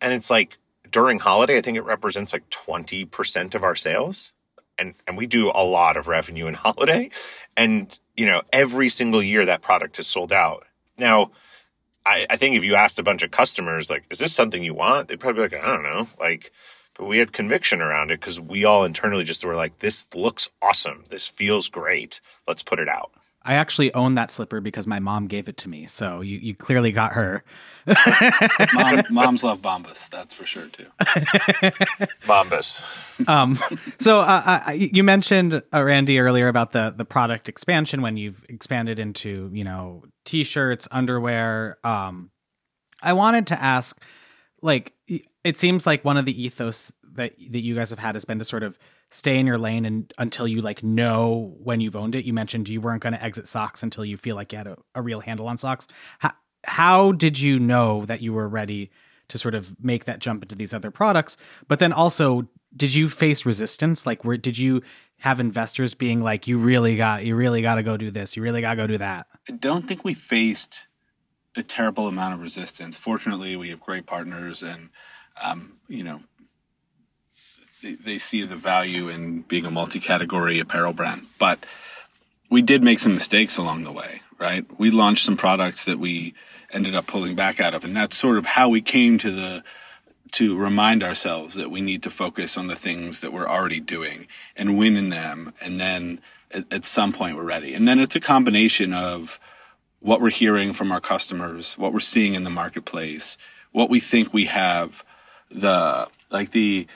And 0.00 0.12
it's 0.12 0.28
like 0.28 0.58
during 0.90 1.20
holiday, 1.20 1.56
I 1.56 1.62
think 1.62 1.78
it 1.78 1.84
represents 1.84 2.34
like 2.34 2.48
20% 2.50 3.54
of 3.54 3.64
our 3.64 3.74
sales. 3.74 4.32
And, 4.78 4.94
and 5.06 5.16
we 5.16 5.26
do 5.26 5.50
a 5.54 5.64
lot 5.64 5.96
of 5.96 6.06
revenue 6.06 6.46
in 6.46 6.54
holiday. 6.54 7.10
And, 7.56 7.98
you 8.14 8.26
know, 8.26 8.42
every 8.52 8.90
single 8.90 9.22
year 9.22 9.46
that 9.46 9.62
product 9.62 9.98
is 9.98 10.06
sold 10.06 10.32
out. 10.32 10.66
Now, 10.98 11.30
I, 12.04 12.26
I 12.28 12.36
think 12.36 12.56
if 12.56 12.64
you 12.64 12.74
asked 12.74 12.98
a 12.98 13.02
bunch 13.02 13.22
of 13.22 13.30
customers, 13.30 13.88
like, 13.88 14.04
is 14.10 14.18
this 14.18 14.34
something 14.34 14.62
you 14.62 14.74
want? 14.74 15.08
They'd 15.08 15.20
probably 15.20 15.48
be 15.48 15.56
like, 15.56 15.64
I 15.64 15.66
don't 15.68 15.82
know. 15.82 16.08
Like, 16.20 16.52
but 16.98 17.06
we 17.06 17.18
had 17.18 17.32
conviction 17.32 17.80
around 17.80 18.10
it 18.10 18.20
because 18.20 18.40
we 18.40 18.64
all 18.64 18.84
internally 18.84 19.24
just 19.24 19.44
were 19.44 19.56
like, 19.56 19.78
this 19.78 20.06
looks 20.14 20.50
awesome. 20.60 21.04
This 21.08 21.28
feels 21.28 21.68
great. 21.68 22.20
Let's 22.46 22.62
put 22.62 22.78
it 22.78 22.88
out. 22.88 23.12
I 23.44 23.54
actually 23.54 23.92
own 23.94 24.14
that 24.14 24.30
slipper 24.30 24.60
because 24.60 24.86
my 24.86 25.00
mom 25.00 25.26
gave 25.26 25.48
it 25.48 25.56
to 25.58 25.68
me. 25.68 25.86
So 25.86 26.20
you, 26.20 26.38
you 26.38 26.54
clearly 26.54 26.92
got 26.92 27.14
her. 27.14 27.42
Mom, 28.72 29.02
moms 29.10 29.42
love 29.42 29.60
Bombas, 29.60 30.08
that's 30.08 30.32
for 30.32 30.46
sure 30.46 30.66
too. 30.66 30.86
Bombas. 32.24 33.28
Um, 33.28 33.58
so 33.98 34.20
uh, 34.20 34.62
uh, 34.68 34.70
you 34.70 35.02
mentioned 35.02 35.60
uh, 35.74 35.82
Randy 35.82 36.20
earlier 36.20 36.46
about 36.46 36.70
the 36.70 36.94
the 36.96 37.04
product 37.04 37.48
expansion 37.48 38.00
when 38.00 38.16
you've 38.16 38.44
expanded 38.48 39.00
into 39.00 39.50
you 39.52 39.64
know 39.64 40.04
t-shirts, 40.24 40.86
underwear. 40.92 41.78
Um, 41.82 42.30
I 43.02 43.14
wanted 43.14 43.48
to 43.48 43.60
ask, 43.60 44.00
like, 44.62 44.92
it 45.44 45.58
seems 45.58 45.86
like 45.86 46.04
one 46.04 46.16
of 46.16 46.24
the 46.24 46.42
ethos 46.42 46.92
that 47.14 47.34
that 47.50 47.60
you 47.60 47.74
guys 47.74 47.90
have 47.90 47.98
had 47.98 48.14
has 48.14 48.24
been 48.24 48.38
to 48.38 48.44
sort 48.44 48.62
of 48.62 48.78
stay 49.10 49.38
in 49.38 49.46
your 49.46 49.58
lane 49.58 49.84
and 49.84 50.12
until 50.18 50.48
you 50.48 50.62
like 50.62 50.82
know 50.82 51.54
when 51.62 51.80
you've 51.80 51.96
owned 51.96 52.14
it. 52.14 52.24
You 52.24 52.32
mentioned 52.32 52.68
you 52.68 52.80
weren't 52.80 53.02
going 53.02 53.12
to 53.12 53.22
exit 53.22 53.46
socks 53.46 53.82
until 53.82 54.04
you 54.04 54.16
feel 54.16 54.36
like 54.36 54.52
you 54.52 54.58
had 54.58 54.66
a, 54.66 54.78
a 54.94 55.02
real 55.02 55.20
handle 55.20 55.48
on 55.48 55.58
socks. 55.58 55.86
How, 56.18 56.32
how 56.64 57.12
did 57.12 57.38
you 57.38 57.58
know 57.58 58.06
that 58.06 58.22
you 58.22 58.32
were 58.32 58.48
ready 58.48 58.90
to 59.28 59.38
sort 59.38 59.54
of 59.54 59.74
make 59.82 60.06
that 60.06 60.18
jump 60.18 60.42
into 60.42 60.54
these 60.54 60.72
other 60.72 60.90
products? 60.90 61.36
But 61.68 61.78
then 61.78 61.92
also, 61.92 62.48
did 62.74 62.94
you 62.94 63.08
face 63.08 63.44
resistance? 63.44 64.06
Like, 64.06 64.24
where 64.24 64.38
did 64.38 64.58
you 64.58 64.82
have 65.18 65.40
investors 65.40 65.94
being 65.94 66.22
like, 66.22 66.46
"You 66.46 66.58
really 66.58 66.96
got, 66.96 67.24
you 67.24 67.36
really 67.36 67.62
got 67.62 67.76
to 67.76 67.82
go 67.82 67.96
do 67.96 68.10
this. 68.10 68.36
You 68.36 68.42
really 68.42 68.60
got 68.60 68.70
to 68.70 68.76
go 68.76 68.86
do 68.86 68.98
that"? 68.98 69.26
I 69.48 69.52
don't 69.52 69.86
think 69.86 70.04
we 70.04 70.14
faced 70.14 70.86
a 71.54 71.62
terrible 71.62 72.08
amount 72.08 72.34
of 72.34 72.40
resistance. 72.40 72.96
Fortunately, 72.96 73.56
we 73.56 73.68
have 73.68 73.80
great 73.80 74.06
partners, 74.06 74.62
and 74.62 74.88
um, 75.40 75.78
you 75.88 76.02
know, 76.02 76.20
they, 77.82 77.94
they 77.94 78.18
see 78.18 78.42
the 78.44 78.56
value 78.56 79.08
in 79.08 79.42
being 79.42 79.66
a 79.66 79.70
multi-category 79.70 80.58
apparel 80.60 80.92
brand. 80.92 81.22
But 81.38 81.64
we 82.50 82.62
did 82.62 82.82
make 82.82 82.98
some 82.98 83.14
mistakes 83.14 83.56
along 83.56 83.84
the 83.84 83.92
way, 83.92 84.22
right? 84.38 84.64
We 84.78 84.90
launched 84.90 85.24
some 85.24 85.36
products 85.36 85.84
that 85.84 85.98
we 85.98 86.34
ended 86.70 86.94
up 86.94 87.06
pulling 87.06 87.34
back 87.34 87.60
out 87.60 87.74
of, 87.74 87.84
and 87.84 87.96
that's 87.96 88.16
sort 88.16 88.38
of 88.38 88.46
how 88.46 88.68
we 88.68 88.80
came 88.80 89.18
to 89.18 89.30
the 89.30 89.64
to 90.32 90.56
remind 90.56 91.02
ourselves 91.02 91.54
that 91.56 91.70
we 91.70 91.82
need 91.82 92.02
to 92.02 92.08
focus 92.08 92.56
on 92.56 92.66
the 92.66 92.74
things 92.74 93.20
that 93.20 93.34
we're 93.34 93.46
already 93.46 93.80
doing 93.80 94.26
and 94.56 94.78
win 94.78 94.96
in 94.96 95.10
them, 95.10 95.52
and 95.60 95.78
then 95.78 96.20
at, 96.50 96.72
at 96.72 96.84
some 96.86 97.12
point 97.12 97.36
we're 97.36 97.44
ready. 97.44 97.74
And 97.74 97.86
then 97.86 98.00
it's 98.00 98.16
a 98.16 98.20
combination 98.20 98.94
of 98.94 99.38
what 100.00 100.20
we're 100.20 100.30
hearing 100.30 100.72
from 100.72 100.90
our 100.90 101.00
customers, 101.00 101.76
what 101.76 101.92
we're 101.92 102.00
seeing 102.00 102.34
in 102.34 102.44
the 102.44 102.50
marketplace, 102.50 103.36
what 103.72 103.90
we 103.90 104.00
think 104.00 104.32
we 104.32 104.46
have 104.46 105.04
the 105.52 106.08
like 106.30 106.50
the 106.50 106.86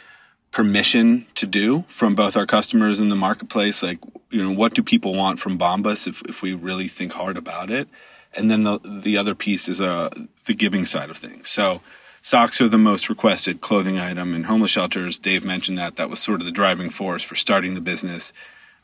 permission 0.51 1.27
to 1.35 1.47
do 1.47 1.85
from 1.88 2.14
both 2.14 2.37
our 2.37 2.47
customers 2.47 2.99
and 2.99 3.12
the 3.12 3.16
marketplace 3.16 3.83
like 3.83 3.99
you 4.31 4.42
know 4.42 4.53
what 4.53 4.75
do 4.75 4.83
people 4.83 5.14
want 5.14 5.38
from 5.38 5.59
bombas 5.59 6.07
if, 6.07 6.23
if 6.23 6.42
we 6.42 6.55
really 6.55 6.88
think 6.88 7.12
hard 7.12 7.37
about 7.37 7.71
it? 7.71 7.88
And 8.35 8.51
then 8.51 8.64
the 8.64 8.79
the 8.83 9.16
other 9.16 9.35
piece 9.35 9.69
is 9.69 9.81
uh 9.81 10.11
the 10.47 10.55
giving 10.55 10.85
side 10.85 11.11
of 11.11 11.16
things. 11.16 11.49
So 11.49 11.81
socks 12.23 12.61
are 12.61 12.69
the 12.69 12.79
most 12.79 13.09
requested 13.09 13.61
clothing 13.61 13.99
item 13.99 14.35
in 14.35 14.45
homeless 14.45 14.71
shelters. 14.71 15.19
Dave 15.19 15.45
mentioned 15.45 15.79
that. 15.79 15.97
That 15.97 16.11
was 16.11 16.21
sort 16.21 16.40
of 16.40 16.47
the 16.47 16.53
driving 16.53 16.90
force 16.90 17.23
for 17.23 17.35
starting 17.35 17.75
the 17.75 17.81
business. 17.81 18.33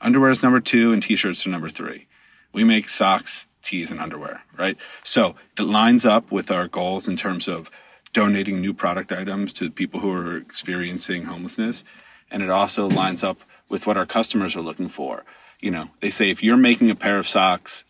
Underwear 0.01 0.31
is 0.31 0.43
number 0.43 0.61
two 0.61 0.93
and 0.93 1.03
t-shirts 1.03 1.47
are 1.47 1.51
number 1.51 1.69
three. 1.69 2.07
We 2.53 2.65
make 2.65 2.89
socks 2.89 3.47
tees 3.63 3.91
and 3.91 4.01
underwear 4.01 4.43
right? 4.57 4.77
So 5.03 5.35
it 5.59 5.63
lines 5.63 6.05
up 6.05 6.31
with 6.31 6.51
our 6.51 6.69
goals 6.69 7.09
in 7.09 7.17
terms 7.17 7.49
of 7.49 7.71
donating 8.12 8.61
new 8.61 8.75
product 8.75 9.12
items 9.12 9.53
to 9.55 9.70
people 9.70 10.01
who 10.01 10.12
are 10.12 10.37
experiencing 10.37 11.25
homelessness. 11.25 11.85
And 12.31 12.42
it 12.42 12.51
also 12.51 12.88
lines 12.88 13.22
up 13.22 13.38
with 13.68 13.87
what 13.87 13.96
our 13.96 14.07
customers 14.07 14.57
are 14.57 14.61
looking 14.61 14.88
for. 14.88 15.25
You 15.61 15.70
know, 15.70 15.90
they 16.01 16.11
say 16.11 16.31
if 16.31 16.42
you're 16.42 16.57
making 16.57 16.90
a 16.90 16.94
pair 16.94 17.18
of 17.18 17.29
socks 17.29 17.85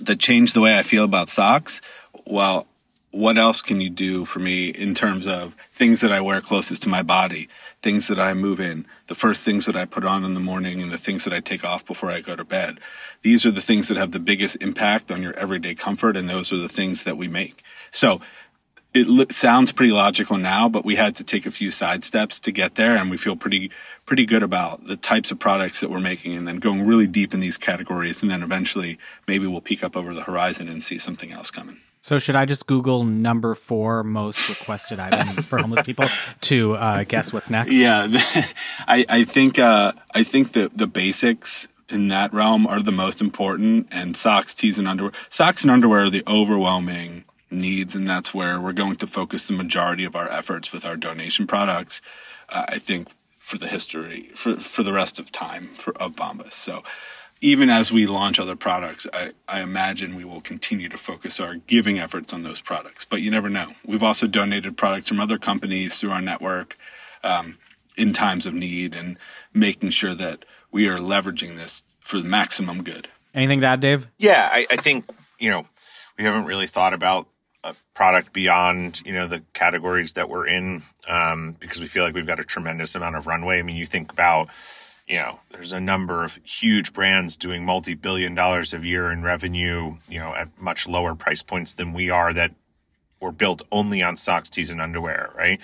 that 0.00 0.18
change 0.18 0.52
the 0.52 0.60
way 0.60 0.78
I 0.78 0.82
feel 0.82 1.04
about 1.04 1.28
socks, 1.28 1.80
well, 2.26 2.66
what 3.10 3.36
else 3.36 3.60
can 3.60 3.80
you 3.80 3.90
do 3.90 4.24
for 4.24 4.38
me 4.38 4.68
in 4.68 4.94
terms 4.94 5.26
of 5.26 5.54
things 5.70 6.00
that 6.00 6.10
I 6.10 6.20
wear 6.22 6.40
closest 6.40 6.82
to 6.82 6.88
my 6.88 7.02
body, 7.02 7.48
things 7.82 8.08
that 8.08 8.18
I 8.18 8.32
move 8.32 8.58
in, 8.58 8.86
the 9.06 9.14
first 9.14 9.44
things 9.44 9.66
that 9.66 9.76
I 9.76 9.84
put 9.84 10.04
on 10.04 10.24
in 10.24 10.32
the 10.32 10.40
morning 10.40 10.80
and 10.80 10.90
the 10.90 10.98
things 10.98 11.24
that 11.24 11.34
I 11.34 11.40
take 11.40 11.62
off 11.62 11.84
before 11.84 12.10
I 12.10 12.22
go 12.22 12.34
to 12.34 12.44
bed. 12.44 12.80
These 13.20 13.44
are 13.44 13.50
the 13.50 13.60
things 13.60 13.88
that 13.88 13.98
have 13.98 14.12
the 14.12 14.18
biggest 14.18 14.56
impact 14.62 15.10
on 15.10 15.22
your 15.22 15.34
everyday 15.34 15.74
comfort. 15.74 16.16
And 16.16 16.28
those 16.28 16.52
are 16.54 16.58
the 16.58 16.68
things 16.68 17.04
that 17.04 17.18
we 17.18 17.28
make. 17.28 17.62
So 17.90 18.22
it 18.94 19.32
sounds 19.32 19.72
pretty 19.72 19.92
logical 19.92 20.36
now, 20.36 20.68
but 20.68 20.84
we 20.84 20.96
had 20.96 21.16
to 21.16 21.24
take 21.24 21.46
a 21.46 21.50
few 21.50 21.70
side 21.70 22.04
steps 22.04 22.38
to 22.40 22.52
get 22.52 22.74
there, 22.74 22.96
and 22.96 23.10
we 23.10 23.16
feel 23.16 23.36
pretty 23.36 23.70
pretty 24.04 24.26
good 24.26 24.42
about 24.42 24.84
the 24.86 24.96
types 24.96 25.30
of 25.30 25.38
products 25.38 25.80
that 25.80 25.90
we're 25.90 26.00
making, 26.00 26.36
and 26.36 26.46
then 26.46 26.56
going 26.56 26.86
really 26.86 27.06
deep 27.06 27.32
in 27.32 27.40
these 27.40 27.56
categories, 27.56 28.22
and 28.22 28.30
then 28.30 28.42
eventually 28.42 28.98
maybe 29.26 29.46
we'll 29.46 29.60
peek 29.60 29.82
up 29.82 29.96
over 29.96 30.12
the 30.12 30.22
horizon 30.22 30.68
and 30.68 30.82
see 30.82 30.98
something 30.98 31.32
else 31.32 31.50
coming. 31.50 31.78
So 32.00 32.18
should 32.18 32.34
I 32.34 32.46
just 32.46 32.66
Google 32.66 33.04
number 33.04 33.54
four 33.54 34.02
most 34.02 34.48
requested 34.48 34.98
item 34.98 35.28
for 35.44 35.58
homeless 35.58 35.86
people 35.86 36.06
to 36.42 36.74
uh, 36.74 37.04
guess 37.04 37.32
what's 37.32 37.48
next? 37.48 37.72
Yeah, 37.72 38.08
I, 38.88 39.06
I 39.08 39.24
think 39.24 39.58
uh, 39.58 39.92
I 40.12 40.24
think 40.24 40.52
the 40.52 40.70
the 40.74 40.86
basics 40.86 41.68
in 41.88 42.08
that 42.08 42.32
realm 42.34 42.66
are 42.66 42.82
the 42.82 42.92
most 42.92 43.20
important, 43.20 43.86
and 43.90 44.16
socks, 44.16 44.54
tees, 44.54 44.78
and 44.78 44.88
underwear. 44.88 45.12
Socks 45.28 45.62
and 45.62 45.70
underwear 45.70 46.04
are 46.04 46.10
the 46.10 46.24
overwhelming 46.26 47.24
needs, 47.52 47.94
and 47.94 48.08
that's 48.08 48.34
where 48.34 48.60
we're 48.60 48.72
going 48.72 48.96
to 48.96 49.06
focus 49.06 49.46
the 49.46 49.54
majority 49.54 50.04
of 50.04 50.16
our 50.16 50.28
efforts 50.28 50.72
with 50.72 50.84
our 50.84 50.96
donation 50.96 51.46
products. 51.46 52.00
Uh, 52.48 52.64
I 52.68 52.78
think 52.78 53.08
for 53.38 53.58
the 53.58 53.68
history 53.68 54.30
for 54.34 54.54
for 54.54 54.82
the 54.82 54.92
rest 54.92 55.18
of 55.18 55.32
time 55.32 55.70
for 55.78 55.96
of 55.96 56.14
Bombas. 56.14 56.52
So 56.52 56.82
even 57.40 57.68
as 57.68 57.90
we 57.90 58.06
launch 58.06 58.38
other 58.38 58.54
products, 58.54 59.06
I, 59.12 59.32
I 59.48 59.62
imagine 59.62 60.14
we 60.14 60.24
will 60.24 60.40
continue 60.40 60.88
to 60.88 60.96
focus 60.96 61.40
our 61.40 61.56
giving 61.56 61.98
efforts 61.98 62.32
on 62.32 62.44
those 62.44 62.60
products. 62.60 63.04
But 63.04 63.20
you 63.20 63.32
never 63.32 63.50
know. 63.50 63.72
We've 63.84 64.02
also 64.02 64.28
donated 64.28 64.76
products 64.76 65.08
from 65.08 65.18
other 65.18 65.38
companies 65.38 65.98
through 65.98 66.12
our 66.12 66.22
network 66.22 66.78
um, 67.24 67.58
in 67.96 68.12
times 68.12 68.46
of 68.46 68.54
need 68.54 68.94
and 68.94 69.18
making 69.52 69.90
sure 69.90 70.14
that 70.14 70.44
we 70.70 70.86
are 70.88 70.98
leveraging 70.98 71.56
this 71.56 71.82
for 72.00 72.20
the 72.20 72.28
maximum 72.28 72.84
good. 72.84 73.08
Anything 73.34 73.60
to 73.62 73.66
add, 73.66 73.80
Dave? 73.80 74.06
Yeah, 74.18 74.48
I, 74.50 74.66
I 74.70 74.76
think, 74.76 75.10
you 75.40 75.50
know, 75.50 75.66
we 76.16 76.24
haven't 76.24 76.44
really 76.44 76.68
thought 76.68 76.94
about 76.94 77.26
a 77.64 77.74
product 77.94 78.32
beyond 78.32 79.00
you 79.04 79.12
know 79.12 79.26
the 79.26 79.42
categories 79.52 80.14
that 80.14 80.28
we're 80.28 80.46
in 80.46 80.82
um, 81.08 81.56
because 81.60 81.80
we 81.80 81.86
feel 81.86 82.04
like 82.04 82.14
we've 82.14 82.26
got 82.26 82.40
a 82.40 82.44
tremendous 82.44 82.94
amount 82.94 83.16
of 83.16 83.26
runway. 83.26 83.58
I 83.58 83.62
mean, 83.62 83.76
you 83.76 83.86
think 83.86 84.12
about 84.12 84.48
you 85.06 85.16
know 85.16 85.38
there's 85.50 85.72
a 85.72 85.80
number 85.80 86.24
of 86.24 86.38
huge 86.44 86.92
brands 86.92 87.36
doing 87.36 87.64
multi-billion 87.64 88.34
dollars 88.34 88.72
a 88.72 88.78
year 88.78 89.10
in 89.10 89.22
revenue 89.22 89.94
you 90.08 90.18
know 90.18 90.34
at 90.34 90.48
much 90.60 90.86
lower 90.86 91.14
price 91.14 91.42
points 91.42 91.74
than 91.74 91.92
we 91.92 92.10
are 92.10 92.32
that 92.32 92.52
were 93.20 93.32
built 93.32 93.62
only 93.70 94.02
on 94.02 94.16
socks 94.16 94.48
tees 94.48 94.70
and 94.70 94.80
underwear 94.80 95.30
right 95.36 95.60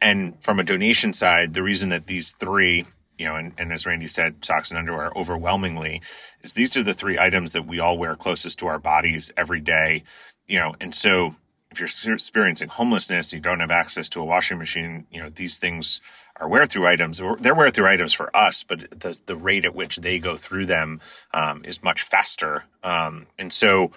and 0.00 0.40
from 0.42 0.58
a 0.58 0.64
donation 0.64 1.12
side 1.12 1.54
the 1.54 1.62
reason 1.62 1.88
that 1.88 2.06
these 2.06 2.32
three 2.32 2.84
you 3.16 3.26
know 3.26 3.36
and, 3.36 3.52
and 3.58 3.72
as 3.72 3.86
randy 3.86 4.06
said 4.06 4.44
socks 4.44 4.70
and 4.70 4.78
underwear 4.78 5.12
overwhelmingly 5.16 6.02
is 6.42 6.52
these 6.54 6.76
are 6.76 6.82
the 6.82 6.94
three 6.94 7.18
items 7.18 7.52
that 7.52 7.66
we 7.66 7.78
all 7.78 7.96
wear 7.96 8.16
closest 8.16 8.58
to 8.58 8.66
our 8.66 8.78
bodies 8.78 9.30
every 9.36 9.60
day 9.60 10.02
you 10.50 10.58
know, 10.58 10.74
and 10.80 10.92
so 10.92 11.36
if 11.70 11.78
you're 11.78 12.14
experiencing 12.14 12.68
homelessness, 12.68 13.32
you 13.32 13.38
don't 13.38 13.60
have 13.60 13.70
access 13.70 14.08
to 14.10 14.20
a 14.20 14.24
washing 14.24 14.58
machine, 14.58 15.06
you 15.12 15.22
know, 15.22 15.30
these 15.30 15.58
things 15.58 16.00
are 16.34 16.48
wear 16.48 16.66
through 16.66 16.88
items. 16.88 17.20
They're 17.38 17.54
wear 17.54 17.70
through 17.70 17.86
items 17.86 18.12
for 18.12 18.34
us, 18.36 18.64
but 18.64 18.90
the, 18.90 19.18
the 19.26 19.36
rate 19.36 19.64
at 19.64 19.76
which 19.76 19.98
they 19.98 20.18
go 20.18 20.36
through 20.36 20.66
them 20.66 21.00
um, 21.32 21.64
is 21.64 21.84
much 21.84 22.02
faster. 22.02 22.64
Um, 22.82 23.28
and 23.38 23.52
so 23.52 23.92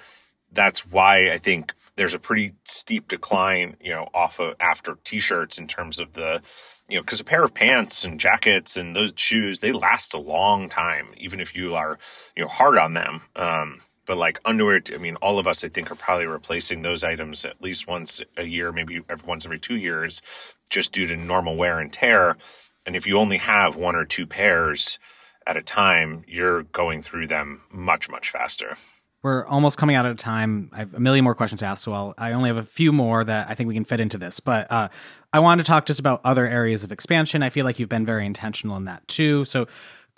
that's 0.51 0.86
why 0.86 1.32
I 1.32 1.39
think 1.39 1.74
there's 1.95 2.14
a 2.14 2.20
pretty 2.20 2.54
steep 2.66 3.08
decline, 3.08 3.76
you 3.82 3.91
know, 3.91 4.10
off 4.14 4.39
of 4.39 4.56
after 4.60 4.99
t-shirts 5.04 5.58
in 5.58 5.68
terms 5.68 5.99
of 5.99 6.14
the, 6.14 6.43
you 6.88 6.97
know, 6.97 7.01
because 7.01 7.20
a 7.20 7.24
pair 7.24 7.43
of 7.43 7.56
pants 7.56 8.06
and 8.06 8.20
jackets 8.20 8.78
and 8.78 8.95
those 8.95 9.14
shoes, 9.16 9.60
they 9.60 9.72
last 9.72 10.14
a 10.14 10.20
long 10.20 10.70
time, 10.70 11.08
even 11.18 11.39
if 11.39 11.56
you 11.56 11.74
are, 11.74 11.97
you 12.36 12.43
know, 12.43 12.49
hard 12.49 12.78
on 12.78 12.93
them. 12.93 13.22
Um, 13.36 13.82
but 14.06 14.18
like 14.18 14.39
underwear, 14.45 14.82
I 14.93 14.97
mean, 14.97 15.16
all 15.18 15.39
of 15.39 15.47
us, 15.47 15.64
I 15.64 15.70
think, 15.70 15.91
are 15.91 15.95
probably 15.95 16.26
replacing 16.26 16.82
those 16.82 17.04
items 17.04 17.45
at 17.45 17.62
least 17.62 17.88
once 17.88 18.22
a 18.38 18.43
year, 18.43 18.72
maybe 18.72 19.01
every 19.10 19.28
once 19.28 19.45
every 19.45 19.60
two 19.60 19.78
years, 19.78 20.22
just 20.70 20.91
due 20.91 21.08
to 21.08 21.16
normal 21.16 21.56
wear 21.56 21.80
and 21.80 21.91
tear. 21.91 22.38
And 22.86 22.95
if 22.95 23.08
you 23.08 23.18
only 23.18 23.38
have 23.38 23.76
one 23.76 23.95
or 23.95 24.06
two 24.06 24.28
pairs 24.28 24.99
at 25.47 25.58
a 25.58 25.62
time, 25.62 26.24
you're 26.28 26.64
going 26.64 27.01
through 27.01 27.28
them 27.28 27.64
much, 27.72 28.10
much 28.10 28.30
faster. 28.30 28.76
We're 29.22 29.45
almost 29.45 29.78
coming 29.78 29.95
out 29.95 30.06
of 30.06 30.18
time. 30.18 30.70
I 30.74 30.80
have 30.80 30.93
a 30.93 30.99
million 30.99 31.24
more 31.24 31.34
questions 31.34 31.60
to 31.60 31.66
ask, 31.66 31.82
so 31.82 31.93
I'll, 31.93 32.14
I 32.18 32.34
only 32.34 32.49
have 32.49 32.58
a 32.58 32.64
few 32.64 32.91
more 32.91 33.24
that 33.24 33.49
I 33.49 33.56
think 33.56 33.70
we 33.70 33.74
can 33.74 33.86
fit 33.86 34.01
into 34.01 34.18
this. 34.18 34.41
But 34.41 34.70
uh, 34.70 34.89
I 35.32 35.39
wanted 35.39 35.64
to 35.64 35.68
talk 35.68 35.86
just 35.86 36.01
about 36.01 36.20
other 36.26 36.45
areas 36.45 36.84
of 36.84 36.91
expansion. 36.91 37.41
I 37.41 37.49
feel 37.49 37.64
like 37.64 37.80
you've 37.80 37.88
been 37.88 38.06
very 38.06 38.26
intentional 38.26 38.76
in 38.76 38.84
that 38.86 39.08
too. 39.08 39.45
So 39.45 39.68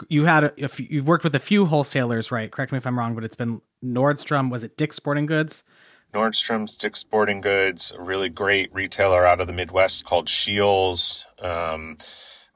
you 0.09 0.25
had 0.25 0.43
a, 0.43 0.69
you've 0.77 1.07
worked 1.07 1.23
with 1.23 1.35
a 1.35 1.39
few 1.39 1.65
wholesalers, 1.65 2.31
right? 2.31 2.51
Correct 2.51 2.71
me 2.71 2.77
if 2.77 2.87
I'm 2.87 2.97
wrong, 2.97 3.15
but 3.15 3.23
it's 3.23 3.35
been 3.35 3.61
Nordstrom. 3.83 4.49
Was 4.51 4.63
it 4.63 4.77
Dick's 4.77 4.95
Sporting 4.95 5.25
Goods? 5.25 5.63
Nordstrom's, 6.13 6.77
Dick's 6.77 6.99
Sporting 6.99 7.41
Goods, 7.41 7.91
a 7.97 8.01
really 8.01 8.29
great 8.29 8.73
retailer 8.73 9.25
out 9.25 9.41
of 9.41 9.47
the 9.47 9.53
Midwest 9.53 10.05
called 10.05 10.29
Scheels. 10.29 11.25
Um, 11.39 11.97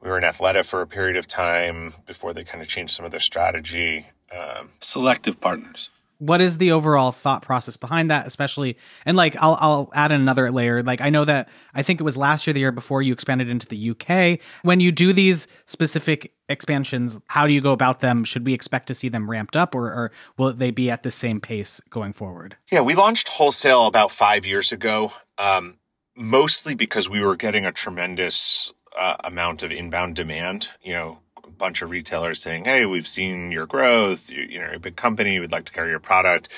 we 0.01 0.09
were 0.09 0.17
in 0.17 0.23
Athleta 0.23 0.65
for 0.65 0.81
a 0.81 0.87
period 0.87 1.17
of 1.17 1.27
time 1.27 1.93
before 2.05 2.33
they 2.33 2.43
kind 2.43 2.61
of 2.61 2.69
changed 2.69 2.95
some 2.95 3.05
of 3.05 3.11
their 3.11 3.19
strategy. 3.19 4.07
Um, 4.31 4.69
Selective 4.79 5.41
partners 5.41 5.89
what 6.19 6.41
is 6.41 6.57
the 6.57 6.71
overall 6.71 7.11
thought 7.11 7.41
process 7.41 7.77
behind 7.77 8.11
that 8.11 8.27
especially 8.27 8.77
and 9.05 9.17
like 9.17 9.35
I'll 9.39 9.57
I'll 9.59 9.89
add 9.93 10.11
another 10.11 10.51
layer. 10.51 10.83
Like 10.83 11.01
I 11.01 11.09
know 11.09 11.25
that 11.25 11.49
I 11.73 11.81
think 11.81 11.99
it 11.99 12.03
was 12.03 12.17
last 12.17 12.45
year 12.45 12.53
the 12.53 12.59
year 12.59 12.71
before 12.71 13.01
you 13.01 13.13
expanded 13.13 13.49
into 13.49 13.65
the 13.65 13.91
UK 13.91 14.39
when 14.61 14.79
you 14.79 14.91
do 14.91 15.13
these 15.13 15.47
specific 15.65 16.33
expansions 16.49 17.19
how 17.27 17.47
do 17.47 17.53
you 17.53 17.61
go 17.61 17.71
about 17.71 18.01
them? 18.01 18.23
Should 18.23 18.45
we 18.45 18.53
expect 18.53 18.87
to 18.87 18.93
see 18.93 19.09
them 19.09 19.29
ramped 19.29 19.55
up 19.55 19.73
or, 19.73 19.85
or 19.85 20.11
will 20.37 20.53
they 20.53 20.71
be 20.71 20.91
at 20.91 21.03
the 21.03 21.11
same 21.11 21.39
pace 21.39 21.81
going 21.89 22.13
forward? 22.13 22.57
Yeah 22.71 22.81
we 22.81 22.95
launched 22.95 23.29
wholesale 23.29 23.87
about 23.87 24.11
5 24.11 24.45
years 24.45 24.71
ago 24.71 25.13
um, 25.37 25.77
mostly 26.15 26.75
because 26.75 27.09
we 27.09 27.21
were 27.21 27.37
getting 27.37 27.65
a 27.65 27.71
tremendous 27.71 28.73
uh, 28.97 29.15
amount 29.23 29.63
of 29.63 29.71
inbound 29.71 30.17
demand 30.17 30.69
you 30.81 30.91
know 30.91 31.19
bunch 31.49 31.81
of 31.81 31.89
retailers 31.89 32.41
saying, 32.41 32.65
Hey, 32.65 32.85
we've 32.85 33.07
seen 33.07 33.51
your 33.51 33.65
growth. 33.65 34.29
You, 34.29 34.43
you 34.43 34.59
know, 34.59 34.71
a 34.73 34.79
big 34.79 34.95
company. 34.95 35.39
We'd 35.39 35.51
like 35.51 35.65
to 35.65 35.73
carry 35.73 35.89
your 35.89 35.99
product. 35.99 36.49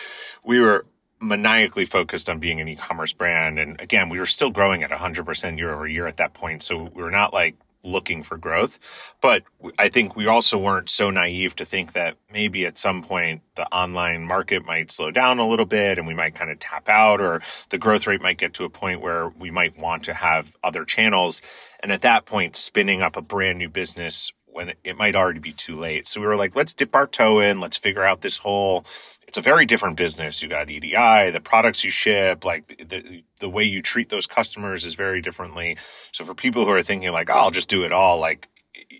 We 0.44 0.60
were 0.60 0.86
maniacally 1.20 1.86
focused 1.86 2.30
on 2.30 2.39
being 2.39 2.60
an 2.60 2.68
e-commerce 2.68 3.14
brand. 3.14 3.60
And 3.60 3.80
again, 3.80 4.10
we 4.10 4.20
were 4.20 4.26
still 4.26 4.50
growing 4.50 4.84
at 4.84 4.89
100% 4.89 5.58
year 5.58 5.74
over 5.74 5.88
year 5.88 6.08
at 6.08 6.18
that 6.18 6.34
point. 6.34 6.64
So 6.64 6.89
we 6.94 7.04
were 7.04 7.12
not 7.12 7.34
like 7.34 7.56
looking 7.84 8.24
for 8.24 8.38
growth. 8.38 8.80
But 9.22 9.44
I 9.78 9.89
think 9.89 10.16
we 10.16 10.28
also 10.28 10.58
weren't 10.58 10.89
so 10.89 11.10
naive 11.10 11.56
to 11.58 11.66
think 11.66 11.94
that 11.94 12.18
maybe 12.32 12.66
at 12.66 12.78
some 12.78 13.04
point 13.04 13.42
the 13.56 13.68
online 13.74 14.24
market 14.24 14.66
might 14.66 14.92
slow 14.92 15.12
down 15.12 15.39
a 15.39 15.48
little 15.48 15.66
bit 15.66 15.98
and 15.98 16.08
we 16.08 16.14
might 16.14 16.36
kind 16.36 16.52
of 16.52 16.60
tap 16.60 16.89
out 16.89 17.22
or 17.22 17.42
the 17.70 17.78
growth 17.78 18.08
rate 18.08 18.22
might 18.22 18.38
get 18.38 18.54
to 18.56 18.66
a 18.66 18.70
point 18.70 19.02
where 19.02 19.30
we 19.30 19.52
might 19.52 19.78
want 19.78 20.04
to 20.06 20.14
have 20.14 20.56
other 20.64 20.86
channels. 20.86 21.42
And 21.80 21.92
at 21.92 22.02
that 22.02 22.26
point, 22.26 22.56
spinning 22.56 23.02
up 23.02 23.18
a 23.18 23.22
brand 23.22 23.58
new 23.58 23.70
business 23.70 24.32
when 24.52 24.74
it 24.84 24.97
might 24.97 25.16
already 25.16 25.39
be 25.39 25.54
too 25.54 25.76
late. 25.76 26.08
So 26.08 26.22
we 26.22 26.28
were 26.28 26.36
like, 26.36 26.56
let's 26.56 26.74
dip 26.74 26.95
our 26.95 27.08
toe 27.08 27.39
in. 27.39 27.60
Let's 27.60 27.78
figure 27.78 28.04
out 28.04 28.22
this 28.22 28.39
whole. 28.39 28.86
It's 29.28 29.38
a 29.38 29.41
very 29.41 29.66
different 29.66 29.95
business. 29.95 30.43
You 30.43 30.49
got 30.49 30.70
EDI, 30.70 31.32
the 31.32 31.41
products 31.41 31.84
you 31.84 31.89
ship, 31.89 32.43
like 32.43 32.68
the 32.89 33.24
the 33.39 33.49
way 33.49 33.64
you 33.64 33.82
treat 33.82 34.10
those 34.10 34.28
customers 34.28 34.86
is 34.86 34.93
very 34.93 35.22
differently. 35.22 35.78
So 36.12 36.26
for 36.26 36.36
people 36.36 36.66
who 36.66 36.72
are 36.72 36.84
thinking 36.84 37.12
like, 37.12 37.30
oh, 37.30 37.34
I'll 37.34 37.52
just 37.52 37.70
do 37.70 37.84
it 37.84 37.91
all, 37.91 38.20
like 38.20 38.47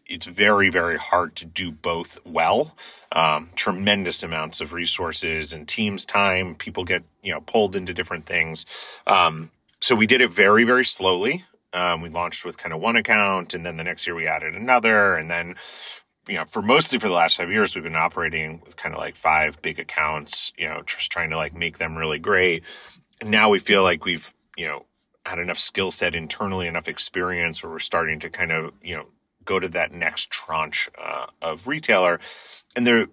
it's 0.08 0.26
very 0.26 0.70
very 0.70 0.98
hard 0.98 1.36
to 1.38 1.46
do 1.46 1.72
both 1.72 2.18
well. 2.26 2.76
Um, 3.12 3.50
tremendous 3.56 4.24
amounts 4.24 4.62
of 4.62 4.74
resources 4.74 5.54
and 5.54 5.68
teams 5.68 6.06
time. 6.06 6.56
People 6.56 6.84
get 6.86 7.04
you 7.22 7.34
know 7.34 7.42
pulled 7.42 7.76
into 7.76 7.94
different 7.94 8.26
things. 8.26 8.66
Um, 9.06 9.52
so 9.82 9.96
we 9.96 10.08
did 10.08 10.22
it 10.22 10.32
very 10.32 10.64
very 10.64 10.86
slowly 10.86 11.44
um, 11.74 12.02
we 12.02 12.10
launched 12.10 12.46
with 12.46 12.58
kind 12.58 12.74
of 12.74 12.82
one 12.82 12.96
account, 12.96 13.54
and 13.54 13.66
then 13.66 13.78
the 13.78 13.84
next 13.84 14.06
year 14.06 14.16
we 14.16 14.28
added 14.28 14.56
another, 14.56 15.16
and 15.16 15.30
then 15.30 15.56
you 16.28 16.36
know, 16.36 16.46
for 16.46 16.62
mostly 16.62 17.00
for 17.00 17.08
the 17.08 17.14
last 17.14 17.38
five 17.38 17.50
years, 17.50 17.74
we've 17.74 17.84
been 17.84 17.96
operating 17.96 18.62
with 18.66 18.78
kind 18.78 18.94
of 18.94 19.00
like 19.00 19.16
five 19.16 19.62
big 19.62 19.80
accounts, 19.80 20.54
you 20.58 20.68
know, 20.68 20.82
just 20.86 21.12
trying 21.12 21.32
to 21.32 21.38
like 21.38 21.54
make 21.54 21.78
them 21.78 21.98
really 21.98 22.20
great. 22.20 22.64
And 23.20 23.32
now 23.32 23.50
we 23.50 23.60
feel 23.60 23.84
like 23.84 24.06
we've, 24.06 24.34
you 24.56 24.68
know, 24.68 24.86
had 25.26 25.40
enough 25.40 25.58
skill 25.58 25.92
set 25.92 26.16
internally, 26.16 26.68
enough 26.68 26.88
experience 26.88 27.64
where 27.64 27.72
we're 27.72 27.80
starting 27.80 28.20
to 28.20 28.30
kind 28.30 28.52
of, 28.52 28.72
you 28.84 28.96
know, 28.96 29.06
go 29.46 29.60
to 29.60 29.68
that 29.70 29.92
next 29.92 30.30
tranche 30.32 30.90
uh, 31.02 31.28
of 31.42 31.68
retailer. 31.68 32.20
And 32.76 32.86
there, 32.86 33.08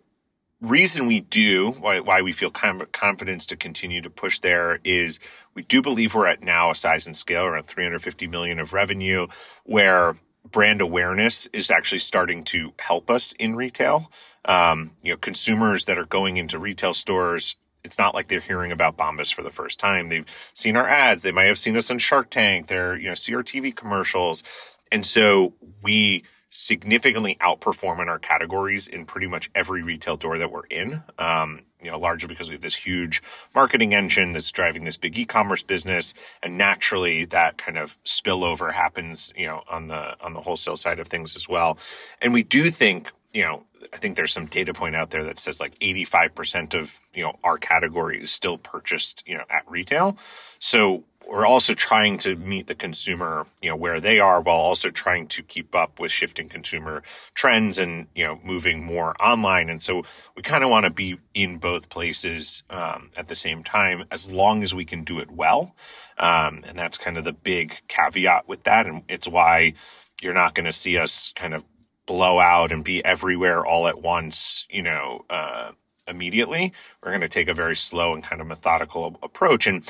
reason 0.61 1.07
we 1.07 1.21
do, 1.21 1.71
why, 1.73 2.01
why 2.01 2.23
we 2.23 2.33
feel 2.33 2.51
confidence 2.51 3.47
to 3.47 3.57
continue 3.57 4.01
to 4.03 4.11
push 4.11 4.41
there 4.41 4.81
is 4.85 5.21
we 5.55 5.63
do 5.63 5.81
believe 5.81 6.15
we're 6.15 6.27
at 6.27 6.43
now 6.43 6.71
a 6.71 6.75
size 6.75 7.07
and 7.07 7.17
scale 7.17 7.45
around 7.45 7.65
350 7.65 8.27
million 8.27 8.59
of 8.59 8.73
revenue 8.73 9.27
where 9.65 10.17
brand 10.51 10.81
awareness 10.81 11.47
is 11.53 11.71
actually 11.71 11.99
starting 11.99 12.43
to 12.45 12.73
help 12.79 13.11
us 13.11 13.33
in 13.39 13.55
retail. 13.55 14.11
Um, 14.45 14.93
you 15.03 15.13
know, 15.13 15.19
consumers 15.19 15.85
that 15.85 15.99
are 15.99 16.07
going 16.07 16.39
into 16.39 16.59
retail 16.59 16.95
stores, 16.95 17.57
it's 17.85 17.99
not 17.99 18.15
like 18.15 18.29
they're 18.29 18.41
hearing 18.41 18.73
about 18.73 18.97
Bombas 18.97 19.33
for 19.33 19.43
the 19.43 19.51
first 19.51 19.79
time. 19.79 20.09
They've 20.09 20.51
seen 20.55 20.77
our 20.77 20.89
ads. 20.89 21.23
They 21.23 21.33
might 21.33 21.47
have 21.47 21.59
seen 21.59 21.77
us 21.77 21.91
on 21.91 21.99
Shark 21.99 22.31
Tank. 22.31 22.67
They're, 22.67 22.97
you 22.97 23.09
know, 23.09 23.15
see 23.15 23.35
our 23.35 23.43
TV 23.43 23.75
commercials. 23.75 24.43
And 24.91 25.07
so 25.07 25.55
we, 25.83 26.25
significantly 26.51 27.37
outperform 27.41 28.01
in 28.01 28.09
our 28.09 28.19
categories 28.19 28.89
in 28.89 29.05
pretty 29.05 29.27
much 29.27 29.51
every 29.55 29.83
retail 29.83 30.17
door 30.17 30.39
that 30.39 30.51
we're 30.51 30.67
in. 30.67 31.03
Um, 31.19 31.63
you 31.83 31.91
know, 31.91 31.99
largely 31.99 32.27
because 32.27 32.49
we 32.49 32.55
have 32.55 32.63
this 32.63 32.75
huge 32.75 33.23
marketing 33.55 33.95
engine 33.95 34.33
that's 34.33 34.51
driving 34.51 34.85
this 34.85 34.97
big 34.97 35.17
e-commerce 35.17 35.63
business, 35.63 36.13
and 36.43 36.59
naturally 36.59 37.25
that 37.27 37.57
kind 37.57 37.79
of 37.79 38.03
spillover 38.03 38.73
happens, 38.73 39.33
you 39.37 39.47
know, 39.47 39.63
on 39.71 39.87
the 39.87 40.21
on 40.21 40.35
the 40.35 40.41
wholesale 40.41 40.77
side 40.77 40.99
of 40.99 41.07
things 41.07 41.37
as 41.37 41.49
well. 41.49 41.79
And 42.21 42.33
we 42.33 42.43
do 42.43 42.71
think, 42.71 43.13
you 43.33 43.43
know, 43.43 43.65
I 43.93 43.99
think 43.99 44.17
there's 44.17 44.33
some 44.33 44.47
data 44.47 44.75
point 44.75 44.97
out 44.97 45.11
there 45.11 45.23
that 45.25 45.39
says 45.39 45.61
like 45.61 45.79
85% 45.79 46.75
of, 46.75 46.99
you 47.15 47.23
know, 47.23 47.39
our 47.45 47.59
category 47.59 48.21
is 48.21 48.33
still 48.33 48.59
purchased, 48.59 49.23
you 49.25 49.37
know, 49.37 49.45
at 49.49 49.63
retail. 49.71 50.19
So 50.59 51.05
we're 51.29 51.47
also 51.47 51.75
trying 51.75 52.19
to 52.19 52.35
meet 52.37 52.69
the 52.69 52.75
consumer, 52.75 53.47
you 53.61 53.69
know, 53.69 53.77
where 53.77 54.01
they 54.01 54.19
are 54.19 54.41
while 54.41 54.57
also 54.57 54.89
trying 54.89 55.27
to 55.29 55.43
keep 55.43 55.75
up 55.75 56.01
with 56.01 56.11
shifting 56.11 56.49
consumer 56.49 57.03
trends 57.35 57.79
and, 57.79 58.07
you 58.15 58.25
know, 58.25 58.41
moving 58.43 58.83
more 58.83 59.15
online. 59.23 59.69
And 59.69 59.83
so 59.83 60.05
we 60.35 60.43
kind 60.43 60.65
of 60.65 60.71
want 60.71 60.85
to 60.85 60.91
be 60.91 61.19
in 61.35 61.59
both 61.59 61.91
places 61.91 62.63
um, 62.71 63.11
at 63.15 63.29
the 63.29 63.37
same 63.37 63.63
time 63.63 64.05
as 64.11 64.31
long 64.31 64.63
as 64.63 64.75
we 64.75 64.87
can 64.87 65.05
do 65.05 65.19
it 65.19 65.31
well. 65.31 65.75
Um, 66.17 66.65
and 66.67 66.79
that's 66.79 66.97
kind 66.97 67.19
of 67.19 67.25
the 67.25 67.35
big 67.35 67.79
caveat 67.89 68.49
with 68.49 68.63
that. 68.63 68.87
And 68.87 69.03
it's 69.07 69.29
why 69.29 69.75
you're 70.23 70.33
not 70.33 70.55
going 70.55 70.67
to 70.67 70.73
see 70.73 70.97
us 70.97 71.33
kind 71.37 71.53
of 71.53 71.63
blow 72.07 72.41
out 72.41 72.73
and 72.73 72.83
be 72.83 73.05
everywhere 73.05 73.67
all 73.67 73.87
at 73.87 74.01
once, 74.01 74.67
you 74.71 74.83
know, 74.83 75.27
uh, 75.29 75.73
immediately. 76.09 76.73
We're 77.03 77.11
going 77.11 77.21
to 77.21 77.29
take 77.29 77.49
a 77.49 77.55
very 77.55 77.77
slow 77.77 78.15
and 78.15 78.25
kind 78.25 78.41
of 78.41 78.47
methodical 78.47 79.19
approach. 79.23 79.67
And 79.67 79.85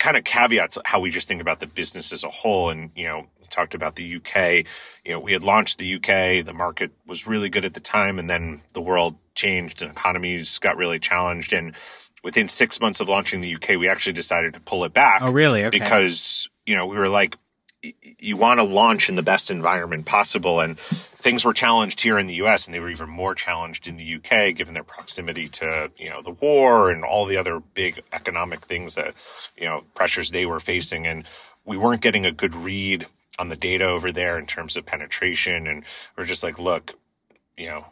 kind 0.00 0.16
of 0.16 0.24
caveats 0.24 0.76
how 0.84 0.98
we 0.98 1.10
just 1.10 1.28
think 1.28 1.40
about 1.40 1.60
the 1.60 1.68
business 1.68 2.12
as 2.12 2.24
a 2.24 2.28
whole. 2.28 2.70
And, 2.70 2.90
you 2.96 3.06
know, 3.06 3.26
talked 3.50 3.74
about 3.74 3.96
the 3.96 4.16
UK. 4.16 4.64
You 5.04 5.12
know, 5.12 5.20
we 5.20 5.32
had 5.32 5.42
launched 5.42 5.78
the 5.78 5.94
UK, 5.96 6.44
the 6.44 6.54
market 6.54 6.92
was 7.06 7.26
really 7.26 7.48
good 7.48 7.64
at 7.64 7.74
the 7.74 7.80
time, 7.80 8.18
and 8.18 8.30
then 8.30 8.62
the 8.72 8.80
world 8.80 9.16
changed 9.34 9.82
and 9.82 9.90
economies 9.90 10.58
got 10.58 10.76
really 10.76 10.98
challenged. 10.98 11.52
And 11.52 11.74
within 12.22 12.48
six 12.48 12.80
months 12.80 13.00
of 13.00 13.08
launching 13.08 13.40
the 13.40 13.54
UK, 13.54 13.70
we 13.70 13.88
actually 13.88 14.14
decided 14.14 14.54
to 14.54 14.60
pull 14.60 14.84
it 14.84 14.92
back. 14.92 15.20
Oh, 15.22 15.30
really? 15.30 15.64
Okay. 15.64 15.78
Because, 15.78 16.48
you 16.64 16.76
know, 16.76 16.86
we 16.86 16.96
were 16.96 17.08
like, 17.08 17.36
you 17.82 18.36
want 18.36 18.58
to 18.58 18.64
launch 18.64 19.08
in 19.08 19.16
the 19.16 19.22
best 19.22 19.50
environment 19.50 20.04
possible. 20.06 20.60
And 20.60 20.78
things 20.78 21.44
were 21.44 21.52
challenged 21.52 22.00
here 22.00 22.18
in 22.18 22.26
the 22.26 22.34
US 22.34 22.66
and 22.66 22.74
they 22.74 22.80
were 22.80 22.90
even 22.90 23.08
more 23.08 23.34
challenged 23.34 23.86
in 23.86 23.96
the 23.96 24.16
UK 24.16 24.54
given 24.54 24.74
their 24.74 24.84
proximity 24.84 25.48
to, 25.48 25.90
you 25.96 26.10
know, 26.10 26.22
the 26.22 26.30
war 26.30 26.90
and 26.90 27.04
all 27.04 27.26
the 27.26 27.36
other 27.36 27.60
big 27.60 28.02
economic 28.12 28.60
things 28.66 28.94
that, 28.96 29.14
you 29.56 29.64
know, 29.64 29.84
pressures 29.94 30.30
they 30.30 30.46
were 30.46 30.60
facing. 30.60 31.06
And 31.06 31.24
we 31.64 31.76
weren't 31.76 32.02
getting 32.02 32.26
a 32.26 32.32
good 32.32 32.54
read 32.54 33.06
on 33.38 33.48
the 33.48 33.56
data 33.56 33.86
over 33.86 34.12
there 34.12 34.38
in 34.38 34.46
terms 34.46 34.76
of 34.76 34.84
penetration. 34.84 35.66
And 35.66 35.84
we're 36.16 36.24
just 36.24 36.42
like, 36.42 36.58
look, 36.58 36.98
you 37.56 37.66
know, 37.66 37.86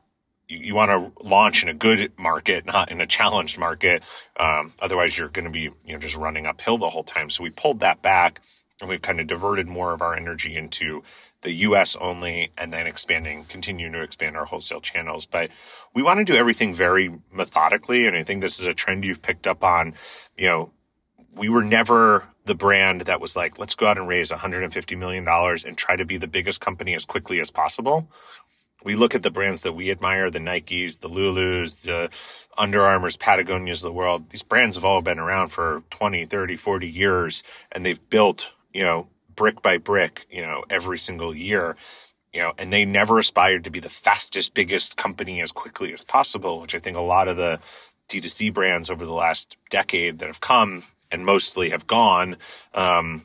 you, 0.48 0.58
you 0.58 0.74
want 0.74 0.90
to 0.90 1.26
launch 1.26 1.62
in 1.62 1.70
a 1.70 1.74
good 1.74 2.12
market, 2.18 2.66
not 2.66 2.90
in 2.90 3.00
a 3.00 3.06
challenged 3.06 3.58
market. 3.58 4.02
Um, 4.38 4.74
otherwise 4.80 5.16
you're 5.16 5.28
going 5.28 5.46
to 5.46 5.50
be, 5.50 5.70
you 5.86 5.92
know, 5.92 5.98
just 5.98 6.16
running 6.16 6.44
uphill 6.44 6.76
the 6.76 6.90
whole 6.90 7.04
time. 7.04 7.30
So 7.30 7.42
we 7.42 7.50
pulled 7.50 7.80
that 7.80 8.02
back 8.02 8.42
and 8.80 8.88
we've 8.88 9.02
kind 9.02 9.20
of 9.20 9.26
diverted 9.26 9.68
more 9.68 9.92
of 9.92 10.02
our 10.02 10.14
energy 10.14 10.56
into 10.56 11.02
the 11.42 11.52
US 11.52 11.96
only 11.96 12.50
and 12.56 12.72
then 12.72 12.86
expanding, 12.86 13.44
continuing 13.44 13.92
to 13.92 14.02
expand 14.02 14.36
our 14.36 14.44
wholesale 14.44 14.80
channels. 14.80 15.26
But 15.26 15.50
we 15.94 16.02
want 16.02 16.18
to 16.18 16.24
do 16.24 16.34
everything 16.34 16.74
very 16.74 17.12
methodically. 17.32 18.06
And 18.06 18.16
I 18.16 18.22
think 18.22 18.40
this 18.40 18.60
is 18.60 18.66
a 18.66 18.74
trend 18.74 19.04
you've 19.04 19.22
picked 19.22 19.46
up 19.46 19.62
on. 19.62 19.94
You 20.36 20.46
know, 20.46 20.70
we 21.34 21.48
were 21.48 21.62
never 21.62 22.28
the 22.44 22.54
brand 22.54 23.02
that 23.02 23.20
was 23.20 23.36
like, 23.36 23.58
let's 23.58 23.74
go 23.74 23.86
out 23.86 23.98
and 23.98 24.08
raise 24.08 24.30
$150 24.30 24.98
million 24.98 25.26
and 25.28 25.76
try 25.76 25.96
to 25.96 26.04
be 26.04 26.16
the 26.16 26.26
biggest 26.26 26.60
company 26.60 26.94
as 26.94 27.04
quickly 27.04 27.40
as 27.40 27.50
possible. 27.50 28.08
We 28.84 28.94
look 28.94 29.14
at 29.14 29.22
the 29.22 29.30
brands 29.30 29.62
that 29.62 29.72
we 29.72 29.90
admire, 29.90 30.30
the 30.30 30.38
Nikes, 30.38 31.00
the 31.00 31.08
Lulus, 31.10 31.82
the 31.82 32.10
Under 32.56 32.84
Armours, 32.84 33.16
Patagonias 33.16 33.78
of 33.78 33.82
the 33.82 33.92
world. 33.92 34.30
These 34.30 34.44
brands 34.44 34.76
have 34.76 34.84
all 34.84 35.02
been 35.02 35.18
around 35.18 35.48
for 35.48 35.82
20, 35.90 36.26
30, 36.26 36.56
40 36.56 36.88
years 36.88 37.42
and 37.70 37.84
they've 37.84 38.08
built 38.08 38.52
you 38.72 38.82
know, 38.84 39.08
brick 39.34 39.62
by 39.62 39.78
brick, 39.78 40.26
you 40.30 40.42
know, 40.42 40.64
every 40.70 40.98
single 40.98 41.34
year. 41.34 41.76
you 42.32 42.40
know, 42.40 42.52
and 42.58 42.72
they 42.72 42.84
never 42.84 43.18
aspired 43.18 43.64
to 43.64 43.70
be 43.70 43.80
the 43.80 43.88
fastest, 43.88 44.54
biggest 44.54 44.96
company 44.96 45.40
as 45.40 45.50
quickly 45.52 45.92
as 45.92 46.04
possible, 46.04 46.60
which 46.60 46.74
I 46.74 46.78
think 46.78 46.96
a 46.96 47.00
lot 47.02 47.28
of 47.28 47.36
the 47.36 47.58
D2C 48.08 48.52
brands 48.52 48.90
over 48.90 49.06
the 49.06 49.14
last 49.14 49.56
decade 49.70 50.18
that 50.18 50.26
have 50.26 50.40
come 50.40 50.84
and 51.10 51.24
mostly 51.24 51.70
have 51.70 51.86
gone, 51.86 52.36
um, 52.74 53.24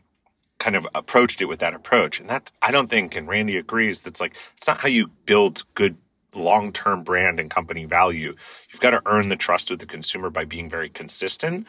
kind 0.57 0.75
of 0.75 0.87
approached 0.95 1.41
it 1.41 1.45
with 1.45 1.59
that 1.59 1.73
approach. 1.73 2.19
And 2.19 2.29
that 2.29 2.51
I 2.61 2.71
don't 2.71 2.89
think, 2.89 3.15
and 3.15 3.27
Randy 3.27 3.57
agrees, 3.57 4.01
that's 4.01 4.21
like, 4.21 4.35
it's 4.57 4.67
not 4.67 4.81
how 4.81 4.87
you 4.87 5.07
build 5.25 5.63
good 5.73 5.97
long 6.33 6.71
term 6.71 7.03
brand 7.03 7.39
and 7.39 7.49
company 7.49 7.85
value. 7.85 8.35
You've 8.71 8.81
got 8.81 8.91
to 8.91 9.01
earn 9.05 9.29
the 9.29 9.35
trust 9.35 9.69
of 9.71 9.79
the 9.79 9.85
consumer 9.85 10.29
by 10.29 10.45
being 10.45 10.69
very 10.69 10.89
consistent. 10.89 11.67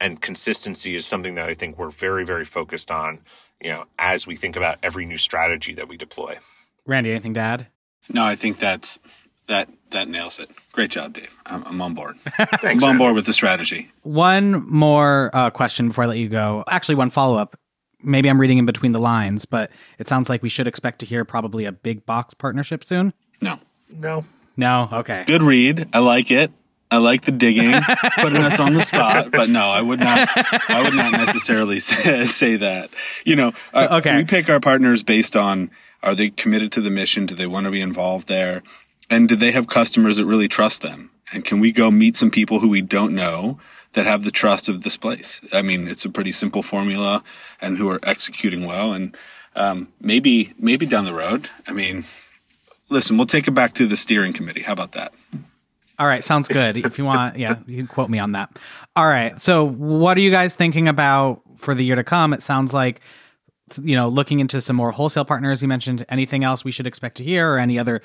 And 0.00 0.20
consistency 0.20 0.94
is 0.94 1.06
something 1.06 1.34
that 1.34 1.48
I 1.48 1.54
think 1.54 1.76
we're 1.78 1.90
very, 1.90 2.24
very 2.24 2.44
focused 2.44 2.90
on, 2.90 3.20
you 3.60 3.70
know, 3.70 3.84
as 3.98 4.26
we 4.26 4.36
think 4.36 4.56
about 4.56 4.78
every 4.82 5.04
new 5.06 5.16
strategy 5.16 5.74
that 5.74 5.88
we 5.88 5.96
deploy. 5.96 6.38
Randy, 6.86 7.10
anything 7.10 7.34
to 7.34 7.40
add? 7.40 7.66
No, 8.12 8.24
I 8.24 8.36
think 8.36 8.58
that's 8.58 8.98
that 9.48 9.68
that 9.90 10.08
nails 10.08 10.38
it. 10.38 10.50
Great 10.72 10.90
job, 10.90 11.14
Dave. 11.14 11.34
I'm, 11.46 11.64
I'm 11.64 11.82
on 11.82 11.94
board. 11.94 12.18
Thanks, 12.20 12.82
I'm 12.82 12.90
on 12.90 12.96
man. 12.96 12.98
board 12.98 13.14
with 13.14 13.26
the 13.26 13.32
strategy. 13.32 13.90
One 14.02 14.66
more 14.68 15.30
uh, 15.32 15.50
question 15.50 15.88
before 15.88 16.04
I 16.04 16.06
let 16.06 16.18
you 16.18 16.28
go. 16.28 16.64
Actually, 16.68 16.94
one 16.96 17.10
follow 17.10 17.36
up. 17.36 17.58
Maybe 18.00 18.30
I'm 18.30 18.40
reading 18.40 18.58
in 18.58 18.66
between 18.66 18.92
the 18.92 19.00
lines, 19.00 19.44
but 19.44 19.70
it 19.98 20.06
sounds 20.06 20.28
like 20.28 20.42
we 20.42 20.48
should 20.48 20.68
expect 20.68 21.00
to 21.00 21.06
hear 21.06 21.24
probably 21.24 21.64
a 21.64 21.72
big 21.72 22.06
box 22.06 22.32
partnership 22.32 22.84
soon. 22.84 23.12
No, 23.40 23.58
No. 23.90 24.24
No, 24.56 24.88
okay. 24.92 25.24
good 25.24 25.42
read. 25.42 25.88
I 25.92 26.00
like 26.00 26.30
it. 26.32 26.50
I 26.90 26.98
like 26.98 27.22
the 27.22 27.32
digging, 27.32 27.72
putting 28.18 28.42
us 28.42 28.58
on 28.58 28.72
the 28.74 28.82
spot. 28.82 29.30
But 29.30 29.50
no, 29.50 29.68
I 29.68 29.82
would 29.82 30.00
not. 30.00 30.28
I 30.70 30.82
would 30.82 30.94
not 30.94 31.12
necessarily 31.12 31.80
say, 31.80 32.24
say 32.24 32.56
that. 32.56 32.90
You 33.26 33.36
know, 33.36 33.52
uh, 33.74 33.88
Okay. 33.98 34.16
we 34.16 34.24
pick 34.24 34.48
our 34.48 34.60
partners 34.60 35.02
based 35.02 35.36
on 35.36 35.70
are 36.02 36.14
they 36.14 36.30
committed 36.30 36.72
to 36.72 36.80
the 36.80 36.90
mission? 36.90 37.26
Do 37.26 37.34
they 37.34 37.46
want 37.46 37.64
to 37.64 37.70
be 37.70 37.80
involved 37.80 38.28
there? 38.28 38.62
And 39.10 39.28
do 39.28 39.36
they 39.36 39.50
have 39.52 39.66
customers 39.66 40.16
that 40.16 40.26
really 40.26 40.48
trust 40.48 40.80
them? 40.82 41.10
And 41.32 41.44
can 41.44 41.60
we 41.60 41.72
go 41.72 41.90
meet 41.90 42.16
some 42.16 42.30
people 42.30 42.60
who 42.60 42.68
we 42.68 42.80
don't 42.80 43.14
know 43.14 43.58
that 43.92 44.06
have 44.06 44.22
the 44.24 44.30
trust 44.30 44.68
of 44.68 44.82
this 44.82 44.96
place? 44.96 45.40
I 45.52 45.60
mean, 45.62 45.88
it's 45.88 46.04
a 46.04 46.10
pretty 46.10 46.32
simple 46.32 46.62
formula, 46.62 47.22
and 47.60 47.76
who 47.78 47.88
are 47.90 48.00
executing 48.02 48.64
well. 48.66 48.92
And 48.92 49.16
um, 49.56 49.88
maybe 50.00 50.54
maybe 50.58 50.86
down 50.86 51.04
the 51.04 51.12
road. 51.12 51.50
I 51.66 51.72
mean, 51.72 52.04
listen, 52.88 53.16
we'll 53.18 53.26
take 53.26 53.46
it 53.48 53.52
back 53.52 53.74
to 53.74 53.86
the 53.86 53.96
steering 53.96 54.32
committee. 54.32 54.62
How 54.62 54.72
about 54.72 54.92
that? 54.92 55.12
All 55.98 56.06
right, 56.06 56.22
sounds 56.22 56.48
good. 56.48 56.76
If 56.76 56.98
you 56.98 57.04
want, 57.04 57.38
yeah, 57.38 57.58
you 57.66 57.76
can 57.76 57.86
quote 57.86 58.08
me 58.08 58.18
on 58.18 58.32
that. 58.32 58.56
All 58.94 59.06
right. 59.06 59.40
So, 59.40 59.64
what 59.64 60.16
are 60.16 60.20
you 60.20 60.30
guys 60.30 60.54
thinking 60.54 60.86
about 60.86 61.42
for 61.56 61.74
the 61.74 61.84
year 61.84 61.96
to 61.96 62.04
come? 62.04 62.32
It 62.32 62.42
sounds 62.42 62.72
like 62.72 63.00
you 63.82 63.96
know, 63.96 64.08
looking 64.08 64.40
into 64.40 64.60
some 64.60 64.76
more 64.76 64.92
wholesale 64.92 65.24
partners 65.24 65.62
you 65.62 65.68
mentioned, 65.68 66.04
anything 66.08 66.44
else 66.44 66.64
we 66.64 66.70
should 66.70 66.86
expect 66.86 67.16
to 67.18 67.24
hear 67.24 67.54
or 67.54 67.58
any 67.58 67.78
other 67.78 68.00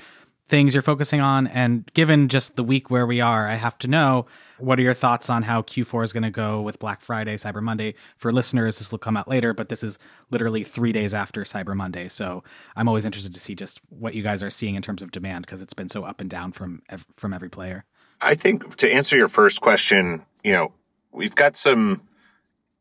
things 0.53 0.75
you're 0.75 0.83
focusing 0.83 1.19
on 1.19 1.47
and 1.47 1.91
given 1.95 2.27
just 2.27 2.55
the 2.57 2.63
week 2.63 2.91
where 2.91 3.07
we 3.07 3.19
are, 3.19 3.47
I 3.47 3.55
have 3.55 3.75
to 3.79 3.87
know 3.87 4.27
what 4.59 4.77
are 4.77 4.83
your 4.83 4.93
thoughts 4.93 5.27
on 5.27 5.41
how 5.41 5.63
Q4 5.63 6.03
is 6.03 6.13
going 6.13 6.21
to 6.21 6.29
go 6.29 6.61
with 6.61 6.77
Black 6.77 7.01
Friday, 7.01 7.37
Cyber 7.37 7.63
Monday? 7.63 7.95
For 8.17 8.31
listeners, 8.31 8.77
this 8.77 8.91
will 8.91 8.99
come 8.99 9.17
out 9.17 9.27
later, 9.27 9.55
but 9.55 9.69
this 9.69 9.81
is 9.81 9.97
literally 10.29 10.63
3 10.63 10.91
days 10.91 11.15
after 11.15 11.41
Cyber 11.41 11.75
Monday. 11.75 12.07
So, 12.07 12.43
I'm 12.75 12.87
always 12.87 13.03
interested 13.03 13.33
to 13.33 13.39
see 13.39 13.55
just 13.55 13.81
what 13.89 14.13
you 14.13 14.21
guys 14.21 14.43
are 14.43 14.51
seeing 14.51 14.75
in 14.75 14.83
terms 14.83 15.01
of 15.01 15.09
demand 15.09 15.43
because 15.47 15.59
it's 15.59 15.73
been 15.73 15.89
so 15.89 16.03
up 16.03 16.21
and 16.21 16.29
down 16.29 16.51
from 16.51 16.83
from 17.17 17.33
every 17.33 17.49
player. 17.49 17.85
I 18.21 18.35
think 18.35 18.75
to 18.75 18.93
answer 18.93 19.17
your 19.17 19.29
first 19.29 19.59
question, 19.59 20.23
you 20.43 20.51
know, 20.51 20.71
we've 21.11 21.33
got 21.33 21.57
some 21.57 22.03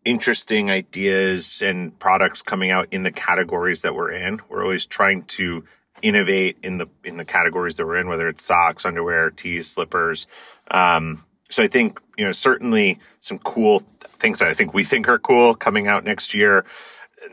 interesting 0.04 0.70
ideas 0.70 1.62
and 1.62 1.98
products 1.98 2.42
coming 2.42 2.70
out 2.70 2.88
in 2.90 3.02
the 3.02 3.12
categories 3.12 3.80
that 3.80 3.94
we're 3.94 4.12
in. 4.12 4.40
We're 4.50 4.62
always 4.62 4.84
trying 4.84 5.22
to 5.38 5.64
innovate 6.02 6.58
in 6.62 6.78
the 6.78 6.86
in 7.04 7.16
the 7.16 7.24
categories 7.24 7.76
that 7.76 7.86
we're 7.86 7.96
in, 7.96 8.08
whether 8.08 8.28
it's 8.28 8.44
socks, 8.44 8.84
underwear, 8.84 9.30
tees, 9.30 9.70
slippers. 9.70 10.26
Um, 10.70 11.24
so 11.48 11.62
I 11.62 11.68
think 11.68 12.00
you 12.16 12.24
know 12.24 12.32
certainly 12.32 12.98
some 13.20 13.38
cool 13.38 13.82
things 14.18 14.40
that 14.40 14.48
I 14.48 14.54
think 14.54 14.74
we 14.74 14.84
think 14.84 15.08
are 15.08 15.18
cool 15.18 15.54
coming 15.54 15.86
out 15.86 16.04
next 16.04 16.34
year. 16.34 16.64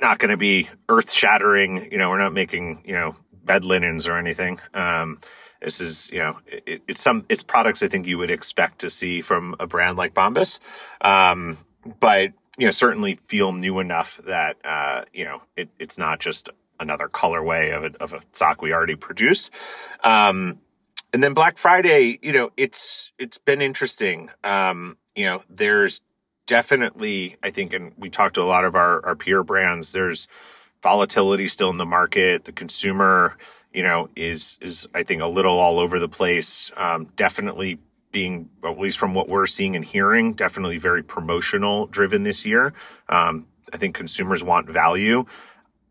Not 0.02 0.20
going 0.20 0.32
to 0.32 0.38
be 0.38 0.70
earth 0.88 1.12
shattering. 1.12 1.92
You 1.92 1.98
know, 1.98 2.10
we're 2.10 2.20
not 2.20 2.34
making 2.34 2.84
you 2.86 2.94
know 2.94 3.16
bed 3.44 3.66
linens 3.66 4.08
or 4.08 4.18
anything. 4.18 4.60
Um, 4.74 5.20
this 5.62 5.82
is 5.82 6.10
you 6.12 6.20
know 6.20 6.38
it, 6.46 6.82
it's 6.88 7.02
some 7.02 7.26
it's 7.30 7.44
products 7.44 7.84
I 7.84 7.88
think 7.88 8.08
you 8.08 8.18
would 8.18 8.32
expect 8.32 8.80
to 8.80 8.90
see 8.90 9.22
from 9.22 9.56
a 9.60 9.68
brand 9.68 9.98
like 9.98 10.14
Bombas, 10.14 10.60
um, 11.02 11.58
but 12.00 12.32
you 12.58 12.66
know 12.66 12.72
certainly 12.72 13.16
feel 13.16 13.52
new 13.52 13.80
enough 13.80 14.20
that 14.26 14.58
uh, 14.64 15.04
you 15.14 15.26
know 15.26 15.42
it, 15.56 15.70
it's 15.80 15.98
not 15.98 16.20
just 16.20 16.50
another 16.80 17.08
colorway 17.08 17.76
of 17.76 17.84
a, 17.84 18.04
of 18.04 18.14
a 18.14 18.22
sock 18.34 18.62
we 18.62 18.74
already 18.74 18.96
produce. 18.96 19.52
Um, 20.04 20.60
and 21.12 21.24
then 21.24 21.34
Black 21.34 21.58
Friday, 21.58 22.20
you 22.22 22.32
know, 22.32 22.52
it's 22.56 23.12
it's 23.18 23.38
been 23.38 23.62
interesting. 23.62 24.30
Um, 24.44 24.98
you 25.16 25.26
know, 25.26 25.44
there's 25.50 26.02
definitely, 26.46 27.36
I 27.44 27.52
think, 27.52 27.74
and 27.74 27.94
we 27.98 28.10
talked 28.10 28.36
to 28.36 28.42
a 28.42 28.46
lot 28.46 28.66
of 28.66 28.76
our, 28.76 29.06
our 29.06 29.16
peer 29.16 29.44
brands, 29.44 29.92
there's 29.92 30.28
volatility 30.82 31.48
still 31.48 31.70
in 31.70 31.78
the 31.78 31.86
market. 31.86 32.46
The 32.46 32.52
consumer, 32.52 33.38
you 33.74 33.84
know, 33.84 34.10
is 34.16 34.58
is 34.62 34.88
I 34.94 35.04
think 35.04 35.22
a 35.22 35.28
little 35.28 35.58
all 35.58 35.80
over 35.80 36.00
the 36.00 36.10
place. 36.10 36.72
Um, 36.78 37.10
definitely 37.16 37.80
being, 38.12 38.50
at 38.64 38.80
least 38.80 38.98
from 38.98 39.14
what 39.14 39.28
we're 39.28 39.46
seeing 39.46 39.76
and 39.76 39.86
hearing, 39.86 40.34
definitely 40.34 40.80
very 40.80 41.04
promotional 41.04 41.86
driven 41.86 42.24
this 42.24 42.46
year. 42.46 42.74
Um, 43.08 43.48
I 43.72 43.78
think 43.78 43.96
consumers 43.96 44.44
want 44.44 44.68
value. 44.68 45.26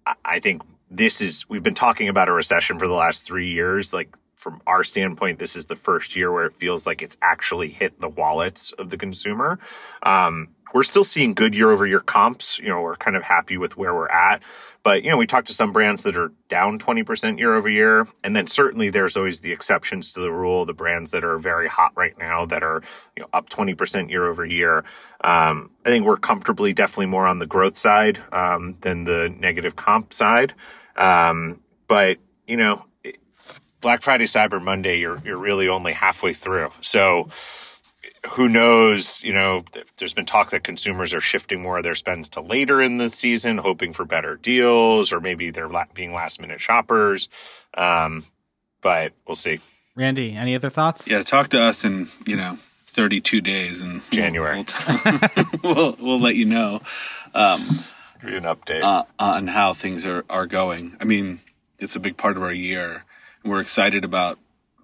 I, 0.04 0.14
I 0.24 0.40
think 0.40 0.62
this 0.90 1.20
is 1.20 1.48
we've 1.48 1.62
been 1.62 1.74
talking 1.74 2.08
about 2.08 2.28
a 2.28 2.32
recession 2.32 2.78
for 2.78 2.88
the 2.88 2.94
last 2.94 3.24
three 3.24 3.50
years. 3.50 3.92
Like 3.92 4.16
from 4.36 4.62
our 4.66 4.84
standpoint, 4.84 5.38
this 5.38 5.56
is 5.56 5.66
the 5.66 5.76
first 5.76 6.16
year 6.16 6.32
where 6.32 6.46
it 6.46 6.54
feels 6.54 6.86
like 6.86 7.02
it's 7.02 7.18
actually 7.20 7.68
hit 7.70 8.00
the 8.00 8.08
wallets 8.08 8.72
of 8.72 8.90
the 8.90 8.96
consumer. 8.96 9.58
Um, 10.02 10.48
we're 10.72 10.82
still 10.82 11.04
seeing 11.04 11.34
good 11.34 11.54
year 11.54 11.70
over 11.70 11.86
year 11.86 12.00
comps. 12.00 12.58
You 12.58 12.68
know, 12.68 12.80
we're 12.80 12.96
kind 12.96 13.16
of 13.16 13.22
happy 13.22 13.56
with 13.56 13.76
where 13.76 13.94
we're 13.94 14.08
at. 14.08 14.42
But, 14.82 15.02
you 15.02 15.10
know, 15.10 15.16
we 15.16 15.26
talked 15.26 15.48
to 15.48 15.52
some 15.52 15.72
brands 15.72 16.04
that 16.04 16.16
are 16.16 16.32
down 16.48 16.78
20% 16.78 17.38
year 17.38 17.54
over 17.54 17.68
year. 17.68 18.06
And 18.22 18.34
then 18.34 18.46
certainly 18.46 18.90
there's 18.90 19.16
always 19.16 19.40
the 19.40 19.52
exceptions 19.52 20.12
to 20.12 20.20
the 20.20 20.30
rule, 20.30 20.64
the 20.64 20.72
brands 20.72 21.10
that 21.10 21.24
are 21.24 21.36
very 21.38 21.68
hot 21.68 21.92
right 21.96 22.16
now 22.18 22.46
that 22.46 22.62
are, 22.62 22.82
you 23.16 23.22
know, 23.22 23.28
up 23.32 23.50
20% 23.50 24.08
year 24.08 24.26
over 24.26 24.44
year. 24.44 24.84
Um, 25.20 25.70
I 25.84 25.90
think 25.90 26.06
we're 26.06 26.16
comfortably 26.16 26.72
definitely 26.72 27.06
more 27.06 27.26
on 27.26 27.38
the 27.38 27.46
growth 27.46 27.76
side, 27.76 28.20
um, 28.32 28.76
than 28.80 29.04
the 29.04 29.34
negative 29.38 29.76
comp 29.76 30.12
side. 30.12 30.54
Um, 30.96 31.60
but, 31.86 32.18
you 32.46 32.56
know, 32.56 32.84
Black 33.80 34.02
Friday, 34.02 34.24
Cyber 34.24 34.62
Monday, 34.62 34.98
you're, 34.98 35.20
you're 35.24 35.38
really 35.38 35.68
only 35.68 35.92
halfway 35.92 36.32
through. 36.32 36.70
So, 36.80 37.28
who 38.32 38.48
knows? 38.48 39.22
You 39.22 39.32
know, 39.32 39.64
there's 39.96 40.14
been 40.14 40.26
talk 40.26 40.50
that 40.50 40.64
consumers 40.64 41.14
are 41.14 41.20
shifting 41.20 41.62
more 41.62 41.78
of 41.78 41.84
their 41.84 41.94
spends 41.94 42.28
to 42.30 42.40
later 42.40 42.80
in 42.82 42.98
the 42.98 43.08
season, 43.08 43.58
hoping 43.58 43.92
for 43.92 44.04
better 44.04 44.36
deals, 44.36 45.12
or 45.12 45.20
maybe 45.20 45.50
they're 45.50 45.68
la- 45.68 45.84
being 45.94 46.12
last 46.12 46.40
minute 46.40 46.60
shoppers. 46.60 47.28
Um, 47.74 48.24
but 48.80 49.12
we'll 49.26 49.34
see. 49.36 49.60
Randy, 49.94 50.32
any 50.34 50.54
other 50.54 50.70
thoughts? 50.70 51.08
Yeah, 51.08 51.22
talk 51.22 51.48
to 51.48 51.60
us 51.60 51.84
in 51.84 52.08
you 52.26 52.36
know 52.36 52.58
32 52.88 53.40
days 53.40 53.80
in 53.80 54.02
January. 54.10 54.64
We'll 54.86 55.04
we'll, 55.04 55.20
we'll, 55.74 55.96
we'll 56.00 56.20
let 56.20 56.36
you 56.36 56.44
know 56.44 56.80
um, 57.34 57.64
Give 58.20 58.30
you 58.30 58.36
an 58.36 58.44
update. 58.44 58.82
uh, 58.82 59.04
on 59.18 59.48
how 59.48 59.72
things 59.74 60.06
are 60.06 60.24
are 60.30 60.46
going. 60.46 60.96
I 61.00 61.04
mean, 61.04 61.40
it's 61.78 61.96
a 61.96 62.00
big 62.00 62.16
part 62.16 62.36
of 62.36 62.42
our 62.42 62.52
year. 62.52 63.04
We're 63.44 63.60
excited 63.60 64.04
about 64.04 64.38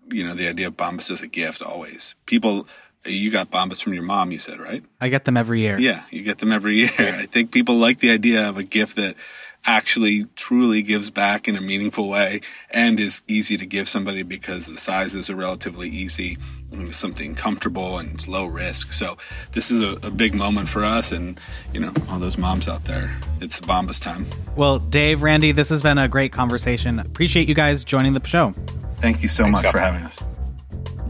you 0.09 0.26
know 0.26 0.35
the 0.35 0.49
idea 0.49 0.66
of 0.66 0.76
Bombas 0.76 1.11
as 1.11 1.22
a 1.22 1.26
gift. 1.28 1.62
Always, 1.62 2.14
people. 2.26 2.66
You 3.07 3.31
got 3.31 3.51
Bombas 3.51 3.83
from 3.83 3.95
your 3.95 4.03
mom, 4.03 4.33
you 4.33 4.39
said, 4.39 4.59
right? 4.59 4.83
I 5.01 5.09
get 5.09 5.25
them 5.25 5.37
every 5.37 5.61
year. 5.61 5.79
Yeah, 5.79 6.03
you 6.11 6.23
get 6.23 6.39
them 6.39 6.53
every 6.53 6.75
year. 6.77 6.91
I 6.99 7.27
think 7.27 7.51
people 7.51 7.77
like 7.77 7.99
the 7.99 8.11
idea 8.11 8.49
of 8.49 8.57
a 8.57 8.63
gift 8.63 8.97
that 8.97 9.17
actually 9.67 10.25
truly 10.37 10.83
gives 10.83 11.11
back 11.11 11.49
in 11.49 11.57
a 11.57 11.61
meaningful 11.61 12.09
way 12.09 12.41
and 12.71 13.01
is 13.01 13.23
easy 13.27 13.57
to 13.57 13.67
give 13.67 13.89
somebody 13.89 14.23
because 14.23 14.67
the 14.67 14.77
sizes 14.77 15.31
are 15.31 15.37
relatively 15.37 15.89
easy 15.89 16.37
and 16.71 16.89
it's 16.89 16.99
something 16.99 17.35
comfortable 17.35 17.99
and 17.99 18.15
it's 18.15 18.29
low 18.29 18.47
risk. 18.47 18.93
So 18.93 19.17
this 19.53 19.71
is 19.71 19.81
a, 19.81 19.93
a 20.07 20.11
big 20.11 20.35
moment 20.35 20.69
for 20.69 20.85
us 20.85 21.13
and 21.13 21.41
you 21.73 21.81
know, 21.81 21.93
all 22.11 22.19
those 22.19 22.37
moms 22.37 22.69
out 22.69 22.85
there. 22.85 23.17
It's 23.41 23.61
Bombas 23.61 24.01
time. 24.03 24.27
Well, 24.57 24.79
Dave, 24.79 25.23
Randy, 25.23 25.53
this 25.53 25.71
has 25.71 25.81
been 25.81 25.99
a 25.99 26.09
great 26.09 26.33
conversation. 26.33 26.99
Appreciate 26.99 27.49
you 27.49 27.55
guys 27.55 27.85
joining 27.85 28.13
the 28.13 28.27
show. 28.27 28.53
Thank 28.99 29.23
you 29.23 29.29
so 29.29 29.45
Thanks, 29.45 29.57
much 29.57 29.63
Scott. 29.63 29.73
for 29.73 29.79
having 29.79 30.03
us. 30.03 30.21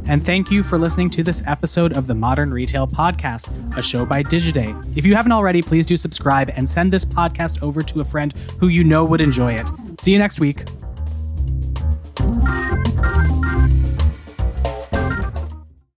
And 0.07 0.24
thank 0.24 0.50
you 0.50 0.62
for 0.62 0.78
listening 0.78 1.11
to 1.11 1.22
this 1.22 1.42
episode 1.46 1.96
of 1.96 2.07
the 2.07 2.14
Modern 2.14 2.52
Retail 2.52 2.86
Podcast, 2.86 3.48
a 3.76 3.82
show 3.82 4.05
by 4.05 4.22
Digiday. 4.22 4.96
If 4.96 5.07
you 5.07 5.14
haven't 5.14 5.32
already, 5.32 5.62
please 5.62 5.86
do 5.86 5.96
subscribe 5.96 6.50
and 6.55 6.68
send 6.68 6.92
this 6.92 7.05
podcast 7.05 7.62
over 7.62 7.82
to 7.82 8.00
a 8.00 8.05
friend 8.05 8.32
who 8.61 8.68
you 8.68 8.84
know 8.84 9.05
would 9.05 9.20
enjoy 9.20 9.55
it. 9.55 9.68
See 9.98 10.12
you 10.12 10.18
next 10.18 10.40
week. 10.40 10.64